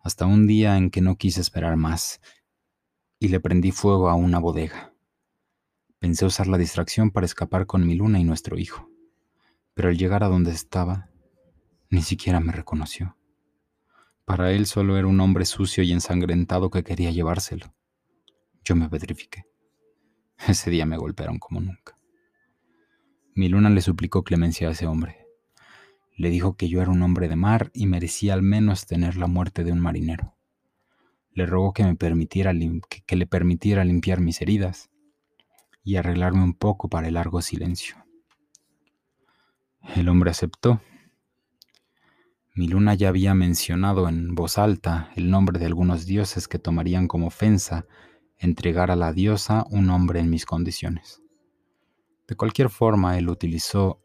Hasta 0.00 0.24
un 0.24 0.46
día 0.46 0.78
en 0.78 0.90
que 0.90 1.02
no 1.02 1.16
quise 1.16 1.42
esperar 1.42 1.76
más 1.76 2.20
y 3.18 3.28
le 3.28 3.40
prendí 3.40 3.72
fuego 3.72 4.08
a 4.08 4.14
una 4.14 4.38
bodega. 4.38 4.92
Pensé 5.98 6.24
usar 6.24 6.46
la 6.46 6.58
distracción 6.58 7.10
para 7.10 7.26
escapar 7.26 7.66
con 7.66 7.86
mi 7.86 7.94
luna 7.94 8.20
y 8.20 8.24
nuestro 8.24 8.58
hijo, 8.58 8.88
pero 9.74 9.88
al 9.88 9.98
llegar 9.98 10.22
a 10.22 10.28
donde 10.28 10.52
estaba, 10.52 11.10
ni 11.90 12.02
siquiera 12.02 12.40
me 12.40 12.52
reconoció. 12.52 13.16
Para 14.24 14.52
él 14.52 14.66
solo 14.66 14.96
era 14.96 15.06
un 15.06 15.20
hombre 15.20 15.44
sucio 15.46 15.82
y 15.82 15.92
ensangrentado 15.92 16.70
que 16.70 16.84
quería 16.84 17.10
llevárselo. 17.10 17.74
Yo 18.62 18.76
me 18.76 18.88
petrifiqué. 18.88 19.46
Ese 20.46 20.70
día 20.70 20.86
me 20.86 20.98
golpearon 20.98 21.38
como 21.38 21.60
nunca. 21.60 21.98
Mi 23.34 23.48
luna 23.48 23.70
le 23.70 23.80
suplicó 23.80 24.24
clemencia 24.24 24.68
a 24.68 24.72
ese 24.72 24.86
hombre. 24.86 25.26
Le 26.16 26.30
dijo 26.30 26.56
que 26.56 26.68
yo 26.68 26.82
era 26.82 26.90
un 26.90 27.02
hombre 27.02 27.28
de 27.28 27.36
mar 27.36 27.70
y 27.72 27.86
merecía 27.86 28.34
al 28.34 28.42
menos 28.42 28.86
tener 28.86 29.16
la 29.16 29.28
muerte 29.28 29.64
de 29.64 29.72
un 29.72 29.80
marinero. 29.80 30.37
Le 31.38 31.46
rogó 31.46 31.72
que, 31.72 31.84
me 31.84 31.94
permitiera 31.94 32.52
que 33.06 33.14
le 33.14 33.24
permitiera 33.24 33.84
limpiar 33.84 34.20
mis 34.20 34.42
heridas 34.42 34.90
y 35.84 35.94
arreglarme 35.94 36.42
un 36.42 36.52
poco 36.52 36.88
para 36.88 37.06
el 37.06 37.14
largo 37.14 37.42
silencio. 37.42 37.94
El 39.94 40.08
hombre 40.08 40.32
aceptó. 40.32 40.80
Mi 42.56 42.66
luna 42.66 42.94
ya 42.94 43.08
había 43.08 43.34
mencionado 43.34 44.08
en 44.08 44.34
voz 44.34 44.58
alta 44.58 45.12
el 45.14 45.30
nombre 45.30 45.60
de 45.60 45.66
algunos 45.66 46.06
dioses 46.06 46.48
que 46.48 46.58
tomarían 46.58 47.06
como 47.06 47.28
ofensa 47.28 47.86
entregar 48.38 48.90
a 48.90 48.96
la 48.96 49.12
diosa 49.12 49.64
un 49.70 49.90
hombre 49.90 50.18
en 50.18 50.30
mis 50.30 50.44
condiciones. 50.44 51.22
De 52.26 52.34
cualquier 52.34 52.68
forma, 52.68 53.16
él 53.16 53.28
utilizó 53.28 54.02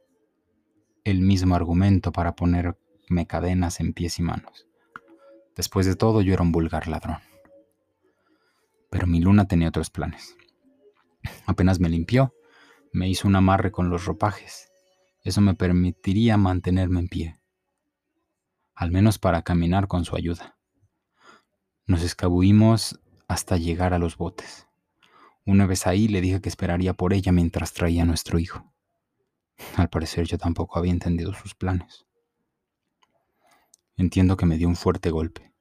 el 1.03 1.21
mismo 1.21 1.55
argumento 1.55 2.11
para 2.11 2.35
ponerme 2.35 3.25
cadenas 3.25 3.79
en 3.79 3.93
pies 3.93 4.19
y 4.19 4.21
manos. 4.21 4.67
Después 5.55 5.85
de 5.85 5.95
todo, 5.95 6.21
yo 6.21 6.33
era 6.33 6.41
un 6.41 6.51
vulgar 6.51 6.87
ladrón. 6.87 7.17
Pero 8.89 9.07
mi 9.07 9.19
luna 9.19 9.47
tenía 9.47 9.69
otros 9.69 9.89
planes. 9.89 10.35
Apenas 11.45 11.79
me 11.79 11.89
limpió, 11.89 12.33
me 12.91 13.09
hizo 13.09 13.27
un 13.27 13.35
amarre 13.35 13.71
con 13.71 13.89
los 13.89 14.05
ropajes. 14.05 14.69
Eso 15.23 15.41
me 15.41 15.55
permitiría 15.55 16.37
mantenerme 16.37 16.99
en 16.99 17.07
pie, 17.07 17.39
al 18.75 18.91
menos 18.91 19.19
para 19.19 19.41
caminar 19.41 19.87
con 19.87 20.03
su 20.03 20.15
ayuda. 20.15 20.57
Nos 21.85 22.03
escabullimos 22.03 22.99
hasta 23.27 23.57
llegar 23.57 23.93
a 23.93 23.99
los 23.99 24.17
botes. 24.17 24.67
Una 25.45 25.65
vez 25.65 25.87
ahí 25.87 26.07
le 26.07 26.21
dije 26.21 26.41
que 26.41 26.49
esperaría 26.49 26.93
por 26.93 27.13
ella 27.13 27.31
mientras 27.31 27.73
traía 27.73 28.03
a 28.03 28.05
nuestro 28.05 28.39
hijo. 28.39 28.73
Al 29.75 29.89
parecer 29.89 30.25
yo 30.25 30.37
tampoco 30.37 30.77
había 30.77 30.91
entendido 30.91 31.33
sus 31.33 31.55
planes. 31.55 32.05
Entiendo 33.95 34.37
que 34.37 34.45
me 34.45 34.57
dio 34.57 34.67
un 34.67 34.75
fuerte 34.75 35.11
golpe. 35.11 35.53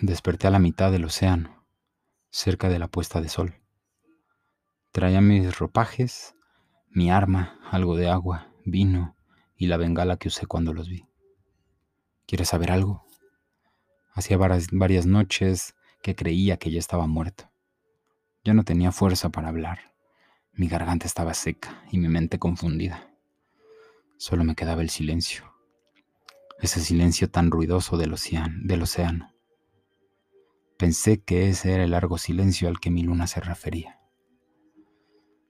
Desperté 0.00 0.46
a 0.46 0.50
la 0.50 0.58
mitad 0.58 0.92
del 0.92 1.04
océano, 1.04 1.66
cerca 2.30 2.68
de 2.68 2.78
la 2.78 2.88
puesta 2.88 3.20
de 3.20 3.28
sol. 3.28 3.60
Traía 4.92 5.20
mis 5.20 5.58
ropajes, 5.58 6.36
mi 6.90 7.10
arma, 7.10 7.58
algo 7.70 7.96
de 7.96 8.08
agua, 8.08 8.52
vino 8.64 9.16
y 9.56 9.66
la 9.66 9.76
bengala 9.76 10.16
que 10.16 10.28
usé 10.28 10.46
cuando 10.46 10.72
los 10.72 10.88
vi. 10.88 11.08
¿Quieres 12.26 12.48
saber 12.48 12.70
algo? 12.70 13.04
Hacía 14.12 14.36
varias 14.36 15.06
noches 15.06 15.74
que 16.02 16.14
creía 16.14 16.56
que 16.56 16.70
ya 16.70 16.78
estaba 16.78 17.08
muerto. 17.08 17.50
Ya 18.44 18.54
no 18.54 18.62
tenía 18.64 18.92
fuerza 18.92 19.30
para 19.30 19.48
hablar. 19.48 19.94
Mi 20.52 20.68
garganta 20.68 21.06
estaba 21.06 21.34
seca 21.34 21.82
y 21.90 21.98
mi 21.98 22.08
mente 22.08 22.38
confundida. 22.38 23.10
Solo 24.18 24.44
me 24.44 24.54
quedaba 24.54 24.82
el 24.82 24.90
silencio. 24.90 25.53
Ese 26.60 26.80
silencio 26.80 27.30
tan 27.30 27.50
ruidoso 27.50 27.96
del 27.96 28.12
océano, 28.12 28.54
del 28.62 28.82
océano. 28.82 29.32
Pensé 30.78 31.22
que 31.22 31.48
ese 31.48 31.72
era 31.72 31.84
el 31.84 31.90
largo 31.90 32.18
silencio 32.18 32.68
al 32.68 32.80
que 32.80 32.90
mi 32.90 33.02
luna 33.02 33.26
se 33.26 33.40
refería. 33.40 34.00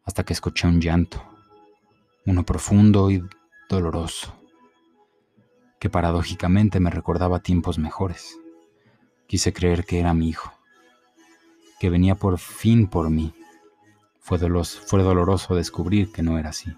Hasta 0.05 0.25
que 0.25 0.33
escuché 0.33 0.67
un 0.67 0.81
llanto, 0.81 1.23
uno 2.27 2.45
profundo 2.45 3.11
y 3.11 3.23
doloroso, 3.69 4.35
que 5.79 5.89
paradójicamente 5.89 6.81
me 6.81 6.91
recordaba 6.91 7.41
tiempos 7.41 7.79
mejores. 7.79 8.39
Quise 9.27 9.53
creer 9.53 9.85
que 9.85 10.01
era 10.01 10.13
mi 10.13 10.29
hijo, 10.29 10.53
que 11.81 11.91
venía 11.91 12.15
por 12.15 12.39
fin 12.39 12.87
por 12.87 13.09
mí 13.11 13.35
fue, 14.25 14.39
doloroso 14.39 15.55
descubrir 15.55 16.11
que 16.11 16.23
no 16.23 16.39
era 16.39 16.49
así. 16.49 16.75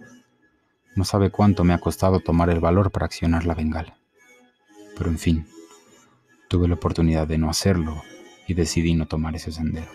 No 0.96 1.04
sabe 1.04 1.30
cuánto 1.30 1.62
me 1.62 1.74
ha 1.74 1.78
costado 1.78 2.18
tomar 2.18 2.50
el 2.50 2.58
valor 2.58 2.90
para 2.90 3.06
accionar 3.06 3.46
la 3.46 3.54
bengala. 3.54 3.96
Pero 4.96 5.10
en 5.10 5.18
fin, 5.18 5.46
tuve 6.48 6.68
la 6.68 6.74
oportunidad 6.74 7.28
de 7.28 7.38
no 7.38 7.50
hacerlo 7.50 8.02
y 8.46 8.54
decidí 8.54 8.94
no 8.94 9.06
tomar 9.06 9.36
ese 9.36 9.52
sendero. 9.52 9.90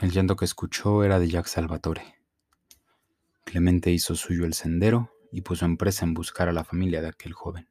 El 0.00 0.10
llanto 0.10 0.34
que 0.34 0.44
escuchó 0.44 1.04
era 1.04 1.20
de 1.20 1.28
Jack 1.28 1.46
Salvatore 1.46 2.16
Clemente 3.44 3.90
hizo 3.90 4.14
suyo 4.14 4.46
el 4.46 4.54
sendero 4.54 5.12
y 5.30 5.42
puso 5.42 5.66
empresa 5.66 6.06
en 6.06 6.14
buscar 6.14 6.48
a 6.48 6.52
la 6.52 6.64
familia 6.64 7.02
de 7.02 7.08
aquel 7.08 7.34
joven. 7.34 7.68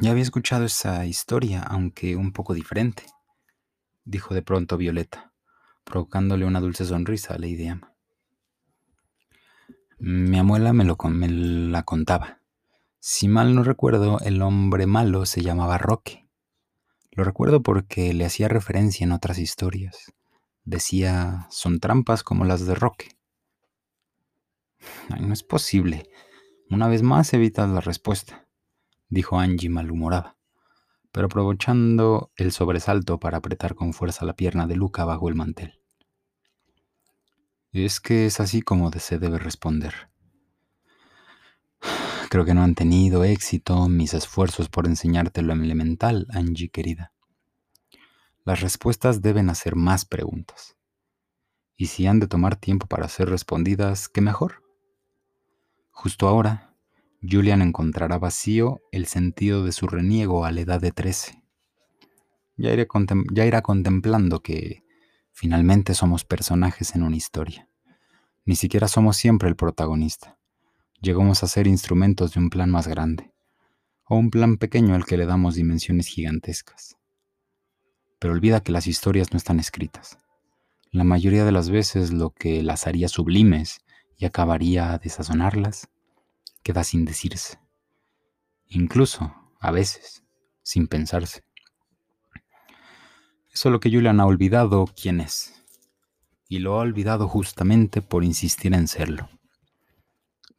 Ya 0.00 0.10
había 0.10 0.22
escuchado 0.22 0.64
esa 0.64 1.06
historia, 1.06 1.62
aunque 1.62 2.16
un 2.16 2.32
poco 2.32 2.54
diferente, 2.54 3.04
dijo 4.04 4.34
de 4.34 4.42
pronto 4.42 4.76
Violeta, 4.76 5.32
provocándole 5.84 6.44
una 6.44 6.60
dulce 6.60 6.84
sonrisa 6.84 7.34
a 7.34 7.38
Lady 7.38 7.66
Emma. 7.66 7.94
Mi 9.98 10.38
abuela 10.38 10.72
me, 10.72 10.84
lo, 10.84 10.96
me 10.96 11.28
la 11.28 11.84
contaba. 11.84 12.40
Si 12.98 13.28
mal 13.28 13.54
no 13.54 13.62
recuerdo, 13.62 14.18
el 14.20 14.42
hombre 14.42 14.86
malo 14.86 15.26
se 15.26 15.42
llamaba 15.42 15.78
Roque. 15.78 16.28
Lo 17.12 17.22
recuerdo 17.22 17.62
porque 17.62 18.12
le 18.12 18.24
hacía 18.24 18.48
referencia 18.48 19.04
en 19.04 19.12
otras 19.12 19.38
historias. 19.38 20.12
Decía, 20.64 21.46
son 21.50 21.78
trampas 21.78 22.22
como 22.22 22.44
las 22.44 22.66
de 22.66 22.74
Roque. 22.74 23.16
no 25.20 25.32
es 25.32 25.42
posible. 25.42 26.08
Una 26.68 26.88
vez 26.88 27.02
más 27.02 27.32
evitas 27.32 27.70
la 27.70 27.80
respuesta, 27.80 28.43
dijo 29.08 29.38
Angie 29.38 29.68
malhumorada, 29.68 30.36
pero 31.12 31.26
aprovechando 31.26 32.32
el 32.36 32.52
sobresalto 32.52 33.18
para 33.20 33.38
apretar 33.38 33.74
con 33.74 33.92
fuerza 33.92 34.24
la 34.24 34.34
pierna 34.34 34.66
de 34.66 34.76
Luca 34.76 35.04
bajo 35.04 35.28
el 35.28 35.34
mantel. 35.34 35.80
Es 37.72 38.00
que 38.00 38.26
es 38.26 38.40
así 38.40 38.62
como 38.62 38.90
se 38.92 39.18
debe 39.18 39.38
responder. 39.38 40.10
Creo 42.30 42.44
que 42.44 42.54
no 42.54 42.62
han 42.62 42.74
tenido 42.74 43.24
éxito 43.24 43.88
mis 43.88 44.14
esfuerzos 44.14 44.68
por 44.68 44.86
enseñarte 44.86 45.42
lo 45.42 45.52
elemental, 45.52 46.26
Angie 46.30 46.68
querida. 46.68 47.12
Las 48.44 48.60
respuestas 48.60 49.22
deben 49.22 49.48
hacer 49.50 49.74
más 49.74 50.04
preguntas. 50.04 50.76
Y 51.76 51.86
si 51.86 52.06
han 52.06 52.20
de 52.20 52.28
tomar 52.28 52.56
tiempo 52.56 52.86
para 52.86 53.08
ser 53.08 53.28
respondidas, 53.28 54.08
¿qué 54.08 54.20
mejor? 54.20 54.62
Justo 55.90 56.28
ahora, 56.28 56.73
Julian 57.28 57.62
encontrará 57.62 58.18
vacío 58.18 58.82
el 58.92 59.06
sentido 59.06 59.64
de 59.64 59.72
su 59.72 59.86
reniego 59.86 60.44
a 60.44 60.52
la 60.52 60.60
edad 60.60 60.80
de 60.80 60.92
trece. 60.92 61.42
Ya, 62.56 62.74
ya 62.74 63.46
irá 63.46 63.62
contemplando 63.62 64.40
que 64.40 64.84
finalmente 65.32 65.94
somos 65.94 66.24
personajes 66.24 66.94
en 66.94 67.02
una 67.02 67.16
historia. 67.16 67.68
Ni 68.44 68.56
siquiera 68.56 68.88
somos 68.88 69.16
siempre 69.16 69.48
el 69.48 69.56
protagonista. 69.56 70.38
Llegamos 71.00 71.42
a 71.42 71.48
ser 71.48 71.66
instrumentos 71.66 72.34
de 72.34 72.40
un 72.40 72.50
plan 72.50 72.70
más 72.70 72.86
grande, 72.86 73.32
o 74.06 74.16
un 74.16 74.30
plan 74.30 74.58
pequeño 74.58 74.94
al 74.94 75.06
que 75.06 75.16
le 75.16 75.24
damos 75.24 75.54
dimensiones 75.54 76.06
gigantescas. 76.08 76.96
Pero 78.18 78.34
olvida 78.34 78.60
que 78.60 78.72
las 78.72 78.86
historias 78.86 79.32
no 79.32 79.38
están 79.38 79.60
escritas. 79.60 80.18
La 80.90 81.04
mayoría 81.04 81.44
de 81.44 81.52
las 81.52 81.70
veces 81.70 82.12
lo 82.12 82.30
que 82.30 82.62
las 82.62 82.86
haría 82.86 83.08
sublimes 83.08 83.80
y 84.16 84.26
acabaría 84.26 84.92
a 84.92 84.98
desazonarlas 84.98 85.88
queda 86.64 86.82
sin 86.82 87.04
decirse. 87.04 87.60
Incluso, 88.66 89.32
a 89.60 89.70
veces, 89.70 90.24
sin 90.64 90.88
pensarse. 90.88 91.44
Eso 93.52 93.68
es 93.68 93.72
lo 93.72 93.78
que 93.78 93.90
Julian 93.90 94.18
ha 94.18 94.26
olvidado 94.26 94.86
quién 95.00 95.20
es 95.20 95.54
y 96.48 96.58
lo 96.58 96.74
ha 96.74 96.80
olvidado 96.80 97.28
justamente 97.28 98.02
por 98.02 98.24
insistir 98.24 98.74
en 98.74 98.88
serlo, 98.88 99.28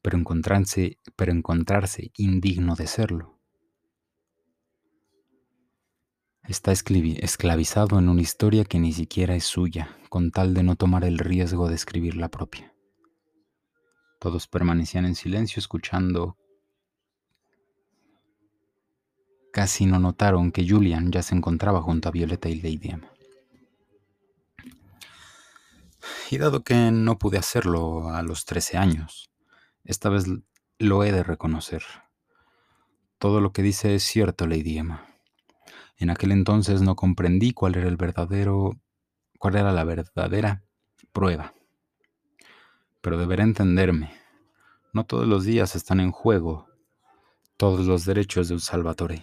pero 0.01 0.17
encontrarse, 0.17 0.99
pero 1.15 1.31
encontrarse 1.31 2.11
indigno 2.17 2.75
de 2.75 2.87
serlo. 2.87 3.39
Está 6.43 6.71
esclavizado 6.71 7.97
en 7.97 8.09
una 8.09 8.21
historia 8.21 8.65
que 8.65 8.79
ni 8.79 8.93
siquiera 8.93 9.35
es 9.35 9.45
suya, 9.45 9.97
con 10.09 10.31
tal 10.31 10.53
de 10.53 10.63
no 10.63 10.75
tomar 10.75 11.03
el 11.03 11.17
riesgo 11.17 11.67
de 11.69 11.75
escribir 11.75 12.15
la 12.17 12.29
propia. 12.29 12.74
Todos 14.19 14.47
permanecían 14.47 15.05
en 15.05 15.15
silencio 15.15 15.59
escuchando. 15.59 16.37
Casi 19.51 19.85
no 19.85 19.99
notaron 19.99 20.51
que 20.51 20.67
Julian 20.67 21.11
ya 21.11 21.21
se 21.21 21.35
encontraba 21.35 21.81
junto 21.81 22.09
a 22.09 22.11
Violeta 22.11 22.49
y 22.49 22.55
Lady 22.55 22.89
Emma. 22.89 23.11
Y 26.29 26.37
dado 26.37 26.63
que 26.63 26.91
no 26.91 27.17
pude 27.17 27.37
hacerlo 27.37 28.09
a 28.09 28.21
los 28.21 28.45
13 28.45 28.77
años, 28.77 29.29
esta 29.83 30.09
vez 30.09 30.25
lo 30.79 31.03
he 31.03 31.11
de 31.11 31.23
reconocer. 31.23 31.83
Todo 33.17 33.41
lo 33.41 33.53
que 33.53 33.61
dice 33.61 33.95
es 33.95 34.03
cierto, 34.03 34.45
Lady 34.47 34.77
Emma. 34.77 35.07
En 35.97 36.09
aquel 36.09 36.31
entonces 36.31 36.81
no 36.81 36.95
comprendí 36.95 37.53
cuál 37.53 37.75
era 37.75 37.87
el 37.87 37.95
verdadero, 37.95 38.71
cuál 39.39 39.55
era 39.55 39.71
la 39.71 39.83
verdadera 39.83 40.63
prueba. 41.13 41.53
Pero 43.05 43.19
deberé 43.19 43.43
entenderme. 43.43 44.09
No 44.91 45.03
todos 45.03 45.27
los 45.27 45.43
días 45.45 45.75
están 45.75 45.99
en 45.99 46.09
juego 46.09 46.67
todos 47.55 47.85
los 47.85 48.03
derechos 48.03 48.47
de 48.47 48.55
un 48.55 48.59
Salvatore. 48.59 49.21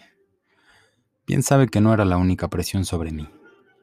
Bien 1.27 1.43
sabe 1.43 1.67
que 1.67 1.81
no 1.81 1.93
era 1.93 2.05
la 2.05 2.17
única 2.17 2.47
presión 2.47 2.85
sobre 2.85 3.11
mí. 3.11 3.29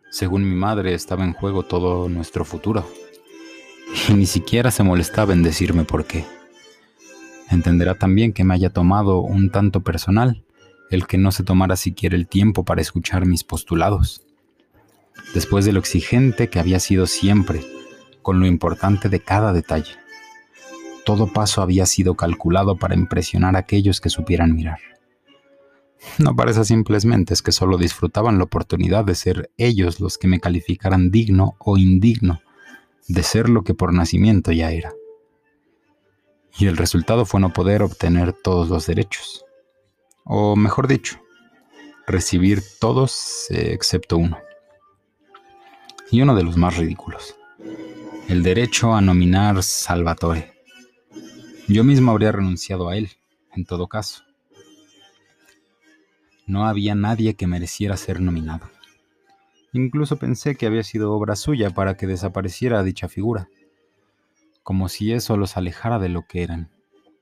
Según 0.09 0.49
mi 0.49 0.55
madre, 0.55 0.93
estaba 0.93 1.25
en 1.25 1.33
juego 1.33 1.63
todo 1.63 2.07
nuestro 2.07 2.45
futuro 2.45 2.89
y 4.07 4.13
ni 4.13 4.25
siquiera 4.25 4.71
se 4.71 4.83
molestaba 4.83 5.33
en 5.33 5.43
decirme 5.43 5.83
por 5.83 6.05
qué. 6.05 6.25
Entenderá 7.49 7.95
también 7.95 8.31
que 8.31 8.45
me 8.45 8.53
haya 8.53 8.69
tomado 8.69 9.19
un 9.19 9.49
tanto 9.51 9.81
personal 9.81 10.45
el 10.89 11.07
que 11.07 11.17
no 11.17 11.33
se 11.33 11.43
tomara 11.43 11.75
siquiera 11.75 12.15
el 12.15 12.29
tiempo 12.29 12.63
para 12.63 12.79
escuchar 12.79 13.25
mis 13.25 13.43
postulados. 13.43 14.25
Después 15.33 15.65
de 15.65 15.73
lo 15.73 15.81
exigente 15.81 16.49
que 16.49 16.59
había 16.59 16.79
sido 16.79 17.05
siempre, 17.05 17.65
con 18.29 18.39
lo 18.39 18.45
importante 18.45 19.09
de 19.09 19.21
cada 19.21 19.53
detalle. 19.53 19.95
Todo 21.03 21.33
paso 21.33 21.63
había 21.63 21.87
sido 21.87 22.13
calculado 22.13 22.75
para 22.75 22.93
impresionar 22.93 23.55
a 23.55 23.59
aquellos 23.61 23.99
que 24.01 24.11
supieran 24.11 24.53
mirar. 24.53 24.77
No 26.19 26.35
parece 26.35 26.63
simplemente 26.63 27.33
es 27.33 27.41
que 27.41 27.51
solo 27.51 27.79
disfrutaban 27.79 28.37
la 28.37 28.43
oportunidad 28.43 29.03
de 29.03 29.15
ser 29.15 29.49
ellos 29.57 29.99
los 29.99 30.19
que 30.19 30.27
me 30.27 30.39
calificaran 30.39 31.09
digno 31.09 31.55
o 31.57 31.79
indigno 31.79 32.43
de 33.07 33.23
ser 33.23 33.49
lo 33.49 33.63
que 33.63 33.73
por 33.73 33.93
nacimiento 33.93 34.51
ya 34.51 34.69
era. 34.69 34.93
Y 36.59 36.67
el 36.67 36.77
resultado 36.77 37.25
fue 37.25 37.39
no 37.39 37.51
poder 37.51 37.81
obtener 37.81 38.31
todos 38.31 38.69
los 38.69 38.85
derechos. 38.85 39.43
O 40.23 40.55
mejor 40.55 40.87
dicho, 40.87 41.19
recibir 42.05 42.61
todos 42.79 43.47
eh, 43.49 43.73
excepto 43.73 44.17
uno. 44.17 44.37
Y 46.11 46.21
uno 46.21 46.35
de 46.35 46.43
los 46.43 46.57
más 46.57 46.77
ridículos. 46.77 47.38
El 48.29 48.43
derecho 48.43 48.93
a 48.93 49.01
nominar 49.01 49.63
Salvatore. 49.63 50.53
Yo 51.67 51.83
mismo 51.83 52.11
habría 52.11 52.31
renunciado 52.31 52.87
a 52.87 52.95
él, 52.95 53.09
en 53.55 53.65
todo 53.65 53.87
caso. 53.87 54.23
No 56.45 56.67
había 56.67 56.93
nadie 56.93 57.33
que 57.33 57.47
mereciera 57.47 57.97
ser 57.97 58.21
nominado. 58.21 58.69
Incluso 59.73 60.19
pensé 60.19 60.55
que 60.55 60.67
había 60.67 60.83
sido 60.83 61.11
obra 61.11 61.35
suya 61.35 61.71
para 61.71 61.97
que 61.97 62.05
desapareciera 62.05 62.83
dicha 62.83 63.07
figura, 63.07 63.49
como 64.61 64.89
si 64.89 65.11
eso 65.11 65.35
los 65.35 65.57
alejara 65.57 65.97
de 65.97 66.09
lo 66.09 66.27
que 66.27 66.43
eran, 66.43 66.69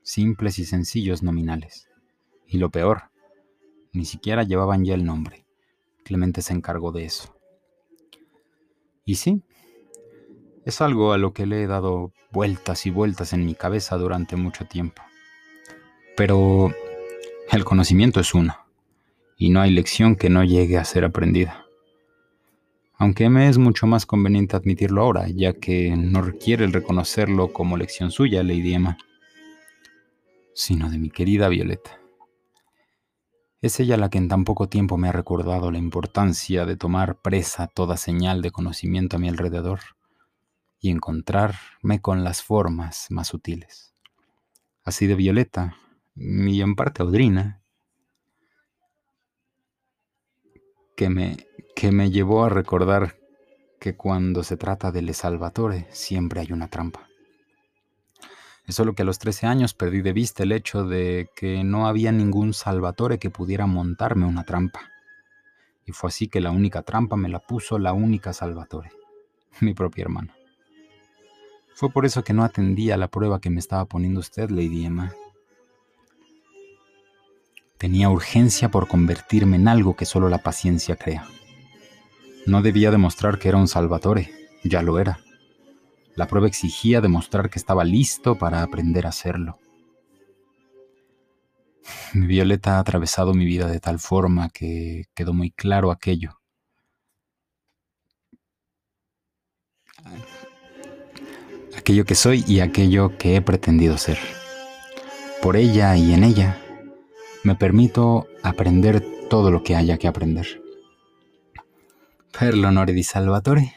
simples 0.01 0.59
y 0.59 0.65
sencillos 0.65 1.23
nominales. 1.23 1.87
Y 2.45 2.57
lo 2.57 2.69
peor, 2.69 3.03
ni 3.93 4.03
siquiera 4.03 4.43
llevaban 4.43 4.83
ya 4.83 4.93
el 4.93 5.05
nombre. 5.05 5.45
Clemente 6.03 6.41
se 6.41 6.51
encargó 6.51 6.91
de 6.91 7.05
eso. 7.05 7.33
Y 9.05 9.15
sí, 9.15 9.41
es 10.67 10.81
algo 10.81 11.13
a 11.13 11.17
lo 11.17 11.33
que 11.33 11.45
le 11.45 11.63
he 11.63 11.67
dado 11.67 12.11
vueltas 12.31 12.85
y 12.85 12.91
vueltas 12.91 13.33
en 13.33 13.45
mi 13.45 13.55
cabeza 13.55 13.97
durante 13.97 14.35
mucho 14.35 14.65
tiempo. 14.65 15.01
Pero 16.15 16.71
el 17.51 17.65
conocimiento 17.65 18.19
es 18.19 18.33
uno, 18.33 18.55
y 19.37 19.49
no 19.49 19.61
hay 19.61 19.71
lección 19.71 20.15
que 20.15 20.29
no 20.29 20.43
llegue 20.43 20.77
a 20.77 20.85
ser 20.85 21.05
aprendida 21.05 21.67
aunque 22.97 23.29
me 23.29 23.47
es 23.47 23.57
mucho 23.57 23.85
más 23.85 24.05
conveniente 24.05 24.55
admitirlo 24.55 25.03
ahora, 25.03 25.27
ya 25.27 25.53
que 25.53 25.95
no 25.95 26.21
requiere 26.21 26.65
el 26.65 26.73
reconocerlo 26.73 27.53
como 27.53 27.77
lección 27.77 28.11
suya, 28.11 28.41
Lady 28.41 28.73
Emma, 28.73 28.97
sino 30.55 30.89
de 30.89 30.97
mi 30.97 31.11
querida 31.11 31.47
Violeta. 31.47 31.99
Es 33.61 33.79
ella 33.79 33.97
la 33.97 34.09
que 34.09 34.17
en 34.17 34.27
tan 34.27 34.43
poco 34.45 34.67
tiempo 34.67 34.97
me 34.97 35.09
ha 35.09 35.11
recordado 35.11 35.71
la 35.71 35.77
importancia 35.77 36.65
de 36.65 36.75
tomar 36.75 37.21
presa 37.21 37.67
toda 37.67 37.97
señal 37.97 38.41
de 38.41 38.51
conocimiento 38.51 39.17
a 39.17 39.19
mi 39.19 39.29
alrededor 39.29 39.79
y 40.79 40.89
encontrarme 40.89 42.01
con 42.01 42.23
las 42.23 42.43
formas 42.43 43.07
más 43.09 43.27
sutiles. 43.27 43.93
Así 44.83 45.07
de 45.07 45.15
Violeta, 45.15 45.75
y 46.15 46.61
en 46.61 46.75
parte 46.75 47.03
Audrina, 47.03 47.61
que 50.95 51.09
me 51.09 51.37
que 51.77 51.91
me 51.91 52.09
llevó 52.09 52.43
a 52.43 52.49
recordar 52.49 53.19
que 53.79 53.95
cuando 53.95 54.43
se 54.43 54.57
trata 54.57 54.91
de 54.91 55.03
Le 55.03 55.13
Salvatore 55.13 55.85
siempre 55.91 56.41
hay 56.41 56.51
una 56.51 56.69
trampa. 56.69 57.07
Es 58.65 58.73
solo 58.73 58.95
que 58.95 59.03
a 59.03 59.05
los 59.05 59.19
13 59.19 59.45
años 59.45 59.75
perdí 59.75 60.01
de 60.01 60.11
vista 60.11 60.41
el 60.41 60.53
hecho 60.53 60.85
de 60.85 61.29
que 61.35 61.63
no 61.63 61.87
había 61.87 62.11
ningún 62.11 62.55
Salvatore 62.55 63.19
que 63.19 63.29
pudiera 63.29 63.67
montarme 63.67 64.25
una 64.25 64.43
trampa. 64.43 64.89
Y 65.85 65.91
fue 65.91 66.07
así 66.07 66.29
que 66.29 66.41
la 66.41 66.49
única 66.49 66.81
trampa 66.81 67.15
me 67.15 67.29
la 67.29 67.41
puso 67.41 67.77
la 67.77 67.93
única 67.93 68.33
Salvatore, 68.33 68.89
mi 69.61 69.75
propia 69.75 70.01
hermana. 70.01 70.36
Fue 71.77 71.91
por 71.91 72.07
eso 72.07 72.23
que 72.23 72.33
no 72.33 72.43
atendí 72.43 72.89
a 72.89 72.97
la 72.97 73.07
prueba 73.07 73.39
que 73.39 73.51
me 73.51 73.59
estaba 73.59 73.85
poniendo 73.85 74.19
usted, 74.19 74.49
Lady 74.49 74.83
Emma. 74.83 75.13
Tenía 77.77 78.09
urgencia 78.09 78.69
por 78.69 78.87
convertirme 78.87 79.57
en 79.57 79.67
algo 79.67 79.95
que 79.95 80.07
solo 80.07 80.27
la 80.27 80.39
paciencia 80.39 80.95
crea. 80.95 81.27
No 82.47 82.63
debía 82.63 82.89
demostrar 82.89 83.37
que 83.37 83.49
era 83.49 83.59
un 83.59 83.67
Salvatore, 83.67 84.31
ya 84.63 84.81
lo 84.81 84.97
era. 84.97 85.19
La 86.15 86.25
prueba 86.25 86.47
exigía 86.47 86.99
demostrar 86.99 87.51
que 87.51 87.59
estaba 87.59 87.83
listo 87.83 88.39
para 88.39 88.63
aprender 88.63 89.05
a 89.05 89.09
hacerlo. 89.09 89.59
Violeta 92.15 92.77
ha 92.77 92.79
atravesado 92.79 93.35
mi 93.35 93.45
vida 93.45 93.67
de 93.67 93.79
tal 93.79 93.99
forma 93.99 94.49
que 94.49 95.03
quedó 95.13 95.31
muy 95.31 95.51
claro 95.51 95.91
aquello. 95.91 96.39
Aquello 101.87 102.03
que 102.03 102.15
soy 102.15 102.43
y 102.45 102.59
aquello 102.59 103.17
que 103.17 103.37
he 103.37 103.41
pretendido 103.41 103.97
ser. 103.97 104.17
Por 105.41 105.55
ella 105.55 105.95
y 105.95 106.13
en 106.13 106.25
ella 106.25 106.61
me 107.45 107.55
permito 107.55 108.27
aprender 108.43 109.01
todo 109.29 109.51
lo 109.51 109.63
que 109.63 109.77
haya 109.77 109.97
que 109.97 110.09
aprender. 110.09 110.61
Per 112.37 112.55
di 112.55 113.03
Salvatore, 113.03 113.73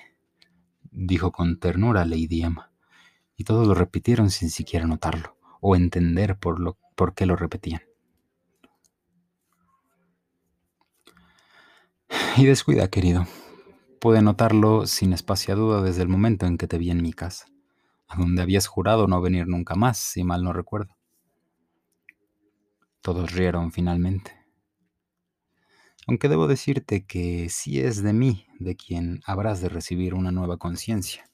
dijo 0.91 1.31
con 1.31 1.61
ternura 1.61 2.05
Lady 2.05 2.43
Emma, 2.43 2.73
y 3.37 3.45
todos 3.45 3.69
lo 3.69 3.75
repitieron 3.75 4.31
sin 4.31 4.51
siquiera 4.51 4.89
notarlo 4.89 5.37
o 5.61 5.77
entender 5.77 6.37
por 6.37 6.59
lo 6.59 6.79
por 6.97 7.15
qué 7.15 7.27
lo 7.27 7.37
repetían. 7.37 7.83
Y 12.37 12.45
descuida, 12.45 12.89
querido. 12.89 13.29
Pude 14.01 14.21
notarlo 14.21 14.89
sin 14.89 15.13
espacio 15.13 15.55
a 15.55 15.57
duda 15.57 15.81
desde 15.81 16.03
el 16.03 16.09
momento 16.09 16.47
en 16.47 16.59
que 16.59 16.67
te 16.67 16.77
vi 16.77 16.91
en 16.91 17.03
mi 17.03 17.13
casa, 17.13 17.47
a 18.11 18.17
donde 18.17 18.43
habías 18.43 18.67
jurado 18.67 19.07
no 19.07 19.21
venir 19.21 19.47
nunca 19.47 19.77
más, 19.77 19.97
si 19.97 20.25
mal 20.25 20.43
no 20.43 20.53
recuerdo. 20.53 20.97
Todos 23.01 23.33
rieron 23.33 23.71
finalmente. 23.71 24.37
Aunque 26.09 26.29
debo 26.29 26.49
decirte 26.49 27.07
que 27.07 27.49
sí 27.51 27.81
es 27.81 28.03
de 28.03 28.13
mí 28.13 28.49
de 28.59 28.75
quien 28.75 29.21
habrás 29.25 29.61
de 29.61 29.69
recibir 29.69 30.15
una 30.15 30.33
nueva 30.33 30.57
conciencia, 30.57 31.31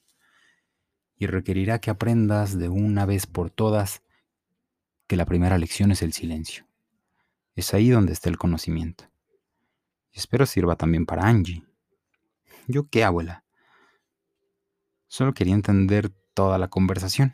y 1.17 1.25
requerirá 1.25 1.79
que 1.79 1.89
aprendas 1.89 2.59
de 2.59 2.69
una 2.69 3.07
vez 3.07 3.25
por 3.25 3.49
todas 3.49 4.03
que 5.07 5.15
la 5.15 5.25
primera 5.25 5.57
lección 5.57 5.89
es 5.89 6.03
el 6.03 6.13
silencio. 6.13 6.67
Es 7.55 7.73
ahí 7.73 7.89
donde 7.89 8.13
está 8.13 8.29
el 8.29 8.37
conocimiento. 8.37 9.05
Espero 10.11 10.45
sirva 10.45 10.75
también 10.75 11.07
para 11.07 11.25
Angie. 11.25 11.63
¿Yo 12.67 12.87
qué, 12.87 13.03
abuela? 13.03 13.43
Solo 15.07 15.33
quería 15.33 15.55
entender 15.55 16.13
toda 16.37 16.59
la 16.59 16.67
conversación, 16.67 17.33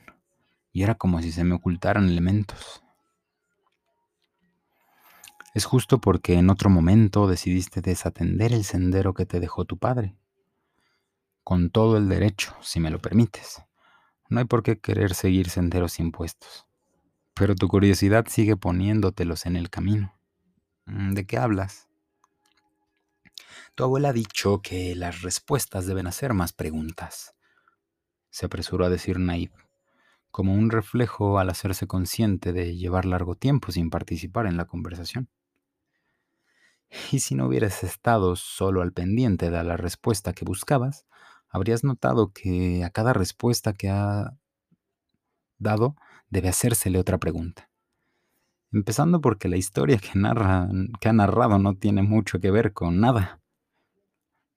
y 0.72 0.84
era 0.84 0.96
como 0.96 1.22
si 1.22 1.34
se 1.34 1.44
me 1.44 1.56
ocultaran 1.56 2.08
elementos. 2.08 2.86
Es 5.54 5.66
justo 5.66 6.00
porque 6.00 6.36
en 6.36 6.50
otro 6.50 6.70
momento 6.70 7.28
decidiste 7.28 7.82
desatender 7.82 8.54
el 8.54 8.64
sendero 8.64 9.14
que 9.14 9.26
te 9.26 9.42
dejó 9.42 9.66
tu 9.66 9.78
padre. 9.78 10.16
Con 11.44 11.70
todo 11.70 11.98
el 11.98 12.08
derecho, 12.08 12.56
si 12.62 12.80
me 12.80 12.92
lo 12.92 13.00
permites. 13.00 13.62
No 14.30 14.40
hay 14.40 14.46
por 14.46 14.64
qué 14.64 14.80
querer 14.80 15.16
seguir 15.16 15.50
senderos 15.50 16.00
impuestos. 16.00 16.66
Pero 17.34 17.56
tu 17.56 17.68
curiosidad 17.68 18.28
sigue 18.30 18.56
poniéndotelos 18.56 19.46
en 19.46 19.58
el 19.58 19.70
camino. 19.70 20.18
¿De 20.86 21.26
qué 21.26 21.38
hablas? 21.38 21.90
Tu 23.76 23.84
abuela 23.84 24.10
ha 24.10 24.14
dicho 24.14 24.62
que 24.62 24.96
las 24.96 25.24
respuestas 25.24 25.88
deben 25.88 26.08
hacer 26.08 26.34
más 26.34 26.54
preguntas, 26.54 27.36
se 28.34 28.48
apresuró 28.48 28.84
a 28.84 28.90
decir 28.90 29.20
Naib, 29.20 29.52
como 30.32 30.56
un 30.56 30.72
reflejo 30.72 31.38
al 31.38 31.52
hacerse 31.52 31.86
consciente 31.86 32.52
de 32.52 32.76
llevar 32.76 33.06
largo 33.06 33.36
tiempo 33.36 33.72
sin 33.72 33.92
participar 33.92 34.48
en 34.48 34.58
la 34.58 34.66
conversación. 34.66 35.30
Y 37.12 37.20
si 37.20 37.36
no 37.36 37.46
hubieras 37.46 37.84
estado 37.84 38.36
solo 38.36 38.82
al 38.82 38.92
pendiente 38.92 39.52
de 39.52 39.64
la 39.64 39.78
respuesta 39.78 40.34
que 40.34 40.46
buscabas, 40.46 41.06
habrías 41.48 41.84
notado 41.84 42.34
que 42.34 42.84
a 42.84 42.90
cada 42.90 43.14
respuesta 43.14 43.74
que 43.74 43.90
ha 43.90 44.36
dado 45.60 45.96
debe 46.32 46.50
hacérsele 46.50 46.98
otra 46.98 47.20
pregunta. 47.20 47.70
Empezando 48.72 49.22
porque 49.22 49.48
la 49.48 49.58
historia 49.58 50.00
que, 50.00 50.18
narra, 50.18 50.68
que 51.00 51.08
ha 51.08 51.14
narrado 51.14 51.60
no 51.60 51.76
tiene 51.76 52.02
mucho 52.02 52.40
que 52.40 52.50
ver 52.50 52.74
con 52.74 53.00
nada 53.00 53.40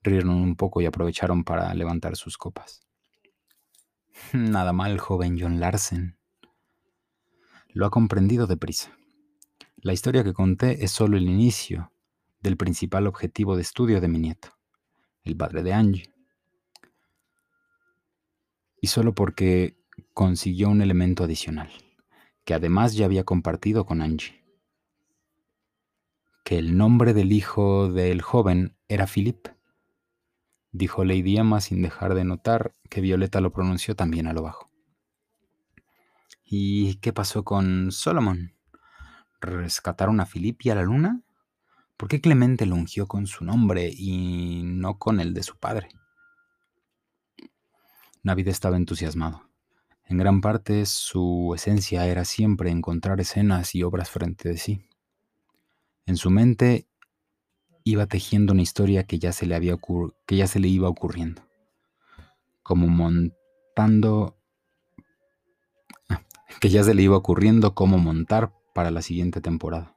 rieron 0.02 0.30
un 0.30 0.56
poco 0.56 0.80
y 0.80 0.86
aprovecharon 0.86 1.44
para 1.44 1.74
levantar 1.74 2.16
sus 2.16 2.38
copas. 2.38 2.85
Nada 4.32 4.72
mal, 4.72 4.98
joven 4.98 5.38
John 5.38 5.60
Larsen. 5.60 6.16
Lo 7.68 7.86
ha 7.86 7.90
comprendido 7.90 8.46
deprisa. 8.46 8.96
La 9.76 9.92
historia 9.92 10.24
que 10.24 10.32
conté 10.32 10.84
es 10.84 10.90
solo 10.90 11.16
el 11.16 11.28
inicio 11.28 11.92
del 12.40 12.56
principal 12.56 13.06
objetivo 13.06 13.56
de 13.56 13.62
estudio 13.62 14.00
de 14.00 14.08
mi 14.08 14.18
nieto, 14.18 14.48
el 15.22 15.36
padre 15.36 15.62
de 15.62 15.72
Angie. 15.72 16.14
Y 18.80 18.86
solo 18.88 19.14
porque 19.14 19.76
consiguió 20.12 20.68
un 20.68 20.80
elemento 20.80 21.24
adicional, 21.24 21.70
que 22.44 22.54
además 22.54 22.94
ya 22.94 23.04
había 23.04 23.24
compartido 23.24 23.84
con 23.84 24.00
Angie. 24.00 24.42
Que 26.44 26.58
el 26.58 26.76
nombre 26.76 27.12
del 27.12 27.32
hijo 27.32 27.88
del 27.92 28.22
joven 28.22 28.76
era 28.88 29.06
Philip 29.06 29.48
dijo 30.76 31.04
Lady 31.04 31.38
Emma 31.38 31.60
sin 31.60 31.82
dejar 31.82 32.14
de 32.14 32.24
notar 32.24 32.74
que 32.90 33.00
Violeta 33.00 33.40
lo 33.40 33.52
pronunció 33.52 33.96
también 33.96 34.26
a 34.26 34.32
lo 34.32 34.42
bajo. 34.42 34.70
¿Y 36.44 36.96
qué 36.96 37.12
pasó 37.12 37.44
con 37.44 37.90
Solomon? 37.90 38.54
¿Rescataron 39.40 40.20
a 40.20 40.26
Filipe 40.26 40.68
y 40.68 40.70
a 40.70 40.74
la 40.74 40.82
luna? 40.82 41.22
¿Por 41.96 42.08
qué 42.08 42.20
Clemente 42.20 42.66
lo 42.66 42.74
ungió 42.74 43.06
con 43.06 43.26
su 43.26 43.44
nombre 43.44 43.90
y 43.90 44.62
no 44.64 44.98
con 44.98 45.18
el 45.18 45.32
de 45.32 45.42
su 45.42 45.56
padre? 45.56 45.88
Navid 48.22 48.48
estaba 48.48 48.76
entusiasmado. 48.76 49.48
En 50.04 50.18
gran 50.18 50.40
parte 50.40 50.84
su 50.86 51.52
esencia 51.54 52.06
era 52.06 52.24
siempre 52.24 52.70
encontrar 52.70 53.20
escenas 53.20 53.74
y 53.74 53.82
obras 53.82 54.10
frente 54.10 54.50
de 54.50 54.58
sí. 54.58 54.88
En 56.04 56.16
su 56.16 56.30
mente 56.30 56.86
iba 57.86 58.06
tejiendo 58.06 58.52
una 58.52 58.62
historia 58.62 59.04
que 59.04 59.20
ya 59.20 59.30
se 59.30 59.46
le, 59.46 59.54
había 59.54 59.76
que 60.26 60.36
ya 60.36 60.48
se 60.48 60.58
le 60.58 60.66
iba 60.66 60.88
ocurriendo. 60.88 61.42
Como 62.64 62.88
montando... 62.88 64.36
Ah, 66.08 66.24
que 66.60 66.68
ya 66.68 66.82
se 66.82 66.94
le 66.94 67.02
iba 67.02 67.16
ocurriendo 67.16 67.76
cómo 67.76 67.98
montar 67.98 68.52
para 68.74 68.90
la 68.90 69.02
siguiente 69.02 69.40
temporada. 69.40 69.96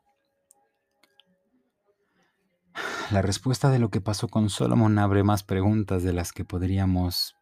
La 3.11 3.23
respuesta 3.23 3.71
de 3.71 3.79
lo 3.79 3.89
que 3.89 4.01
pasó 4.01 4.27
con 4.27 4.51
Solomon 4.51 4.99
abre 4.99 5.23
más 5.23 5.41
preguntas 5.41 6.03
de 6.03 6.13
las 6.13 6.31
que 6.31 6.45
podríamos 6.45 7.35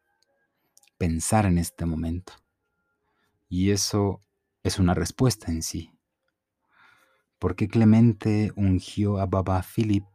pensar 0.96 1.44
en 1.44 1.58
este 1.58 1.84
momento. 1.84 2.32
Y 3.50 3.70
eso 3.70 4.22
es 4.62 4.78
una 4.78 4.94
respuesta 4.94 5.52
en 5.52 5.62
sí. 5.62 5.92
¿Por 7.38 7.54
qué 7.54 7.68
Clemente 7.68 8.50
ungió 8.56 9.18
a 9.18 9.26
Baba 9.26 9.62
Philip 9.62 10.06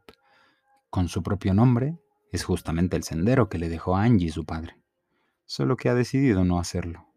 con 0.94 1.08
su 1.08 1.24
propio 1.24 1.54
nombre, 1.54 1.98
es 2.30 2.44
justamente 2.44 2.96
el 2.96 3.02
sendero 3.02 3.48
que 3.48 3.58
le 3.58 3.68
dejó 3.68 3.96
a 3.96 4.04
Angie 4.04 4.30
su 4.30 4.44
padre, 4.44 4.80
solo 5.44 5.76
que 5.76 5.88
ha 5.88 5.94
decidido 5.94 6.44
no 6.44 6.60
hacerlo. 6.60 7.08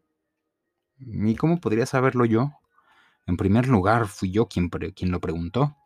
¿Y 0.97 1.35
cómo 1.35 1.59
podría 1.59 1.85
saberlo 1.85 2.25
yo? 2.25 2.53
En 3.27 3.37
primer 3.37 3.67
lugar, 3.67 4.07
fui 4.07 4.31
yo 4.31 4.47
quien, 4.47 4.69
quien 4.69 5.11
lo 5.11 5.19
preguntó. 5.19 5.77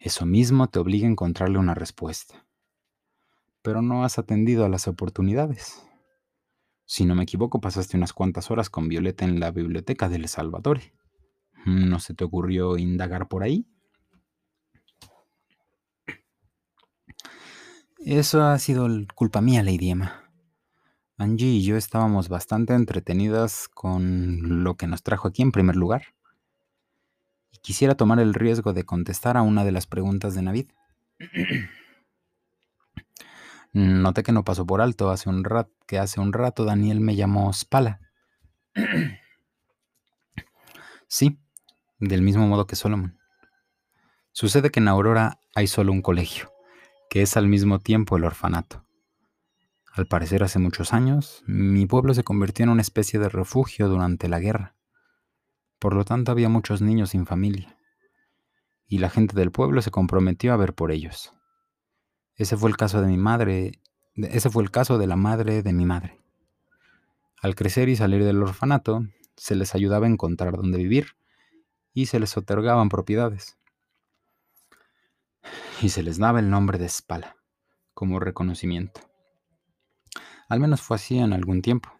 Eso 0.00 0.26
mismo 0.26 0.68
te 0.68 0.80
obliga 0.80 1.06
a 1.06 1.12
encontrarle 1.12 1.58
una 1.58 1.74
respuesta. 1.74 2.44
Pero 3.62 3.80
no 3.80 4.02
has 4.02 4.18
atendido 4.18 4.64
a 4.64 4.68
las 4.68 4.88
oportunidades. 4.88 5.80
Si 6.86 7.04
no 7.04 7.14
me 7.14 7.22
equivoco, 7.22 7.60
pasaste 7.60 7.96
unas 7.96 8.12
cuantas 8.12 8.50
horas 8.50 8.68
con 8.68 8.88
Violeta 8.88 9.24
en 9.24 9.38
la 9.38 9.52
biblioteca 9.52 10.08
del 10.08 10.26
Salvatore. 10.26 10.92
¿No 11.66 12.00
se 12.00 12.14
te 12.14 12.24
ocurrió 12.24 12.78
indagar 12.78 13.28
por 13.28 13.44
ahí? 13.44 13.68
Eso 18.06 18.44
ha 18.44 18.56
sido 18.60 18.86
culpa 19.16 19.40
mía, 19.40 19.64
Lady 19.64 19.90
Emma. 19.90 20.30
Angie 21.18 21.48
y 21.48 21.64
yo 21.64 21.76
estábamos 21.76 22.28
bastante 22.28 22.72
entretenidas 22.72 23.66
con 23.66 24.62
lo 24.62 24.76
que 24.76 24.86
nos 24.86 25.02
trajo 25.02 25.26
aquí 25.26 25.42
en 25.42 25.50
primer 25.50 25.74
lugar. 25.74 26.14
Y 27.50 27.58
quisiera 27.58 27.96
tomar 27.96 28.20
el 28.20 28.32
riesgo 28.32 28.72
de 28.72 28.84
contestar 28.84 29.36
a 29.36 29.42
una 29.42 29.64
de 29.64 29.72
las 29.72 29.88
preguntas 29.88 30.36
de 30.36 30.42
Navid. 30.42 30.70
Noté 33.72 34.22
que 34.22 34.30
no 34.30 34.44
pasó 34.44 34.64
por 34.64 34.80
alto 34.80 35.10
hace 35.10 35.28
un 35.28 35.42
rato, 35.42 35.72
que 35.88 35.98
hace 35.98 36.20
un 36.20 36.32
rato 36.32 36.64
Daniel 36.64 37.00
me 37.00 37.16
llamó 37.16 37.52
Spala. 37.52 37.98
sí, 41.08 41.40
del 41.98 42.22
mismo 42.22 42.46
modo 42.46 42.68
que 42.68 42.76
Solomon. 42.76 43.18
Sucede 44.30 44.70
que 44.70 44.78
en 44.78 44.86
Aurora 44.86 45.40
hay 45.56 45.66
solo 45.66 45.90
un 45.90 46.02
colegio 46.02 46.55
que 47.08 47.22
es 47.22 47.36
al 47.36 47.48
mismo 47.48 47.78
tiempo 47.78 48.16
el 48.16 48.24
orfanato. 48.24 48.84
Al 49.92 50.06
parecer 50.06 50.42
hace 50.42 50.58
muchos 50.58 50.92
años, 50.92 51.42
mi 51.46 51.86
pueblo 51.86 52.12
se 52.12 52.24
convirtió 52.24 52.64
en 52.64 52.70
una 52.70 52.82
especie 52.82 53.18
de 53.18 53.28
refugio 53.28 53.88
durante 53.88 54.28
la 54.28 54.40
guerra. 54.40 54.74
Por 55.78 55.94
lo 55.94 56.04
tanto, 56.04 56.32
había 56.32 56.48
muchos 56.48 56.82
niños 56.82 57.10
sin 57.10 57.26
familia. 57.26 57.78
Y 58.86 58.98
la 58.98 59.08
gente 59.08 59.34
del 59.34 59.52
pueblo 59.52 59.80
se 59.82 59.90
comprometió 59.90 60.52
a 60.52 60.56
ver 60.56 60.74
por 60.74 60.92
ellos. 60.92 61.32
Ese 62.34 62.56
fue 62.56 62.68
el 62.68 62.76
caso 62.76 63.00
de 63.00 63.08
mi 63.08 63.16
madre, 63.16 63.80
ese 64.14 64.50
fue 64.50 64.62
el 64.62 64.70
caso 64.70 64.98
de 64.98 65.06
la 65.06 65.16
madre 65.16 65.62
de 65.62 65.72
mi 65.72 65.86
madre. 65.86 66.20
Al 67.40 67.54
crecer 67.54 67.88
y 67.88 67.96
salir 67.96 68.24
del 68.24 68.42
orfanato, 68.42 69.06
se 69.36 69.54
les 69.54 69.74
ayudaba 69.74 70.06
a 70.06 70.10
encontrar 70.10 70.56
dónde 70.56 70.78
vivir 70.78 71.16
y 71.94 72.06
se 72.06 72.20
les 72.20 72.36
otorgaban 72.36 72.88
propiedades 72.88 73.56
y 75.82 75.88
se 75.90 76.02
les 76.02 76.18
daba 76.18 76.40
el 76.40 76.50
nombre 76.50 76.78
de 76.78 76.88
Spala, 76.88 77.36
como 77.94 78.20
reconocimiento. 78.20 79.00
Al 80.48 80.60
menos 80.60 80.80
fue 80.80 80.96
así 80.96 81.18
en 81.18 81.32
algún 81.32 81.62
tiempo. 81.62 81.90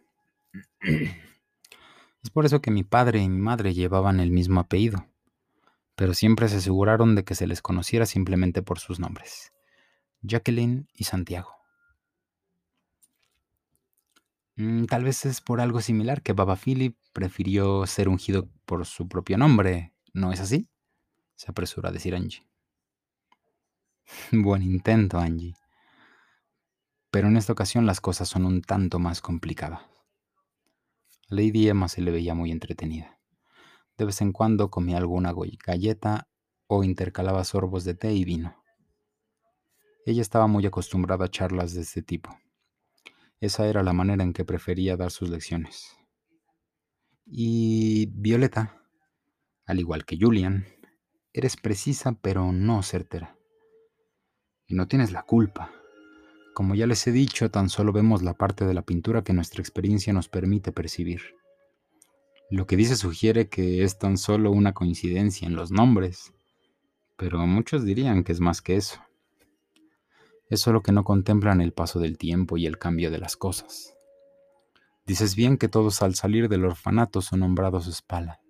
Es 2.23 2.29
por 2.31 2.45
eso 2.45 2.61
que 2.61 2.71
mi 2.71 2.83
padre 2.83 3.21
y 3.21 3.29
mi 3.29 3.39
madre 3.39 3.73
llevaban 3.73 4.19
el 4.19 4.31
mismo 4.31 4.59
apellido, 4.59 5.07
pero 5.95 6.13
siempre 6.13 6.49
se 6.49 6.57
aseguraron 6.57 7.15
de 7.15 7.23
que 7.23 7.35
se 7.35 7.47
les 7.47 7.61
conociera 7.61 8.05
simplemente 8.05 8.61
por 8.61 8.79
sus 8.79 8.99
nombres, 8.99 9.53
Jacqueline 10.21 10.87
y 10.93 11.05
Santiago. 11.05 11.53
Mm, 14.55 14.85
tal 14.85 15.03
vez 15.03 15.25
es 15.25 15.39
por 15.39 15.61
algo 15.61 15.81
similar 15.81 16.23
que 16.23 16.33
Baba 16.33 16.55
Philip 16.55 16.97
prefirió 17.13 17.85
ser 17.85 18.09
ungido 18.09 18.49
por 18.65 18.85
su 18.85 19.07
propio 19.07 19.37
nombre, 19.37 19.93
¿no 20.13 20.33
es 20.33 20.39
así? 20.39 20.67
Se 21.35 21.51
apresura 21.51 21.89
a 21.89 21.91
decir 21.91 22.15
Angie. 22.15 22.47
Buen 24.31 24.63
intento, 24.63 25.19
Angie. 25.19 25.55
Pero 27.11 27.27
en 27.27 27.37
esta 27.37 27.53
ocasión 27.53 27.85
las 27.85 28.01
cosas 28.01 28.27
son 28.27 28.45
un 28.45 28.61
tanto 28.61 28.99
más 28.99 29.21
complicadas. 29.21 29.81
Lady 31.29 31.67
Emma 31.67 31.87
se 31.87 32.01
le 32.01 32.11
veía 32.11 32.33
muy 32.33 32.51
entretenida. 32.51 33.19
De 33.97 34.05
vez 34.05 34.21
en 34.21 34.31
cuando 34.31 34.69
comía 34.69 34.97
alguna 34.97 35.33
galleta 35.65 36.29
o 36.67 36.83
intercalaba 36.83 37.43
sorbos 37.43 37.83
de 37.83 37.95
té 37.95 38.13
y 38.13 38.23
vino. 38.23 38.55
Ella 40.05 40.21
estaba 40.21 40.47
muy 40.47 40.65
acostumbrada 40.65 41.25
a 41.25 41.29
charlas 41.29 41.73
de 41.73 41.81
este 41.81 42.01
tipo. 42.01 42.37
Esa 43.39 43.67
era 43.67 43.83
la 43.83 43.93
manera 43.93 44.23
en 44.23 44.33
que 44.33 44.45
prefería 44.45 44.95
dar 44.95 45.11
sus 45.11 45.29
lecciones. 45.29 45.95
Y 47.25 48.05
Violeta, 48.07 48.81
al 49.65 49.79
igual 49.79 50.05
que 50.05 50.17
Julian, 50.19 50.65
eres 51.33 51.57
precisa 51.57 52.13
pero 52.21 52.53
no 52.53 52.83
certera. 52.83 53.36
Y 54.67 54.75
no 54.75 54.87
tienes 54.87 55.11
la 55.11 55.23
culpa. 55.23 55.71
Como 56.53 56.75
ya 56.75 56.87
les 56.87 57.05
he 57.07 57.11
dicho, 57.11 57.49
tan 57.51 57.69
solo 57.69 57.93
vemos 57.93 58.23
la 58.23 58.33
parte 58.33 58.65
de 58.65 58.73
la 58.73 58.81
pintura 58.81 59.23
que 59.23 59.33
nuestra 59.33 59.61
experiencia 59.61 60.13
nos 60.13 60.27
permite 60.27 60.71
percibir. 60.71 61.21
Lo 62.49 62.67
que 62.67 62.77
dice 62.77 62.95
sugiere 62.95 63.49
que 63.49 63.83
es 63.83 63.97
tan 63.97 64.17
solo 64.17 64.51
una 64.51 64.73
coincidencia 64.73 65.47
en 65.47 65.55
los 65.55 65.71
nombres, 65.71 66.33
pero 67.17 67.45
muchos 67.45 67.83
dirían 67.83 68.23
que 68.23 68.31
es 68.31 68.39
más 68.39 68.61
que 68.61 68.75
eso 68.75 69.01
es 70.49 70.61
solo 70.61 70.81
que 70.81 70.91
no 70.91 71.03
contemplan 71.03 71.61
el 71.61 71.73
paso 71.73 71.99
del 71.99 72.17
tiempo 72.17 72.57
y 72.57 72.65
el 72.65 72.77
cambio 72.77 73.11
de 73.11 73.17
las 73.17 73.35
cosas. 73.35 73.93
Dices 75.05 75.35
bien 75.35 75.57
que 75.57 75.67
todos 75.67 76.01
al 76.01 76.15
salir 76.15 76.49
del 76.49 76.65
orfanato 76.65 77.21
son 77.21 77.41
nombrados 77.41 77.85
Spala. 77.93 78.41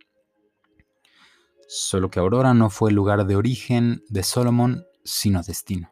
Solo 1.67 2.09
que 2.09 2.19
Aurora 2.19 2.53
no 2.53 2.69
fue 2.69 2.91
lugar 2.91 3.25
de 3.25 3.35
origen 3.35 4.03
de 4.09 4.23
Solomon, 4.23 4.85
sino 5.03 5.43
destino. 5.43 5.91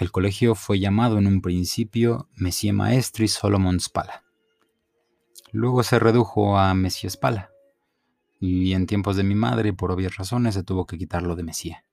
El 0.00 0.10
colegio 0.10 0.54
fue 0.54 0.80
llamado 0.80 1.18
en 1.18 1.26
un 1.26 1.42
principio 1.42 2.26
Messie 2.34 2.72
Maestri 2.72 3.28
Solomon 3.28 3.78
Spala. 3.80 4.24
Luego 5.52 5.82
se 5.82 5.98
redujo 5.98 6.56
a 6.56 6.72
Messie 6.72 7.10
Spala, 7.10 7.50
y 8.40 8.72
en 8.72 8.86
tiempos 8.86 9.16
de 9.16 9.24
mi 9.24 9.34
madre, 9.34 9.74
por 9.74 9.90
obvias 9.92 10.16
razones, 10.16 10.54
se 10.54 10.62
tuvo 10.62 10.86
que 10.86 10.96
quitarlo 10.96 11.36
de 11.36 11.42
Messie. 11.42 11.84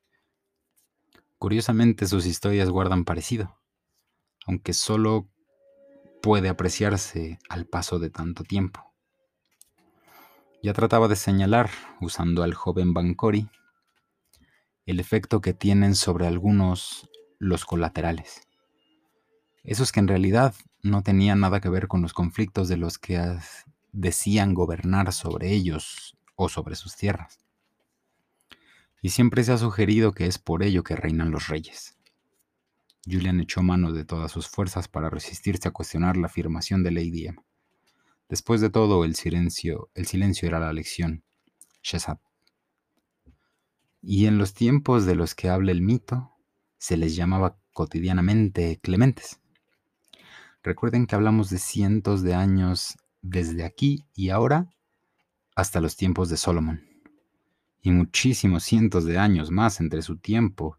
Curiosamente 1.38 2.08
sus 2.08 2.26
historias 2.26 2.70
guardan 2.70 3.03
parecido, 3.03 3.60
aunque 4.45 4.72
solo 4.72 5.28
puede 6.22 6.47
apreciarse 6.47 7.39
al 7.49 7.66
paso 7.66 7.99
de 7.99 8.10
tanto 8.10 8.45
tiempo. 8.45 8.93
Ya 10.64 10.72
trataba 10.72 11.10
de 11.10 11.18
señalar, 11.18 11.70
usando 11.99 12.43
al 12.43 12.53
joven 12.53 12.93
Bancori, 12.93 13.49
el 14.86 15.01
efecto 15.01 15.41
que 15.41 15.53
tienen 15.53 15.93
sobre 15.93 16.26
algunos 16.26 17.10
los 17.40 17.66
colaterales. 17.66 18.42
Esos 19.64 19.92
que 19.92 20.00
en 20.00 20.08
realidad 20.08 20.56
no 20.84 21.04
tenían 21.04 21.40
nada 21.40 21.60
que 21.60 21.70
ver 21.70 21.88
con 21.88 22.02
los 22.02 22.14
conflictos 22.14 22.68
de 22.70 22.78
los 22.78 22.98
que 22.98 23.38
decían 23.92 24.54
gobernar 24.54 25.12
sobre 25.14 25.52
ellos 25.52 26.18
o 26.36 26.50
sobre 26.50 26.76
sus 26.76 26.96
tierras 26.96 27.40
y 29.02 29.10
siempre 29.10 29.44
se 29.44 29.54
ha 29.54 29.58
sugerido 29.58 30.12
que 30.12 30.26
es 30.26 30.38
por 30.38 30.64
ello 30.64 30.84
que 30.84 30.96
reinan 30.96 31.32
los 31.32 31.48
reyes. 31.48 31.98
Julian 33.06 33.40
echó 33.40 33.64
mano 33.64 33.94
de 33.94 34.04
todas 34.04 34.32
sus 34.32 34.48
fuerzas 34.48 34.88
para 34.88 35.10
resistirse 35.10 35.68
a 35.68 35.72
cuestionar 35.72 36.18
la 36.18 36.28
afirmación 36.28 36.84
de 36.84 36.92
Lady 36.92 37.28
Emma. 37.28 37.46
Después 38.28 38.60
de 38.60 38.70
todo, 38.70 39.06
el 39.06 39.16
silencio, 39.16 39.90
el 39.94 40.08
silencio 40.08 40.48
era 40.48 40.60
la 40.60 40.74
lección. 40.74 41.24
Shazad. 41.82 42.18
Y 44.02 44.26
en 44.26 44.38
los 44.38 44.54
tiempos 44.54 45.06
de 45.06 45.16
los 45.16 45.36
que 45.36 45.48
habla 45.48 45.72
el 45.72 45.82
mito, 45.82 46.37
se 46.78 46.97
les 46.97 47.15
llamaba 47.15 47.57
cotidianamente 47.73 48.80
clementes. 48.82 49.39
Recuerden 50.63 51.07
que 51.07 51.15
hablamos 51.15 51.49
de 51.49 51.59
cientos 51.59 52.23
de 52.23 52.34
años 52.34 52.97
desde 53.21 53.63
aquí 53.63 54.05
y 54.13 54.30
ahora 54.30 54.69
hasta 55.55 55.82
los 55.82 55.95
tiempos 55.95 56.30
de 56.30 56.38
Solomon 56.38 56.88
y 57.82 57.91
muchísimos 57.91 58.63
cientos 58.63 59.05
de 59.05 59.17
años 59.17 59.49
más 59.49 59.80
entre 59.80 60.01
su 60.01 60.17
tiempo 60.17 60.78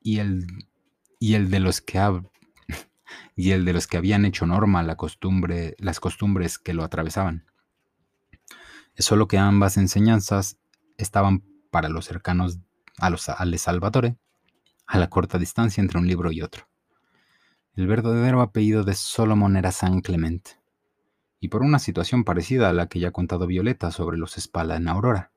y 0.00 0.18
el, 0.18 0.46
y 1.18 1.34
el 1.34 1.50
de 1.50 1.58
los 1.58 1.80
que 1.80 1.98
y 3.36 3.50
el 3.50 3.64
de 3.64 3.72
los 3.72 3.86
que 3.86 3.96
habían 3.96 4.24
hecho 4.24 4.46
norma 4.46 4.82
la 4.82 4.96
costumbre, 4.96 5.74
las 5.78 5.98
costumbres 5.98 6.58
que 6.58 6.74
lo 6.74 6.84
atravesaban. 6.84 7.44
Es 8.94 9.06
solo 9.06 9.26
que 9.26 9.38
ambas 9.38 9.76
enseñanzas 9.76 10.58
estaban 10.96 11.42
para 11.70 11.88
los 11.88 12.04
cercanos 12.04 12.58
a 12.98 13.10
los 13.10 13.28
al 13.28 13.58
Salvatore, 13.58 14.16
a 14.86 14.98
la 14.98 15.10
corta 15.10 15.38
distancia 15.38 15.80
entre 15.80 15.98
un 15.98 16.06
libro 16.06 16.32
y 16.32 16.42
otro. 16.42 16.68
El 17.74 17.86
verdadero 17.86 18.40
apellido 18.40 18.84
de 18.84 18.94
Solomon 18.94 19.56
era 19.56 19.72
San 19.72 20.00
Clemente 20.00 20.52
y 21.40 21.48
por 21.48 21.62
una 21.62 21.78
situación 21.78 22.24
parecida 22.24 22.70
a 22.70 22.72
la 22.72 22.88
que 22.88 23.00
ya 23.00 23.08
ha 23.08 23.12
contado 23.12 23.46
Violeta 23.46 23.90
sobre 23.90 24.16
los 24.16 24.32
Spala 24.32 24.76
en 24.76 24.88
Aurora. 24.88 25.30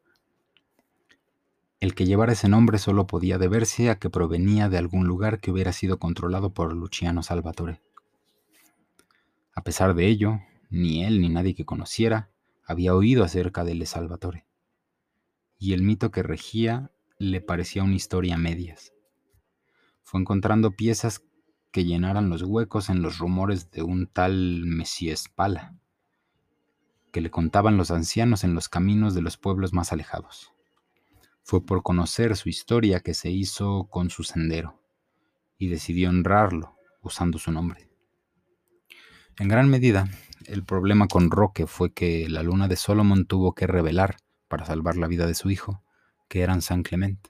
El 1.80 1.96
que 1.96 2.06
llevara 2.06 2.32
ese 2.32 2.48
nombre 2.48 2.78
solo 2.78 3.08
podía 3.08 3.38
deberse 3.38 3.90
a 3.90 4.00
que 4.00 4.10
provenía 4.10 4.70
de 4.70 4.78
algún 4.78 5.06
lugar 5.06 5.40
que 5.40 5.52
hubiera 5.52 5.74
sido 5.74 6.00
controlado 6.00 6.54
por 6.54 6.74
Luciano 6.74 7.24
Salvatore. 7.24 7.82
A 9.54 9.64
pesar 9.64 9.96
de 9.96 10.08
ello, 10.08 10.40
ni 10.70 11.04
él 11.04 11.20
ni 11.20 11.30
nadie 11.30 11.56
que 11.56 11.66
conociera 11.66 12.30
había 12.66 12.96
oído 12.96 13.24
acerca 13.24 13.64
de 13.64 13.76
Le 13.76 13.86
Salvatore, 13.86 14.46
y 15.60 15.74
el 15.74 15.82
mito 15.82 16.10
que 16.10 16.24
regía 16.24 16.92
le 17.20 17.42
parecía 17.42 17.84
una 17.84 17.96
historia 17.96 18.36
a 18.36 18.38
medias. 18.38 18.94
Fue 20.04 20.20
encontrando 20.22 20.72
piezas 20.72 21.24
que 21.72 21.86
llenaran 21.86 22.30
los 22.30 22.44
huecos 22.44 22.90
en 22.90 23.02
los 23.02 23.18
rumores 23.18 23.72
de 23.72 23.84
un 23.84 24.08
tal 24.08 24.66
Mesías 24.66 25.24
Spala 25.24 25.78
que 27.12 27.22
le 27.22 27.32
contaban 27.32 27.78
los 27.78 27.92
ancianos 27.92 28.44
en 28.44 28.54
los 28.54 28.70
caminos 28.70 29.16
de 29.16 29.22
los 29.22 29.38
pueblos 29.38 29.74
más 29.74 29.92
alejados. 29.92 30.54
Fue 31.42 31.66
por 31.66 31.82
conocer 31.82 32.36
su 32.36 32.50
historia 32.50 33.00
que 33.00 33.14
se 33.14 33.32
hizo 33.32 33.88
con 33.90 34.10
su 34.10 34.24
sendero 34.24 34.80
y 35.58 35.70
decidió 35.70 36.10
honrarlo 36.10 36.76
usando 37.02 37.40
su 37.40 37.52
nombre. 37.52 37.90
En 39.40 39.48
gran 39.48 39.70
medida, 39.70 40.10
el 40.46 40.64
problema 40.64 41.08
con 41.08 41.32
Roque 41.32 41.68
fue 41.68 41.94
que 41.94 42.28
la 42.30 42.44
luna 42.44 42.68
de 42.68 42.76
Solomon 42.76 43.26
tuvo 43.26 43.54
que 43.56 43.66
revelar, 43.66 44.18
para 44.48 44.66
salvar 44.66 44.96
la 44.98 45.08
vida 45.08 45.26
de 45.26 45.34
su 45.34 45.50
hijo, 45.50 45.84
que 46.28 46.42
eran 46.42 46.62
San 46.62 46.84
Clemente, 46.84 47.30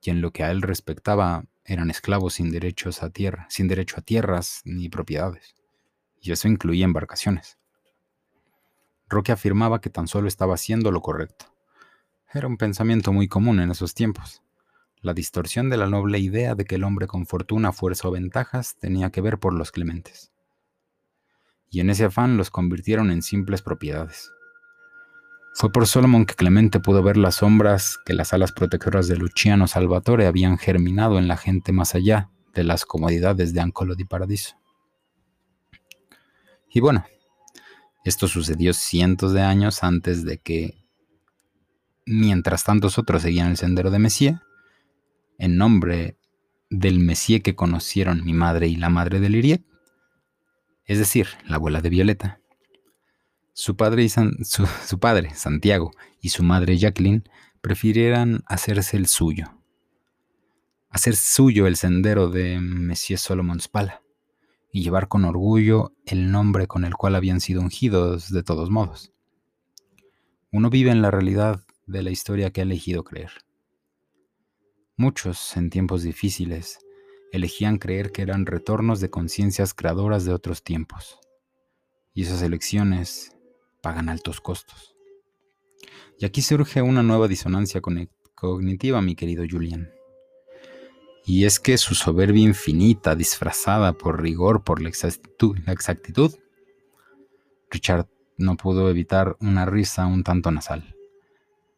y 0.00 0.10
en 0.10 0.20
lo 0.20 0.32
que 0.32 0.44
a 0.44 0.50
él 0.50 0.62
respectaba 0.62 1.44
eran 1.64 1.90
esclavos 1.90 2.34
sin 2.34 2.50
derechos 2.50 3.02
a 3.02 3.10
tierra, 3.10 3.46
sin 3.50 3.68
derecho 3.68 3.96
a 3.98 4.02
tierras 4.02 4.62
ni 4.64 4.88
propiedades, 4.88 5.54
y 6.20 6.32
eso 6.32 6.48
incluía 6.48 6.84
embarcaciones. 6.84 7.58
Roque 9.08 9.32
afirmaba 9.32 9.80
que 9.80 9.90
tan 9.90 10.06
solo 10.06 10.28
estaba 10.28 10.54
haciendo 10.54 10.90
lo 10.90 11.00
correcto. 11.00 11.46
Era 12.32 12.46
un 12.46 12.58
pensamiento 12.58 13.12
muy 13.12 13.26
común 13.26 13.60
en 13.60 13.70
esos 13.70 13.94
tiempos. 13.94 14.42
La 15.00 15.14
distorsión 15.14 15.70
de 15.70 15.78
la 15.78 15.86
noble 15.86 16.18
idea 16.18 16.54
de 16.54 16.64
que 16.64 16.74
el 16.74 16.84
hombre 16.84 17.06
con 17.06 17.24
fortuna, 17.24 17.72
fuerza 17.72 18.08
o 18.08 18.10
ventajas 18.10 18.76
tenía 18.78 19.10
que 19.10 19.20
ver 19.20 19.38
por 19.38 19.54
los 19.54 19.72
clementes. 19.72 20.32
Y 21.70 21.80
en 21.80 21.90
ese 21.90 22.04
afán 22.04 22.36
los 22.36 22.50
convirtieron 22.50 23.10
en 23.10 23.22
simples 23.22 23.62
propiedades. 23.62 24.30
Fue 25.58 25.72
por 25.72 25.88
Solomon 25.88 26.24
que 26.24 26.36
Clemente 26.36 26.78
pudo 26.78 27.02
ver 27.02 27.16
las 27.16 27.34
sombras 27.34 27.98
que 28.06 28.14
las 28.14 28.32
alas 28.32 28.52
protectoras 28.52 29.08
de 29.08 29.16
Luciano 29.16 29.66
Salvatore 29.66 30.28
habían 30.28 30.56
germinado 30.56 31.18
en 31.18 31.26
la 31.26 31.36
gente 31.36 31.72
más 31.72 31.96
allá 31.96 32.30
de 32.54 32.62
las 32.62 32.84
comodidades 32.84 33.52
de 33.52 33.60
Ancolo 33.60 33.96
di 33.96 34.04
Paradiso. 34.04 34.56
Y 36.70 36.78
bueno, 36.78 37.04
esto 38.04 38.28
sucedió 38.28 38.72
cientos 38.72 39.32
de 39.32 39.42
años 39.42 39.82
antes 39.82 40.24
de 40.24 40.38
que, 40.38 40.84
mientras 42.06 42.62
tantos 42.62 42.96
otros 42.96 43.22
seguían 43.22 43.48
el 43.48 43.56
sendero 43.56 43.90
de 43.90 43.98
Mesía, 43.98 44.44
en 45.38 45.56
nombre 45.56 46.20
del 46.70 47.00
Mesía 47.00 47.40
que 47.40 47.56
conocieron 47.56 48.24
mi 48.24 48.32
madre 48.32 48.68
y 48.68 48.76
la 48.76 48.90
madre 48.90 49.18
de 49.18 49.28
Liriet, 49.28 49.64
es 50.84 50.98
decir, 50.98 51.26
la 51.48 51.56
abuela 51.56 51.80
de 51.80 51.90
Violeta. 51.90 52.40
Su 53.60 53.74
padre, 53.74 54.08
su, 54.08 55.00
padre, 55.00 55.34
Santiago, 55.34 55.90
y 56.20 56.28
su 56.28 56.44
madre, 56.44 56.78
Jacqueline, 56.78 57.28
prefirieran 57.60 58.44
hacerse 58.46 58.96
el 58.96 59.08
suyo, 59.08 59.46
hacer 60.90 61.16
suyo 61.16 61.66
el 61.66 61.74
sendero 61.74 62.28
de 62.28 62.60
Mesía 62.60 63.18
Solomon 63.18 63.58
Spala 63.58 64.00
y 64.70 64.84
llevar 64.84 65.08
con 65.08 65.24
orgullo 65.24 65.92
el 66.06 66.30
nombre 66.30 66.68
con 66.68 66.84
el 66.84 66.94
cual 66.94 67.16
habían 67.16 67.40
sido 67.40 67.60
ungidos 67.60 68.30
de 68.30 68.44
todos 68.44 68.70
modos. 68.70 69.12
Uno 70.52 70.70
vive 70.70 70.92
en 70.92 71.02
la 71.02 71.10
realidad 71.10 71.64
de 71.88 72.04
la 72.04 72.10
historia 72.10 72.52
que 72.52 72.60
ha 72.60 72.62
elegido 72.62 73.02
creer. 73.02 73.32
Muchos, 74.96 75.56
en 75.56 75.70
tiempos 75.70 76.04
difíciles, 76.04 76.78
elegían 77.32 77.78
creer 77.78 78.12
que 78.12 78.22
eran 78.22 78.46
retornos 78.46 79.00
de 79.00 79.10
conciencias 79.10 79.74
creadoras 79.74 80.24
de 80.24 80.32
otros 80.32 80.62
tiempos. 80.62 81.18
Y 82.14 82.22
esas 82.22 82.42
elecciones 82.42 83.32
pagan 83.80 84.08
altos 84.08 84.40
costos. 84.40 84.94
Y 86.18 86.24
aquí 86.24 86.42
surge 86.42 86.82
una 86.82 87.02
nueva 87.02 87.28
disonancia 87.28 87.80
cognitiva, 88.34 89.00
mi 89.00 89.14
querido 89.14 89.44
Julian. 89.48 89.90
Y 91.24 91.44
es 91.44 91.60
que 91.60 91.76
su 91.78 91.94
soberbia 91.94 92.42
infinita, 92.42 93.14
disfrazada 93.14 93.92
por 93.92 94.22
rigor, 94.22 94.64
por 94.64 94.80
la 94.80 94.88
exactitud, 94.88 95.58
la 95.66 95.72
exactitud, 95.72 96.34
Richard 97.70 98.08
no 98.36 98.56
pudo 98.56 98.88
evitar 98.88 99.36
una 99.40 99.66
risa 99.66 100.06
un 100.06 100.24
tanto 100.24 100.50
nasal, 100.50 100.96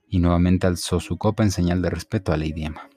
y 0.08 0.18
nuevamente 0.18 0.66
alzó 0.66 1.00
su 1.00 1.18
copa 1.18 1.42
en 1.42 1.50
señal 1.50 1.82
de 1.82 1.90
respeto 1.90 2.32
a 2.32 2.36
Lady 2.36 2.64
Emma 2.64 2.89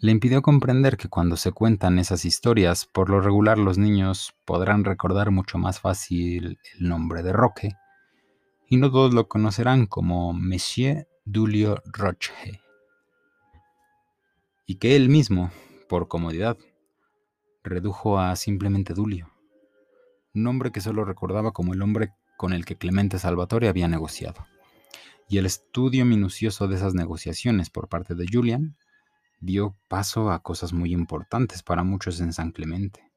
le 0.00 0.12
impidió 0.12 0.42
comprender 0.42 0.96
que 0.96 1.08
cuando 1.08 1.36
se 1.36 1.52
cuentan 1.52 1.98
esas 1.98 2.24
historias, 2.24 2.86
por 2.86 3.08
lo 3.08 3.20
regular 3.20 3.58
los 3.58 3.78
niños 3.78 4.34
podrán 4.44 4.84
recordar 4.84 5.30
mucho 5.30 5.58
más 5.58 5.80
fácil 5.80 6.58
el 6.74 6.88
nombre 6.88 7.22
de 7.22 7.32
Roque, 7.32 7.72
y 8.68 8.76
no 8.76 8.90
todos 8.90 9.14
lo 9.14 9.28
conocerán 9.28 9.86
como 9.86 10.32
Monsieur 10.32 11.08
Dulio 11.24 11.82
Roche, 11.86 12.60
y 14.66 14.76
que 14.76 14.96
él 14.96 15.08
mismo, 15.08 15.50
por 15.88 16.08
comodidad, 16.08 16.58
redujo 17.64 18.18
a 18.18 18.36
simplemente 18.36 18.92
Dulio, 18.92 19.30
nombre 20.34 20.72
que 20.72 20.80
solo 20.80 21.04
recordaba 21.04 21.52
como 21.52 21.72
el 21.72 21.80
hombre 21.80 22.12
con 22.36 22.52
el 22.52 22.66
que 22.66 22.76
Clemente 22.76 23.18
Salvatore 23.18 23.68
había 23.68 23.88
negociado. 23.88 24.46
Y 25.28 25.38
el 25.38 25.46
estudio 25.46 26.04
minucioso 26.04 26.68
de 26.68 26.76
esas 26.76 26.94
negociaciones 26.94 27.70
por 27.70 27.88
parte 27.88 28.14
de 28.14 28.26
Julian 28.30 28.76
dio 29.38 29.76
paso 29.88 30.30
a 30.30 30.42
cosas 30.42 30.72
muy 30.72 30.92
importantes 30.92 31.62
para 31.62 31.82
muchos 31.82 32.20
en 32.20 32.32
San 32.32 32.52
Clemente. 32.52 33.10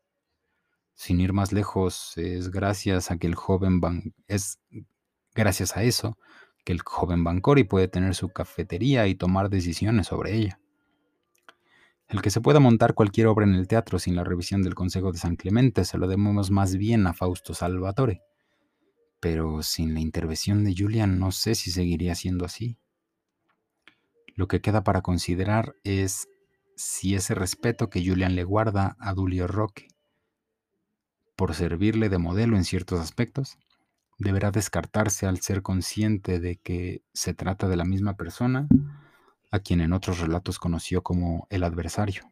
Sin 0.93 1.21
ir 1.21 1.33
más 1.33 1.53
lejos, 1.53 2.17
es 2.17 2.51
gracias 2.51 3.11
a 3.11 3.17
que 3.17 3.27
el 3.27 3.35
joven 3.35 3.81
es 4.27 4.59
gracias 5.33 5.77
a 5.77 5.83
eso 5.83 6.17
que 6.65 6.73
el 6.73 6.81
joven 6.81 7.23
Bancori 7.23 7.63
puede 7.63 7.87
tener 7.87 8.15
su 8.15 8.29
cafetería 8.29 9.07
y 9.07 9.15
tomar 9.15 9.49
decisiones 9.49 10.07
sobre 10.07 10.35
ella. 10.35 10.59
El 12.07 12.21
que 12.21 12.31
se 12.31 12.41
pueda 12.41 12.59
montar 12.59 12.95
cualquier 12.95 13.27
obra 13.27 13.45
en 13.45 13.53
el 13.53 13.67
teatro 13.67 13.99
sin 13.99 14.15
la 14.15 14.23
revisión 14.23 14.63
del 14.63 14.75
Consejo 14.75 15.11
de 15.11 15.19
San 15.19 15.35
Clemente 15.35 15.85
se 15.85 15.97
lo 15.97 16.07
debemos 16.07 16.49
más 16.49 16.75
bien 16.75 17.05
a 17.05 17.13
Fausto 17.13 17.53
Salvatore. 17.53 18.21
Pero 19.19 19.61
sin 19.61 19.93
la 19.93 19.99
intervención 19.99 20.63
de 20.63 20.73
Julian 20.75 21.19
no 21.19 21.31
sé 21.31 21.53
si 21.55 21.71
seguiría 21.71 22.15
siendo 22.15 22.45
así. 22.45 22.77
Lo 24.39 24.47
que 24.47 24.61
queda 24.61 24.85
para 24.85 25.01
considerar 25.01 25.75
es 25.83 26.29
si 26.77 27.13
ese 27.13 27.35
respeto 27.35 27.89
que 27.89 28.01
Julian 28.01 28.35
le 28.37 28.45
guarda 28.45 28.95
a 28.97 29.13
Dulio 29.13 29.47
Roque 29.47 29.89
por 31.35 31.53
servirle 31.53 32.07
de 32.07 32.19
modelo 32.19 32.55
en 32.55 32.63
ciertos 32.63 33.01
aspectos, 33.01 33.57
deberá 34.17 34.51
descartarse 34.51 35.25
al 35.25 35.41
ser 35.41 35.61
consciente 35.61 36.39
de 36.39 36.55
que 36.55 37.03
se 37.13 37.33
trata 37.33 37.67
de 37.67 37.75
la 37.75 37.83
misma 37.83 38.15
persona 38.15 38.69
a 39.51 39.59
quien 39.59 39.81
en 39.81 39.91
otros 39.91 40.19
relatos 40.19 40.57
conoció 40.57 41.03
como 41.03 41.45
el 41.49 41.65
adversario, 41.65 42.23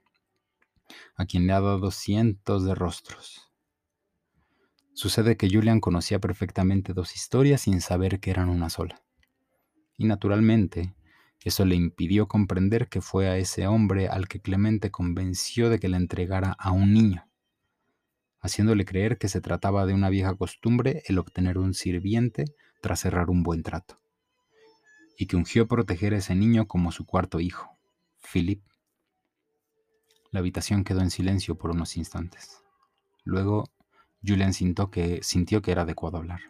a 1.17 1.25
quien 1.25 1.45
le 1.45 1.51
ha 1.51 1.59
dado 1.59 1.91
cientos 1.91 2.63
de 2.63 2.73
rostros. 2.73 3.51
Sucede 4.93 5.35
que 5.35 5.49
Julian 5.49 5.81
conocía 5.81 6.19
perfectamente 6.19 6.93
dos 6.93 7.17
historias 7.17 7.59
sin 7.59 7.81
saber 7.81 8.21
que 8.21 8.31
eran 8.31 8.47
una 8.47 8.69
sola. 8.69 9.03
Y 9.97 10.05
naturalmente, 10.05 10.95
eso 11.43 11.65
le 11.65 11.75
impidió 11.75 12.27
comprender 12.27 12.89
que 12.89 13.01
fue 13.01 13.27
a 13.27 13.37
ese 13.37 13.67
hombre 13.67 14.07
al 14.07 14.27
que 14.27 14.41
Clemente 14.41 14.91
convenció 14.91 15.69
de 15.69 15.79
que 15.79 15.87
le 15.87 15.97
entregara 15.97 16.55
a 16.59 16.71
un 16.71 16.93
niño, 16.93 17.27
haciéndole 18.39 18.85
creer 18.85 19.17
que 19.17 19.29
se 19.29 19.41
trataba 19.41 19.85
de 19.85 19.93
una 19.93 20.09
vieja 20.09 20.35
costumbre 20.35 21.03
el 21.05 21.19
obtener 21.19 21.57
un 21.57 21.73
sirviente 21.73 22.45
tras 22.81 23.01
cerrar 23.01 23.29
un 23.29 23.43
buen 23.43 23.63
trato, 23.63 24.01
y 25.17 25.27
que 25.27 25.35
ungió 25.35 25.67
proteger 25.67 26.13
a 26.13 26.17
ese 26.17 26.35
niño 26.35 26.67
como 26.67 26.91
su 26.91 27.05
cuarto 27.05 27.39
hijo, 27.39 27.77
Philip. 28.31 28.63
La 30.31 30.39
habitación 30.39 30.83
quedó 30.83 31.01
en 31.01 31.09
silencio 31.09 31.57
por 31.57 31.71
unos 31.71 31.95
instantes. 31.97 32.61
Luego, 33.23 33.71
Julian 34.25 34.53
sintió 34.53 34.91
que, 34.91 35.21
sintió 35.23 35.61
que 35.61 35.71
era 35.71 35.83
adecuado 35.83 36.17
hablar. 36.17 36.41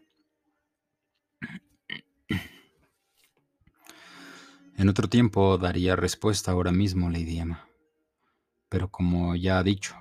En 4.77 4.89
otro 4.89 5.09
tiempo 5.09 5.57
daría 5.57 5.95
respuesta 5.95 6.51
ahora 6.51 6.71
mismo, 6.71 7.09
Lady 7.09 7.39
Emma. 7.39 7.67
Pero 8.69 8.91
como 8.91 9.35
ya 9.35 9.57
ha 9.57 9.63
dicho, 9.63 9.95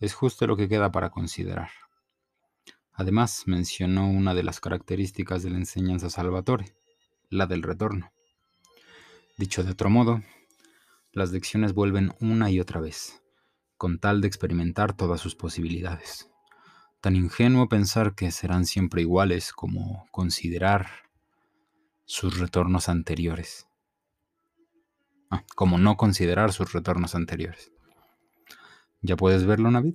es 0.00 0.12
justo 0.12 0.44
lo 0.48 0.56
que 0.56 0.68
queda 0.68 0.90
para 0.90 1.10
considerar. 1.10 1.70
Además, 2.92 3.44
mencionó 3.46 4.10
una 4.10 4.34
de 4.34 4.42
las 4.42 4.58
características 4.58 5.44
de 5.44 5.50
la 5.50 5.58
enseñanza 5.58 6.10
Salvatore, 6.10 6.74
la 7.30 7.46
del 7.46 7.62
retorno. 7.62 8.10
Dicho 9.38 9.62
de 9.62 9.70
otro 9.70 9.88
modo, 9.88 10.20
las 11.12 11.30
lecciones 11.30 11.72
vuelven 11.72 12.12
una 12.18 12.50
y 12.50 12.58
otra 12.58 12.80
vez, 12.80 13.22
con 13.76 14.00
tal 14.00 14.20
de 14.20 14.26
experimentar 14.26 14.96
todas 14.96 15.20
sus 15.20 15.36
posibilidades. 15.36 16.28
Tan 17.00 17.14
ingenuo 17.14 17.68
pensar 17.68 18.16
que 18.16 18.32
serán 18.32 18.66
siempre 18.66 19.02
iguales 19.02 19.52
como 19.52 20.08
considerar 20.10 20.88
sus 22.04 22.40
retornos 22.40 22.88
anteriores. 22.88 23.68
Ah, 25.32 25.44
como 25.54 25.78
no 25.78 25.96
considerar 25.96 26.52
sus 26.52 26.74
retornos 26.74 27.14
anteriores. 27.14 27.72
¿Ya 29.00 29.16
puedes 29.16 29.46
verlo, 29.46 29.70
Navid? 29.70 29.94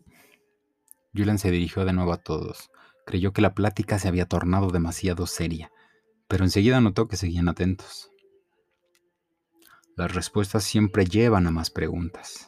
Julian 1.15 1.37
se 1.37 1.51
dirigió 1.51 1.85
de 1.85 1.93
nuevo 1.93 2.11
a 2.11 2.17
todos. 2.17 2.71
Creyó 3.05 3.33
que 3.33 3.43
la 3.43 3.53
plática 3.53 3.99
se 3.99 4.07
había 4.07 4.25
tornado 4.25 4.71
demasiado 4.71 5.27
seria, 5.27 5.71
pero 6.27 6.43
enseguida 6.43 6.81
notó 6.81 7.07
que 7.07 7.17
seguían 7.17 7.49
atentos. 7.49 8.09
Las 9.95 10.11
respuestas 10.15 10.63
siempre 10.63 11.05
llevan 11.05 11.45
a 11.45 11.51
más 11.51 11.69
preguntas. 11.69 12.47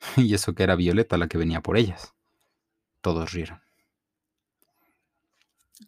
Y 0.16 0.32
eso 0.32 0.54
que 0.54 0.62
era 0.62 0.76
Violeta 0.76 1.18
la 1.18 1.28
que 1.28 1.36
venía 1.36 1.60
por 1.60 1.76
ellas. 1.76 2.14
Todos 3.02 3.32
rieron. 3.32 3.60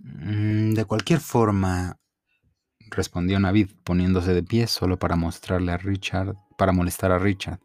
Mm, 0.01 0.75
de 0.75 0.85
cualquier 0.85 1.21
forma, 1.21 1.99
respondió 2.91 3.39
Navid, 3.41 3.71
poniéndose 3.85 4.35
de 4.35 4.43
pie 4.43 4.67
solo 4.67 4.99
para 4.99 5.17
mostrarle 5.17 5.73
a 5.73 5.77
Richard, 5.77 6.37
para 6.57 6.73
molestar 6.73 7.13
a 7.13 7.19
Richard, 7.19 7.61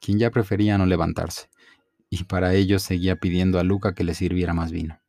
quien 0.00 0.18
ya 0.18 0.30
prefería 0.30 0.78
no 0.78 0.86
levantarse, 0.86 1.48
y 2.10 2.24
para 2.24 2.54
ello 2.54 2.78
seguía 2.78 3.16
pidiendo 3.16 3.58
a 3.58 3.64
Luca 3.64 3.94
que 3.94 4.04
le 4.04 4.14
sirviera 4.14 4.54
más 4.54 4.70
vino. 4.70 5.00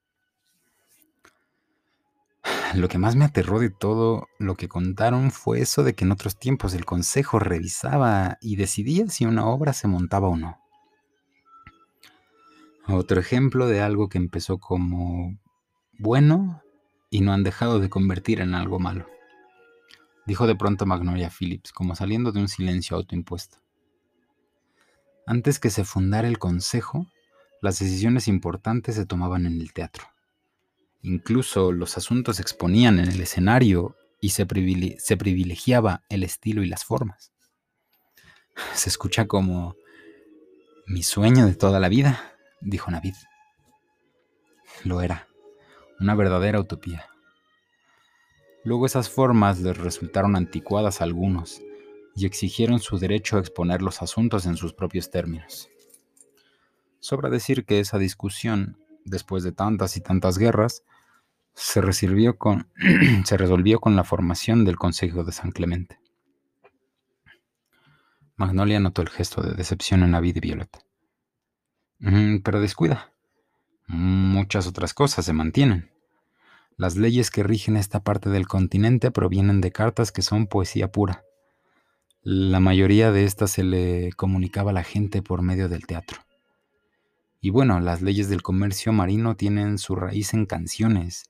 Lo 2.76 2.88
que 2.88 2.98
más 2.98 3.16
me 3.16 3.26
aterró 3.26 3.60
de 3.60 3.70
todo 3.70 4.28
lo 4.38 4.56
que 4.56 4.68
contaron 4.68 5.32
fue 5.32 5.62
eso 5.62 5.84
de 5.84 5.96
que 5.96 6.06
en 6.06 6.12
otros 6.12 6.38
tiempos 6.38 6.74
el 6.74 6.86
consejo 6.86 7.40
revisaba 7.40 8.38
y 8.42 8.56
decidía 8.56 9.08
si 9.08 9.26
una 9.26 9.46
obra 9.46 9.74
se 9.74 9.88
montaba 9.88 10.30
o 10.30 10.38
no. 10.38 10.58
Otro 12.88 13.20
ejemplo 13.20 13.68
de 13.68 13.82
algo 13.82 14.10
que 14.10 14.18
empezó 14.18 14.60
como 14.60 15.38
bueno 16.00 16.64
y 17.12 17.22
no 17.22 17.34
han 17.34 17.44
dejado 17.44 17.80
de 17.80 17.90
convertir 17.90 18.40
en 18.40 18.56
algo 18.56 18.80
malo 18.80 19.06
dijo 20.30 20.46
de 20.46 20.56
pronto 20.56 20.86
Magnolia 20.86 21.32
Phillips, 21.32 21.72
como 21.74 21.96
saliendo 21.96 22.32
de 22.32 22.40
un 22.40 22.48
silencio 22.48 22.96
autoimpuesto. 22.96 23.58
Antes 25.26 25.58
que 25.58 25.72
se 25.72 25.84
fundara 25.84 26.28
el 26.28 26.38
consejo, 26.38 27.08
las 27.64 27.80
decisiones 27.80 28.28
importantes 28.28 28.94
se 28.94 29.08
tomaban 29.08 29.48
en 29.48 29.60
el 29.60 29.74
teatro. 29.74 30.04
Incluso 31.02 31.72
los 31.72 31.98
asuntos 31.98 32.36
se 32.36 32.44
exponían 32.44 33.00
en 33.00 33.10
el 33.10 33.20
escenario 33.22 33.96
y 34.22 34.30
se, 34.30 34.46
se 35.00 35.18
privilegiaba 35.18 36.04
el 36.10 36.24
estilo 36.24 36.62
y 36.62 36.68
las 36.68 36.86
formas. 36.86 37.32
Se 38.76 38.90
escucha 38.90 39.26
como 39.26 39.76
mi 40.86 41.02
sueño 41.02 41.48
de 41.48 41.56
toda 41.56 41.80
la 41.80 41.90
vida, 41.90 42.34
dijo 42.62 42.92
Navid. 42.92 43.16
Lo 44.84 45.02
era, 45.02 45.28
una 46.00 46.14
verdadera 46.14 46.60
utopía. 46.60 47.08
Luego 48.64 48.86
esas 48.86 49.10
formas 49.10 49.60
les 49.60 49.78
resultaron 49.78 50.36
anticuadas 50.36 51.02
a 51.02 51.06
algunos 51.06 51.62
y 52.16 52.26
exigieron 52.26 52.80
su 52.80 52.98
derecho 52.98 53.38
a 53.38 53.40
exponer 53.40 53.82
los 53.82 54.02
asuntos 54.02 54.46
en 54.46 54.58
sus 54.58 54.74
propios 54.74 55.10
términos. 55.10 55.70
Sobra 57.00 57.30
decir 57.30 57.66
que 57.66 57.80
esa 57.80 57.98
discusión, 57.98 58.78
después 59.06 59.44
de 59.44 59.54
tantas 59.54 59.96
y 59.96 60.02
tantas 60.02 60.38
guerras, 60.38 60.84
se, 61.54 61.82
con, 62.38 62.68
se 63.26 63.38
resolvió 63.38 63.80
con 63.80 63.96
la 63.96 64.04
formación 64.04 64.66
del 64.66 64.78
Consejo 64.78 65.24
de 65.24 65.32
San 65.32 65.52
Clemente. 65.52 66.00
Magnolia 68.36 68.80
notó 68.80 69.02
el 69.02 69.10
gesto 69.10 69.42
de 69.42 69.54
decepción 69.54 70.04
en 70.04 70.12
la 70.12 70.22
vida 70.22 70.40
Violeta. 70.42 70.80
Mm, 72.00 72.38
pero 72.38 72.62
descuida. 72.62 73.14
Muchas 73.88 74.68
otras 74.68 74.94
cosas 74.94 75.26
se 75.26 75.34
mantienen. 75.34 75.92
Las 76.80 76.96
leyes 76.96 77.30
que 77.30 77.44
rigen 77.44 77.76
esta 77.76 78.00
parte 78.06 78.30
del 78.30 78.48
continente 78.48 79.12
provienen 79.12 79.60
de 79.60 79.70
cartas 79.70 80.14
que 80.14 80.22
son 80.22 80.48
poesía 80.48 80.94
pura. 80.94 81.26
La 82.22 82.62
mayoría 82.62 83.12
de 83.12 83.26
estas 83.26 83.52
se 83.52 83.66
le 83.66 84.14
comunicaba 84.14 84.72
a 84.72 84.74
la 84.74 84.86
gente 84.86 85.22
por 85.22 85.42
medio 85.42 85.68
del 85.68 85.86
teatro. 85.86 86.22
Y 87.42 87.50
bueno, 87.50 87.82
las 87.82 88.02
leyes 88.02 88.30
del 88.30 88.42
comercio 88.42 88.94
marino 88.94 89.36
tienen 89.36 89.78
su 89.78 89.94
raíz 89.94 90.34
en 90.34 90.46
canciones 90.46 91.30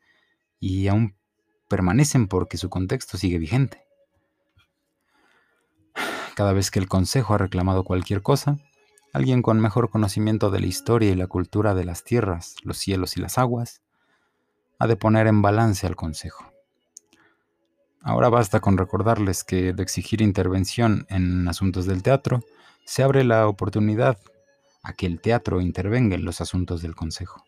y 0.60 0.88
aún 0.88 1.16
permanecen 1.68 2.28
porque 2.28 2.58
su 2.58 2.70
contexto 2.70 3.18
sigue 3.18 3.40
vigente. 3.40 3.82
Cada 6.36 6.54
vez 6.54 6.70
que 6.70 6.78
el 6.78 6.88
Consejo 6.88 7.34
ha 7.34 7.40
reclamado 7.40 7.84
cualquier 7.84 8.22
cosa, 8.22 8.60
alguien 9.14 9.42
con 9.42 9.60
mejor 9.60 9.90
conocimiento 9.90 10.52
de 10.52 10.60
la 10.60 10.68
historia 10.68 11.10
y 11.10 11.16
la 11.16 11.26
cultura 11.26 11.74
de 11.74 11.86
las 11.86 12.04
tierras, 12.04 12.56
los 12.62 12.78
cielos 12.78 13.18
y 13.18 13.20
las 13.22 13.40
aguas, 13.40 13.82
ha 14.80 14.88
de 14.88 14.96
poner 14.96 15.28
en 15.28 15.42
balance 15.42 15.86
al 15.86 15.96
Consejo. 15.96 16.52
Ahora 18.02 18.30
basta 18.30 18.62
con 18.62 18.78
recordarles 18.78 19.44
que 19.44 19.74
de 19.74 19.84
exigir 19.84 20.22
intervención 20.22 21.06
en 21.10 21.48
asuntos 21.48 21.86
del 21.86 22.02
teatro, 22.02 22.40
se 22.86 23.04
abre 23.04 23.24
la 23.24 23.48
oportunidad 23.48 24.18
a 24.82 24.94
que 24.94 25.06
el 25.06 25.20
teatro 25.20 25.60
intervenga 25.60 26.16
en 26.16 26.24
los 26.24 26.40
asuntos 26.40 26.82
del 26.82 26.96
Consejo. 26.96 27.44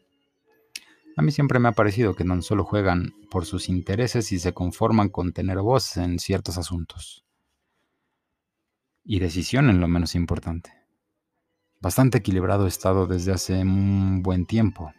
A 1.18 1.22
mí 1.22 1.32
siempre 1.32 1.60
me 1.60 1.70
ha 1.70 1.74
parecido 1.74 2.16
que 2.16 2.26
no 2.26 2.42
solo 2.42 2.64
juegan 2.64 3.14
por 3.30 3.46
sus 3.46 3.70
intereses 3.70 4.32
y 4.32 4.40
se 4.40 4.54
conforman 4.54 5.10
con 5.10 5.34
tener 5.34 5.60
voz 5.60 5.98
en 5.98 6.20
ciertos 6.20 6.58
asuntos. 6.58 7.26
Y 9.04 9.20
decisión 9.20 9.70
en 9.70 9.80
lo 9.80 9.88
menos 9.88 10.16
importante. 10.16 10.74
Bastante 11.80 12.20
equilibrado 12.20 12.68
estado 12.68 13.08
desde 13.08 13.32
hace 13.32 13.62
un 13.62 14.22
buen 14.22 14.46
tiempo. 14.46 14.94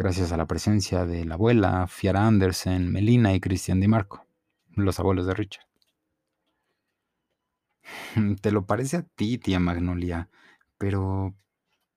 Gracias 0.00 0.32
a 0.32 0.38
la 0.38 0.46
presencia 0.46 1.04
de 1.04 1.26
la 1.26 1.34
abuela, 1.34 1.86
Fiara 1.86 2.26
Andersen, 2.26 2.90
Melina 2.90 3.34
y 3.34 3.40
Christian 3.40 3.80
Di 3.80 3.86
Marco, 3.86 4.24
los 4.74 4.98
abuelos 4.98 5.26
de 5.26 5.34
Richard. 5.34 5.66
Te 8.40 8.50
lo 8.50 8.64
parece 8.64 8.96
a 8.96 9.02
ti, 9.02 9.36
tía 9.36 9.60
Magnolia, 9.60 10.30
pero 10.78 11.34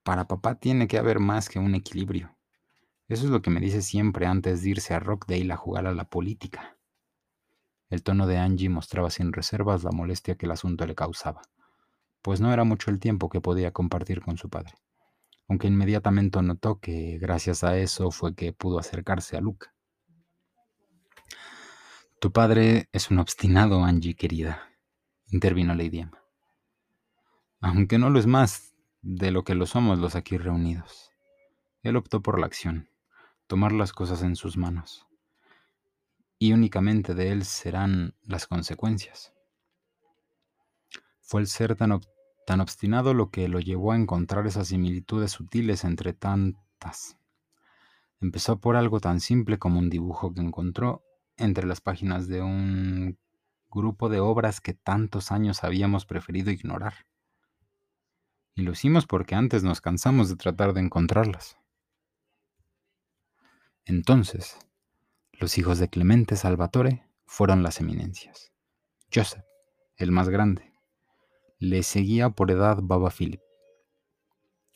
para 0.04 0.28
papá 0.28 0.56
tiene 0.56 0.90
que 0.90 0.98
haber 0.98 1.20
más 1.20 1.48
que 1.48 1.60
un 1.60 1.76
equilibrio. 1.76 2.36
Eso 3.08 3.24
es 3.24 3.30
lo 3.30 3.42
que 3.42 3.52
me 3.52 3.62
dice 3.62 3.82
siempre 3.82 4.26
antes 4.26 4.64
de 4.64 4.72
irse 4.72 4.94
a 4.94 5.00
Rockdale 5.00 5.54
a 5.54 5.56
jugar 5.56 5.88
a 5.88 5.94
la 5.94 6.04
política. 6.04 6.76
El 7.90 8.04
tono 8.04 8.28
de 8.28 8.38
Angie 8.38 8.68
mostraba 8.68 9.12
sin 9.12 9.32
reservas 9.32 9.86
la 9.86 9.92
molestia 9.92 10.36
que 10.36 10.46
el 10.46 10.52
asunto 10.52 10.86
le 10.86 10.94
causaba, 10.94 11.44
pues 12.22 12.42
no 12.42 12.52
era 12.52 12.66
mucho 12.66 12.92
el 12.92 13.00
tiempo 13.00 13.30
que 13.30 13.40
podía 13.40 13.72
compartir 13.72 14.20
con 14.20 14.38
su 14.38 14.50
padre, 14.50 14.74
aunque 15.48 15.68
inmediatamente 15.68 16.42
notó 16.42 16.80
que 16.80 17.18
gracias 17.20 17.64
a 17.64 17.78
eso 17.78 18.12
fue 18.12 18.36
que 18.36 18.54
pudo 18.54 18.80
acercarse 18.80 19.38
a 19.38 19.42
Luca. 19.42 19.74
Tu 22.20 22.32
padre 22.32 22.88
es 22.94 23.12
un 23.12 23.20
obstinado, 23.20 23.84
Angie 23.84 24.16
querida, 24.16 24.70
intervino 25.28 25.76
Lady 25.76 26.00
Emma. 26.00 26.24
Aunque 27.60 27.98
no 27.98 28.10
lo 28.10 28.20
es 28.20 28.28
más, 28.28 28.74
de 29.02 29.32
lo 29.32 29.44
que 29.44 29.56
lo 29.56 29.66
somos 29.66 30.00
los 30.00 30.16
aquí 30.16 30.38
reunidos. 30.38 31.12
Él 31.82 31.98
optó 31.98 32.22
por 32.22 32.40
la 32.40 32.46
acción, 32.46 32.90
tomar 33.48 33.74
las 33.74 33.92
cosas 33.92 34.24
en 34.24 34.38
sus 34.38 34.56
manos, 34.56 35.06
y 36.40 36.54
únicamente 36.54 37.14
de 37.14 37.32
él 37.32 37.44
serán 37.44 38.16
las 38.24 38.48
consecuencias. 38.48 39.34
Fue 41.20 41.42
el 41.42 41.48
ser 41.48 41.76
tan, 41.76 42.00
tan 42.46 42.62
obstinado 42.62 43.14
lo 43.14 43.30
que 43.30 43.48
lo 43.48 43.60
llevó 43.60 43.92
a 43.92 43.98
encontrar 43.98 44.48
esas 44.48 44.68
similitudes 44.68 45.32
sutiles 45.32 45.84
entre 45.84 46.14
tantas. 46.14 47.18
Empezó 48.20 48.60
por 48.60 48.76
algo 48.76 49.00
tan 49.00 49.20
simple 49.20 49.60
como 49.60 49.80
un 49.80 49.90
dibujo 49.90 50.34
que 50.34 50.42
encontró 50.42 51.04
entre 51.38 51.66
las 51.66 51.82
páginas 51.82 52.28
de 52.28 52.42
un 52.42 53.18
grupo 53.70 54.10
de 54.10 54.20
obras 54.20 54.62
que 54.62 54.74
tantos 54.74 55.32
años 55.32 55.64
habíamos 55.64 56.06
preferido 56.06 56.52
ignorar 56.52 56.94
y 58.56 58.62
lo 58.62 58.72
hicimos 58.72 59.06
porque 59.06 59.36
antes 59.36 59.64
nos 59.64 59.82
cansamos 59.82 60.30
de 60.30 60.36
tratar 60.36 60.74
de 60.74 60.82
encontrarlas. 60.82 61.58
Entonces, 63.86 64.58
los 65.34 65.58
hijos 65.58 65.80
de 65.80 65.90
Clemente 65.90 66.36
Salvatore 66.36 67.06
fueron 67.26 67.64
las 67.64 67.80
eminencias. 67.80 68.52
Joseph, 69.14 69.44
el 69.98 70.12
más 70.12 70.30
grande, 70.30 70.73
le 71.64 71.82
seguía 71.82 72.30
por 72.30 72.52
edad 72.52 72.80
Baba 72.82 73.10
Philip. 73.10 73.42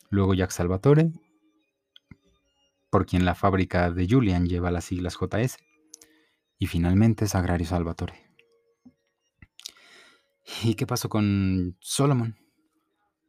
Luego 0.08 0.32
Jack 0.32 0.50
Salvatore, 0.50 1.12
por 2.88 3.04
quien 3.04 3.26
la 3.26 3.34
fábrica 3.34 3.90
de 3.90 4.06
Julian 4.08 4.46
lleva 4.46 4.70
las 4.70 4.86
siglas 4.86 5.18
JS. 5.20 5.58
Y 6.58 6.66
finalmente 6.66 7.28
Sagrario 7.28 7.66
Salvatore. 7.66 8.14
¿Y 10.64 10.74
qué 10.74 10.86
pasó 10.86 11.08
con 11.08 11.76
Solomon? 11.78 12.36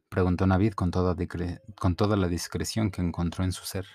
preguntó 0.08 0.48
Navid 0.48 0.74
con 0.74 0.90
toda, 0.90 1.16
con 1.76 1.96
toda 1.96 2.16
la 2.16 2.30
discreción 2.30 2.90
que 2.90 3.02
encontró 3.02 3.44
en 3.44 3.52
su 3.52 3.66
ser. 3.66 3.86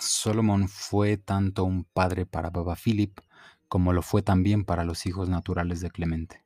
Solomon 0.00 0.68
fue 0.68 1.16
tanto 1.16 1.64
un 1.64 1.84
padre 1.84 2.26
para 2.26 2.50
Baba 2.50 2.74
Philip 2.74 3.18
como 3.68 3.92
lo 3.92 4.02
fue 4.02 4.22
también 4.22 4.64
para 4.64 4.84
los 4.84 5.06
hijos 5.06 5.28
naturales 5.28 5.80
de 5.80 5.90
Clemente. 5.90 6.44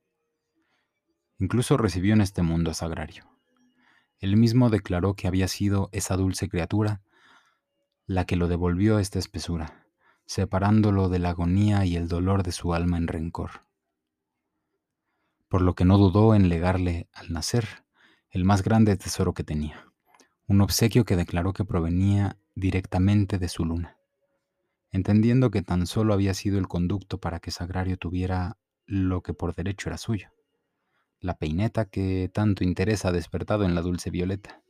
Incluso 1.39 1.77
recibió 1.77 2.13
en 2.15 2.21
este 2.21 2.43
mundo 2.43 2.71
a 2.71 2.75
Sagrario. 2.75 3.25
Él 4.19 4.37
mismo 4.37 4.71
declaró 4.71 5.15
que 5.15 5.27
había 5.27 5.49
sido 5.49 5.89
esa 5.93 6.17
dulce 6.17 6.49
criatura 6.49 7.03
la 8.07 8.25
que 8.25 8.37
lo 8.37 8.49
devolvió 8.49 8.97
a 8.97 9.01
esta 9.01 9.19
espesura, 9.19 9.87
separándolo 10.27 11.09
de 11.09 11.19
la 11.19 11.31
agonía 11.31 11.85
y 11.85 11.97
el 11.97 12.09
dolor 12.09 12.43
de 12.43 12.53
su 12.53 12.75
alma 12.75 12.99
en 12.99 13.09
rencor 13.09 13.63
por 15.53 15.61
lo 15.61 15.75
que 15.75 15.85
no 15.85 15.99
dudó 15.99 16.35
en 16.35 16.49
legarle 16.49 17.11
al 17.13 17.31
nacer 17.31 17.85
el 18.31 18.43
más 18.43 18.63
grande 18.63 18.97
tesoro 18.97 19.35
que 19.35 19.45
tenía, 19.45 19.87
un 20.47 20.63
obsequio 20.63 21.05
que 21.05 21.15
declaró 21.15 21.53
que 21.53 21.67
provenía 21.67 22.39
directamente 22.55 23.39
de 23.39 23.49
su 23.51 23.67
luna, 23.67 23.99
entendiendo 24.93 25.51
que 25.51 25.63
tan 25.63 25.87
solo 25.87 26.15
había 26.15 26.35
sido 26.35 26.59
el 26.59 26.69
conducto 26.69 27.19
para 27.19 27.41
que 27.41 27.51
Sagrario 27.51 27.97
tuviera 27.97 28.59
lo 28.87 29.23
que 29.23 29.35
por 29.35 29.55
derecho 29.55 29.89
era 29.89 29.99
suyo, 29.99 30.29
la 31.19 31.37
peineta 31.37 31.87
que 31.87 32.31
tanto 32.33 32.63
interés 32.63 33.05
ha 33.05 33.13
despertado 33.13 33.65
en 33.65 33.75
la 33.75 33.83
dulce 33.83 34.11
Violeta, 34.11 34.63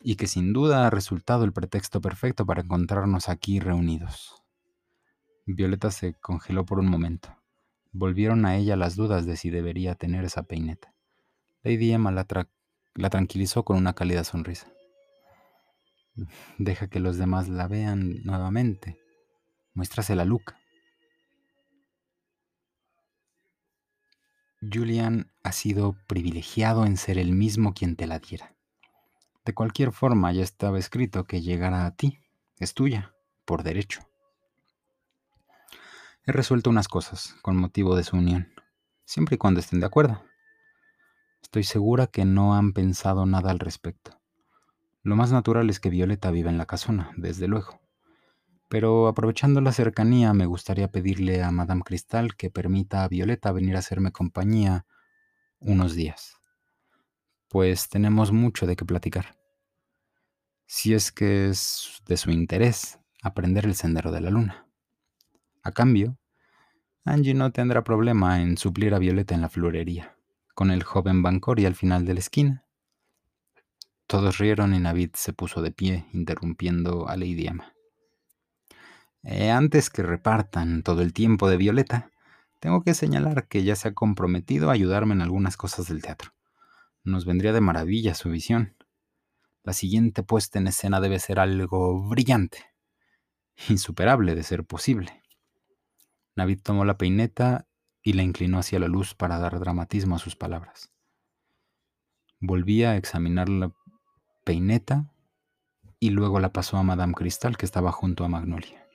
y 0.00 0.16
que 0.16 0.26
sin 0.26 0.52
duda 0.52 0.86
ha 0.86 0.90
resultado 0.90 1.44
el 1.44 1.52
pretexto 1.52 2.00
perfecto 2.00 2.44
para 2.44 2.62
encontrarnos 2.62 3.28
aquí 3.28 3.60
reunidos. 3.60 4.42
Violeta 5.46 5.90
se 5.90 6.14
congeló 6.14 6.64
por 6.64 6.78
un 6.78 6.86
momento 6.86 7.36
Volvieron 7.96 8.44
a 8.44 8.56
ella 8.56 8.74
las 8.74 8.96
dudas 8.96 9.24
de 9.24 9.36
si 9.36 9.50
debería 9.50 9.94
tener 9.94 10.24
esa 10.24 10.42
peineta. 10.42 10.92
Lady 11.62 11.92
Emma 11.92 12.10
la, 12.10 12.26
la 12.96 13.08
tranquilizó 13.08 13.64
con 13.64 13.76
una 13.76 13.94
cálida 13.94 14.24
sonrisa. 14.24 14.73
Deja 16.58 16.88
que 16.88 17.00
los 17.00 17.18
demás 17.18 17.48
la 17.48 17.68
vean 17.68 18.22
nuevamente. 18.24 18.98
Muéstrasela 19.74 20.22
a 20.22 20.26
Luca. 20.26 20.58
Julian 24.72 25.30
ha 25.42 25.52
sido 25.52 25.96
privilegiado 26.06 26.86
en 26.86 26.96
ser 26.96 27.18
el 27.18 27.32
mismo 27.32 27.74
quien 27.74 27.96
te 27.96 28.06
la 28.06 28.18
diera. 28.18 28.54
De 29.44 29.52
cualquier 29.52 29.92
forma, 29.92 30.32
ya 30.32 30.42
estaba 30.42 30.78
escrito 30.78 31.24
que 31.24 31.42
llegara 31.42 31.84
a 31.84 31.94
ti. 31.94 32.20
Es 32.58 32.72
tuya, 32.72 33.14
por 33.44 33.62
derecho. 33.62 34.00
He 36.24 36.32
resuelto 36.32 36.70
unas 36.70 36.88
cosas 36.88 37.34
con 37.42 37.56
motivo 37.56 37.94
de 37.94 38.04
su 38.04 38.16
unión, 38.16 38.48
siempre 39.04 39.34
y 39.34 39.38
cuando 39.38 39.60
estén 39.60 39.80
de 39.80 39.86
acuerdo. 39.86 40.24
Estoy 41.42 41.64
segura 41.64 42.06
que 42.06 42.24
no 42.24 42.54
han 42.54 42.72
pensado 42.72 43.26
nada 43.26 43.50
al 43.50 43.58
respecto. 43.58 44.18
Lo 45.04 45.16
más 45.16 45.30
natural 45.32 45.68
es 45.68 45.80
que 45.80 45.90
Violeta 45.90 46.30
viva 46.30 46.50
en 46.50 46.56
la 46.56 46.64
casona, 46.64 47.12
desde 47.18 47.46
luego. 47.46 47.78
Pero 48.70 49.06
aprovechando 49.06 49.60
la 49.60 49.70
cercanía, 49.70 50.32
me 50.32 50.46
gustaría 50.46 50.90
pedirle 50.90 51.42
a 51.42 51.50
Madame 51.50 51.82
Cristal 51.82 52.36
que 52.36 52.50
permita 52.50 53.04
a 53.04 53.08
Violeta 53.08 53.52
venir 53.52 53.76
a 53.76 53.80
hacerme 53.80 54.12
compañía 54.12 54.86
unos 55.60 55.94
días. 55.94 56.38
Pues 57.48 57.90
tenemos 57.90 58.32
mucho 58.32 58.66
de 58.66 58.76
qué 58.76 58.86
platicar. 58.86 59.36
Si 60.64 60.94
es 60.94 61.12
que 61.12 61.50
es 61.50 62.02
de 62.06 62.16
su 62.16 62.30
interés 62.30 62.98
aprender 63.22 63.66
el 63.66 63.74
sendero 63.74 64.10
de 64.10 64.22
la 64.22 64.30
luna. 64.30 64.66
A 65.62 65.72
cambio, 65.72 66.18
Angie 67.04 67.34
no 67.34 67.52
tendrá 67.52 67.84
problema 67.84 68.40
en 68.40 68.56
suplir 68.56 68.94
a 68.94 68.98
Violeta 68.98 69.34
en 69.34 69.42
la 69.42 69.50
florería, 69.50 70.16
con 70.54 70.70
el 70.70 70.82
joven 70.82 71.22
Bancori 71.22 71.66
al 71.66 71.74
final 71.74 72.06
de 72.06 72.14
la 72.14 72.20
esquina. 72.20 72.63
Todos 74.06 74.38
rieron 74.38 74.74
y 74.74 74.80
Navid 74.80 75.10
se 75.14 75.32
puso 75.32 75.62
de 75.62 75.72
pie, 75.72 76.06
interrumpiendo 76.12 77.08
a 77.08 77.16
Lady 77.16 77.46
Emma. 77.46 77.72
Eh, 79.22 79.50
antes 79.50 79.88
que 79.88 80.02
repartan 80.02 80.82
todo 80.82 81.00
el 81.00 81.14
tiempo 81.14 81.48
de 81.48 81.56
Violeta, 81.56 82.10
tengo 82.60 82.82
que 82.82 82.92
señalar 82.92 83.48
que 83.48 83.64
ya 83.64 83.74
se 83.76 83.88
ha 83.88 83.94
comprometido 83.94 84.68
a 84.68 84.74
ayudarme 84.74 85.14
en 85.14 85.22
algunas 85.22 85.56
cosas 85.56 85.88
del 85.88 86.02
teatro. 86.02 86.32
Nos 87.02 87.24
vendría 87.24 87.52
de 87.52 87.62
maravilla 87.62 88.14
su 88.14 88.30
visión. 88.30 88.76
La 89.62 89.72
siguiente 89.72 90.22
puesta 90.22 90.58
en 90.58 90.66
escena 90.66 91.00
debe 91.00 91.18
ser 91.18 91.40
algo 91.40 92.06
brillante, 92.06 92.58
insuperable 93.68 94.34
de 94.34 94.42
ser 94.42 94.64
posible. 94.64 95.22
Navid 96.36 96.60
tomó 96.62 96.84
la 96.84 96.98
peineta 96.98 97.66
y 98.02 98.12
la 98.12 98.22
inclinó 98.22 98.58
hacia 98.58 98.78
la 98.78 98.88
luz 98.88 99.14
para 99.14 99.38
dar 99.38 99.58
dramatismo 99.58 100.16
a 100.16 100.18
sus 100.18 100.36
palabras. 100.36 100.92
Volvía 102.40 102.90
a 102.90 102.96
examinar 102.96 103.48
la 103.48 103.72
peineta 104.44 105.10
y 105.98 106.10
luego 106.10 106.38
la 106.38 106.52
pasó 106.52 106.76
a 106.76 106.82
Madame 106.82 107.14
Cristal 107.14 107.56
que 107.56 107.66
estaba 107.66 107.90
junto 107.90 108.24
a 108.24 108.28
Magnolia. 108.28 108.86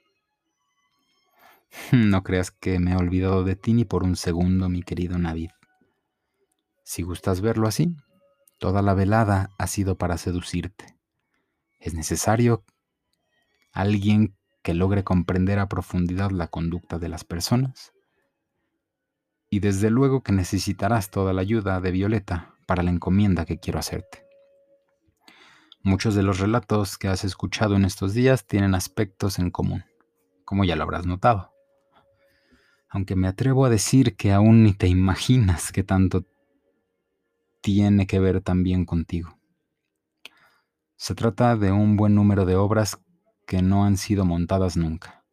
No 1.91 2.23
creas 2.23 2.51
que 2.51 2.79
me 2.79 2.93
he 2.93 2.95
olvidado 2.95 3.43
de 3.43 3.55
ti 3.55 3.73
ni 3.73 3.85
por 3.85 4.03
un 4.03 4.15
segundo, 4.15 4.69
mi 4.69 4.83
querido 4.83 5.17
Navid. 5.17 5.51
Si 6.83 7.03
gustas 7.03 7.41
verlo 7.41 7.67
así, 7.67 7.95
toda 8.57 8.81
la 8.81 8.93
velada 8.93 9.49
ha 9.57 9.67
sido 9.67 9.97
para 9.97 10.17
seducirte. 10.17 10.97
Es 11.79 11.93
necesario 11.93 12.63
alguien 13.71 14.35
que 14.63 14.73
logre 14.73 15.03
comprender 15.03 15.59
a 15.59 15.69
profundidad 15.69 16.31
la 16.31 16.47
conducta 16.47 16.99
de 16.99 17.09
las 17.09 17.23
personas. 17.23 17.93
Y 19.49 19.59
desde 19.59 19.89
luego 19.89 20.21
que 20.21 20.31
necesitarás 20.31 21.09
toda 21.09 21.33
la 21.33 21.41
ayuda 21.41 21.79
de 21.79 21.91
Violeta 21.91 22.53
para 22.67 22.83
la 22.83 22.91
encomienda 22.91 23.45
que 23.45 23.59
quiero 23.59 23.79
hacerte. 23.79 24.28
Muchos 25.81 26.13
de 26.13 26.23
los 26.23 26.39
relatos 26.39 26.97
que 26.97 27.07
has 27.07 27.23
escuchado 27.23 27.77
en 27.77 27.85
estos 27.85 28.13
días 28.13 28.45
tienen 28.45 28.75
aspectos 28.75 29.39
en 29.39 29.49
común, 29.49 29.85
como 30.43 30.65
ya 30.65 30.75
lo 30.75 30.83
habrás 30.83 31.05
notado. 31.05 31.53
Aunque 32.89 33.15
me 33.15 33.29
atrevo 33.29 33.63
a 33.63 33.69
decir 33.69 34.17
que 34.17 34.33
aún 34.33 34.63
ni 34.63 34.73
te 34.73 34.87
imaginas 34.87 35.71
que 35.71 35.83
tanto 35.83 36.25
tiene 37.61 38.07
que 38.07 38.19
ver 38.19 38.41
también 38.41 38.83
contigo. 38.83 39.39
Se 40.97 41.15
trata 41.15 41.55
de 41.55 41.71
un 41.71 41.95
buen 41.95 42.13
número 42.13 42.45
de 42.45 42.57
obras 42.57 42.99
que 43.47 43.61
no 43.61 43.85
han 43.85 43.95
sido 43.95 44.25
montadas 44.25 44.75
nunca, 44.75 45.23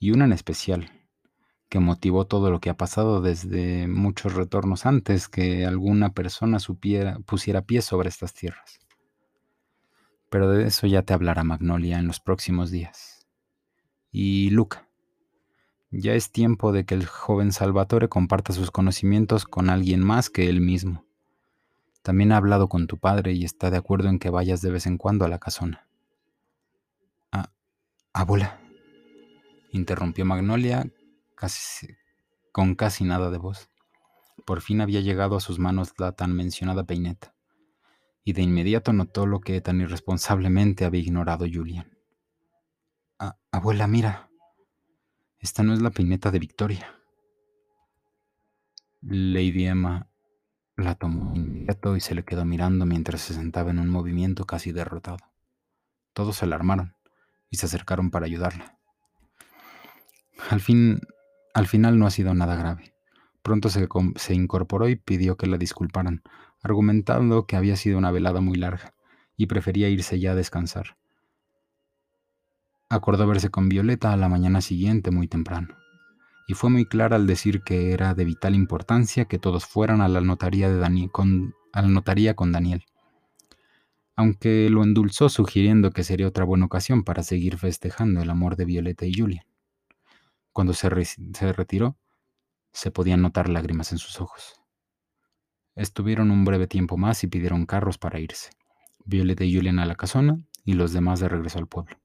y 0.00 0.10
una 0.10 0.24
en 0.24 0.32
especial, 0.32 0.90
que 1.68 1.78
motivó 1.78 2.26
todo 2.26 2.50
lo 2.50 2.60
que 2.60 2.70
ha 2.70 2.76
pasado 2.76 3.20
desde 3.20 3.86
muchos 3.86 4.34
retornos 4.34 4.84
antes 4.84 5.28
que 5.28 5.64
alguna 5.64 6.12
persona 6.12 6.58
supiera, 6.58 7.20
pusiera 7.20 7.62
pie 7.62 7.82
sobre 7.82 8.08
estas 8.08 8.34
tierras. 8.34 8.80
Pero 10.30 10.50
de 10.50 10.66
eso 10.66 10.86
ya 10.86 11.02
te 11.02 11.12
hablará 11.12 11.44
Magnolia 11.44 11.98
en 11.98 12.06
los 12.06 12.20
próximos 12.20 12.70
días. 12.70 13.26
Y 14.10 14.50
Luca, 14.50 14.88
ya 15.90 16.14
es 16.14 16.30
tiempo 16.30 16.72
de 16.72 16.84
que 16.84 16.94
el 16.94 17.04
joven 17.06 17.52
Salvatore 17.52 18.08
comparta 18.08 18.52
sus 18.52 18.70
conocimientos 18.70 19.44
con 19.44 19.68
alguien 19.68 20.00
más 20.04 20.30
que 20.30 20.48
él 20.48 20.60
mismo. 20.60 21.04
También 22.02 22.32
ha 22.32 22.36
hablado 22.36 22.68
con 22.68 22.86
tu 22.86 22.98
padre 22.98 23.32
y 23.32 23.44
está 23.44 23.70
de 23.70 23.76
acuerdo 23.76 24.08
en 24.08 24.18
que 24.18 24.30
vayas 24.30 24.62
de 24.62 24.70
vez 24.70 24.86
en 24.86 24.96
cuando 24.96 25.24
a 25.24 25.28
la 25.28 25.38
casona. 25.38 25.86
Ah, 27.32 27.50
abuela, 28.12 28.60
interrumpió 29.72 30.24
Magnolia 30.24 30.88
casi, 31.34 31.88
con 32.52 32.74
casi 32.74 33.04
nada 33.04 33.30
de 33.30 33.38
voz. 33.38 33.68
Por 34.44 34.60
fin 34.60 34.80
había 34.80 35.00
llegado 35.00 35.36
a 35.36 35.40
sus 35.40 35.58
manos 35.58 35.92
la 35.98 36.12
tan 36.12 36.34
mencionada 36.34 36.84
peineta, 36.84 37.34
y 38.24 38.32
de 38.32 38.42
inmediato 38.42 38.92
notó 38.92 39.26
lo 39.26 39.40
que 39.40 39.60
tan 39.60 39.80
irresponsablemente 39.80 40.84
había 40.84 41.00
ignorado 41.00 41.46
Julian. 41.50 41.96
Abuela, 43.52 43.86
mira, 43.86 44.30
esta 45.38 45.62
no 45.62 45.74
es 45.74 45.82
la 45.82 45.90
peineta 45.90 46.30
de 46.30 46.38
Victoria. 46.38 46.94
Lady 49.02 49.66
Emma 49.66 50.08
la 50.76 50.94
tomó 50.94 51.34
inmediato 51.34 51.96
y 51.96 52.00
se 52.00 52.14
le 52.14 52.24
quedó 52.24 52.44
mirando 52.44 52.86
mientras 52.86 53.20
se 53.22 53.34
sentaba 53.34 53.70
en 53.70 53.78
un 53.78 53.88
movimiento 53.88 54.46
casi 54.46 54.72
derrotado. 54.72 55.18
Todos 56.12 56.36
se 56.36 56.44
alarmaron 56.44 56.94
y 57.50 57.56
se 57.56 57.66
acercaron 57.66 58.10
para 58.10 58.26
ayudarla. 58.26 58.78
Al 60.48 60.60
fin, 60.60 61.00
al 61.54 61.66
final 61.66 61.98
no 61.98 62.06
ha 62.06 62.10
sido 62.10 62.34
nada 62.34 62.56
grave. 62.56 62.94
Pronto 63.42 63.68
se 63.70 64.34
incorporó 64.34 64.88
y 64.88 64.96
pidió 64.96 65.36
que 65.36 65.46
la 65.46 65.56
disculparan, 65.56 66.22
argumentando 66.62 67.46
que 67.46 67.56
había 67.56 67.76
sido 67.76 67.98
una 67.98 68.10
velada 68.10 68.40
muy 68.40 68.56
larga 68.56 68.94
y 69.36 69.46
prefería 69.46 69.88
irse 69.88 70.18
ya 70.18 70.32
a 70.32 70.34
descansar. 70.34 70.96
Acordó 72.88 73.26
verse 73.26 73.50
con 73.50 73.68
Violeta 73.68 74.12
a 74.12 74.16
la 74.16 74.28
mañana 74.28 74.60
siguiente 74.60 75.10
muy 75.10 75.28
temprano 75.28 75.80
y 76.50 76.54
fue 76.54 76.68
muy 76.68 76.84
clara 76.84 77.14
al 77.14 77.28
decir 77.28 77.62
que 77.62 77.92
era 77.92 78.12
de 78.12 78.24
vital 78.24 78.56
importancia 78.56 79.26
que 79.26 79.38
todos 79.38 79.66
fueran 79.66 80.00
a 80.00 80.08
la 80.08 80.20
notaría, 80.20 80.68
con, 81.12 81.54
a 81.72 81.82
la 81.82 81.86
notaría 81.86 82.34
con 82.34 82.50
Daniel, 82.50 82.86
aunque 84.16 84.68
lo 84.68 84.82
endulzó 84.82 85.28
sugiriendo 85.28 85.92
que 85.92 86.02
sería 86.02 86.26
otra 86.26 86.44
buena 86.44 86.66
ocasión 86.66 87.04
para 87.04 87.22
seguir 87.22 87.56
festejando 87.56 88.20
el 88.20 88.30
amor 88.30 88.56
de 88.56 88.64
Violeta 88.64 89.06
y 89.06 89.14
Julian. 89.14 89.44
Cuando 90.52 90.72
se 90.72 90.88
retiró, 90.90 91.96
se 92.72 92.90
podían 92.90 93.22
notar 93.22 93.48
lágrimas 93.48 93.92
en 93.92 93.98
sus 93.98 94.20
ojos. 94.20 94.59
Estuvieron 95.74 96.30
un 96.30 96.44
breve 96.44 96.66
tiempo 96.66 96.96
más 96.96 97.24
y 97.24 97.28
pidieron 97.28 97.66
carros 97.66 97.98
para 97.98 98.20
irse. 98.20 98.50
Violeta 99.04 99.44
y 99.44 99.54
Julian 99.54 99.78
a 99.78 99.86
la 99.86 99.94
casona 99.94 100.38
y 100.64 100.74
los 100.74 100.92
demás 100.92 101.20
de 101.20 101.28
regreso 101.28 101.58
al 101.58 101.66
pueblo. 101.66 101.96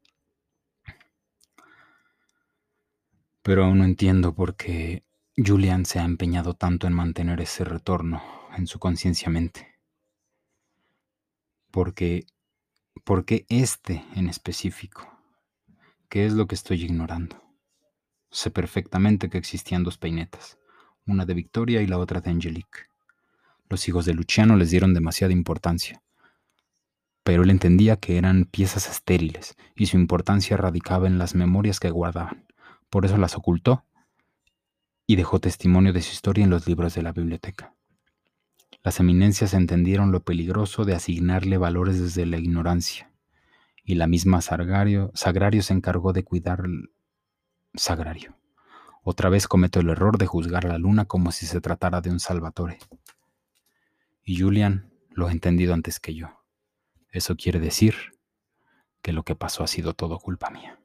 pero 3.46 3.64
aún 3.64 3.78
no 3.78 3.86
entiendo 3.86 4.34
por 4.34 4.56
qué 4.56 5.04
Julian 5.38 5.86
se 5.86 6.00
ha 6.00 6.04
empeñado 6.04 6.56
tanto 6.56 6.88
en 6.88 6.94
mantener 6.94 7.40
ese 7.42 7.64
retorno 7.64 8.24
en 8.58 8.66
su 8.66 8.80
conciencia 8.80 9.30
mente. 9.30 9.76
Porque, 11.70 12.26
porque 13.04 13.46
este 13.48 14.04
en 14.16 14.30
específico, 14.30 15.08
¿qué 16.10 16.26
es 16.26 16.34
lo 16.34 16.48
que 16.48 16.56
estoy 16.56 16.86
ignorando? 16.86 17.40
Sé 18.32 18.50
perfectamente 18.50 19.30
que 19.30 19.38
existían 19.38 19.84
dos 19.84 20.00
peinetas, 20.00 20.58
una 21.06 21.28
de 21.28 21.36
Victoria 21.36 21.84
y 21.84 21.86
la 21.86 22.00
otra 22.00 22.22
de 22.22 22.32
Angelique. 22.32 22.90
Los 23.70 23.88
hijos 23.88 24.06
de 24.06 24.14
Luciano 24.14 24.56
les 24.56 24.70
dieron 24.70 24.94
demasiada 24.94 25.34
importancia, 25.34 26.02
pero 27.24 27.44
él 27.44 27.50
entendía 27.50 27.98
que 27.98 28.18
eran 28.18 28.46
piezas 28.46 28.90
estériles 28.90 29.56
y 29.76 29.88
su 29.88 29.98
importancia 29.98 30.58
radicaba 30.58 31.08
en 31.08 31.18
las 31.18 31.36
memorias 31.36 31.80
que 31.80 31.90
guardaban 31.90 32.46
por 32.96 33.06
eso 33.06 33.18
las 33.18 33.36
ocultó 33.36 33.84
y 35.06 35.18
dejó 35.18 35.40
testimonio 35.40 35.92
de 35.92 36.02
su 36.02 36.14
historia 36.14 36.46
en 36.46 36.50
los 36.50 36.66
libros 36.66 36.96
de 36.96 37.02
la 37.02 37.12
biblioteca. 37.12 37.76
Las 38.84 39.02
eminencias 39.02 39.54
entendieron 39.54 40.14
lo 40.14 40.24
peligroso 40.24 40.86
de 40.86 40.96
asignarle 40.96 41.58
valores 41.58 42.00
desde 42.00 42.26
la 42.26 42.38
ignorancia, 42.38 43.12
y 43.84 43.96
la 43.96 44.08
misma 44.08 44.40
Sagrario, 44.40 45.12
Sagrario 45.14 45.62
se 45.62 45.74
encargó 45.74 46.14
de 46.14 46.24
cuidar 46.24 46.64
Sagrario. 47.74 48.38
Otra 49.04 49.28
vez 49.28 49.50
cometió 49.50 49.82
el 49.82 49.90
error 49.90 50.18
de 50.18 50.28
juzgar 50.28 50.64
la 50.64 50.78
luna 50.78 51.04
como 51.04 51.34
si 51.34 51.46
se 51.46 51.60
tratara 51.60 52.00
de 52.00 52.12
un 52.12 52.22
Salvatore. 52.22 52.80
Y 54.28 54.40
Julian 54.40 54.92
lo 55.12 55.28
ha 55.28 55.32
entendido 55.32 55.76
antes 55.76 56.00
que 56.00 56.16
yo. 56.16 56.44
Eso 57.10 57.36
quiere 57.38 57.60
decir 57.60 57.96
que 59.04 59.14
lo 59.14 59.24
que 59.24 59.36
pasó 59.36 59.64
ha 59.64 59.68
sido 59.68 59.94
todo 59.94 60.20
culpa 60.20 60.50
mía. 60.50 60.80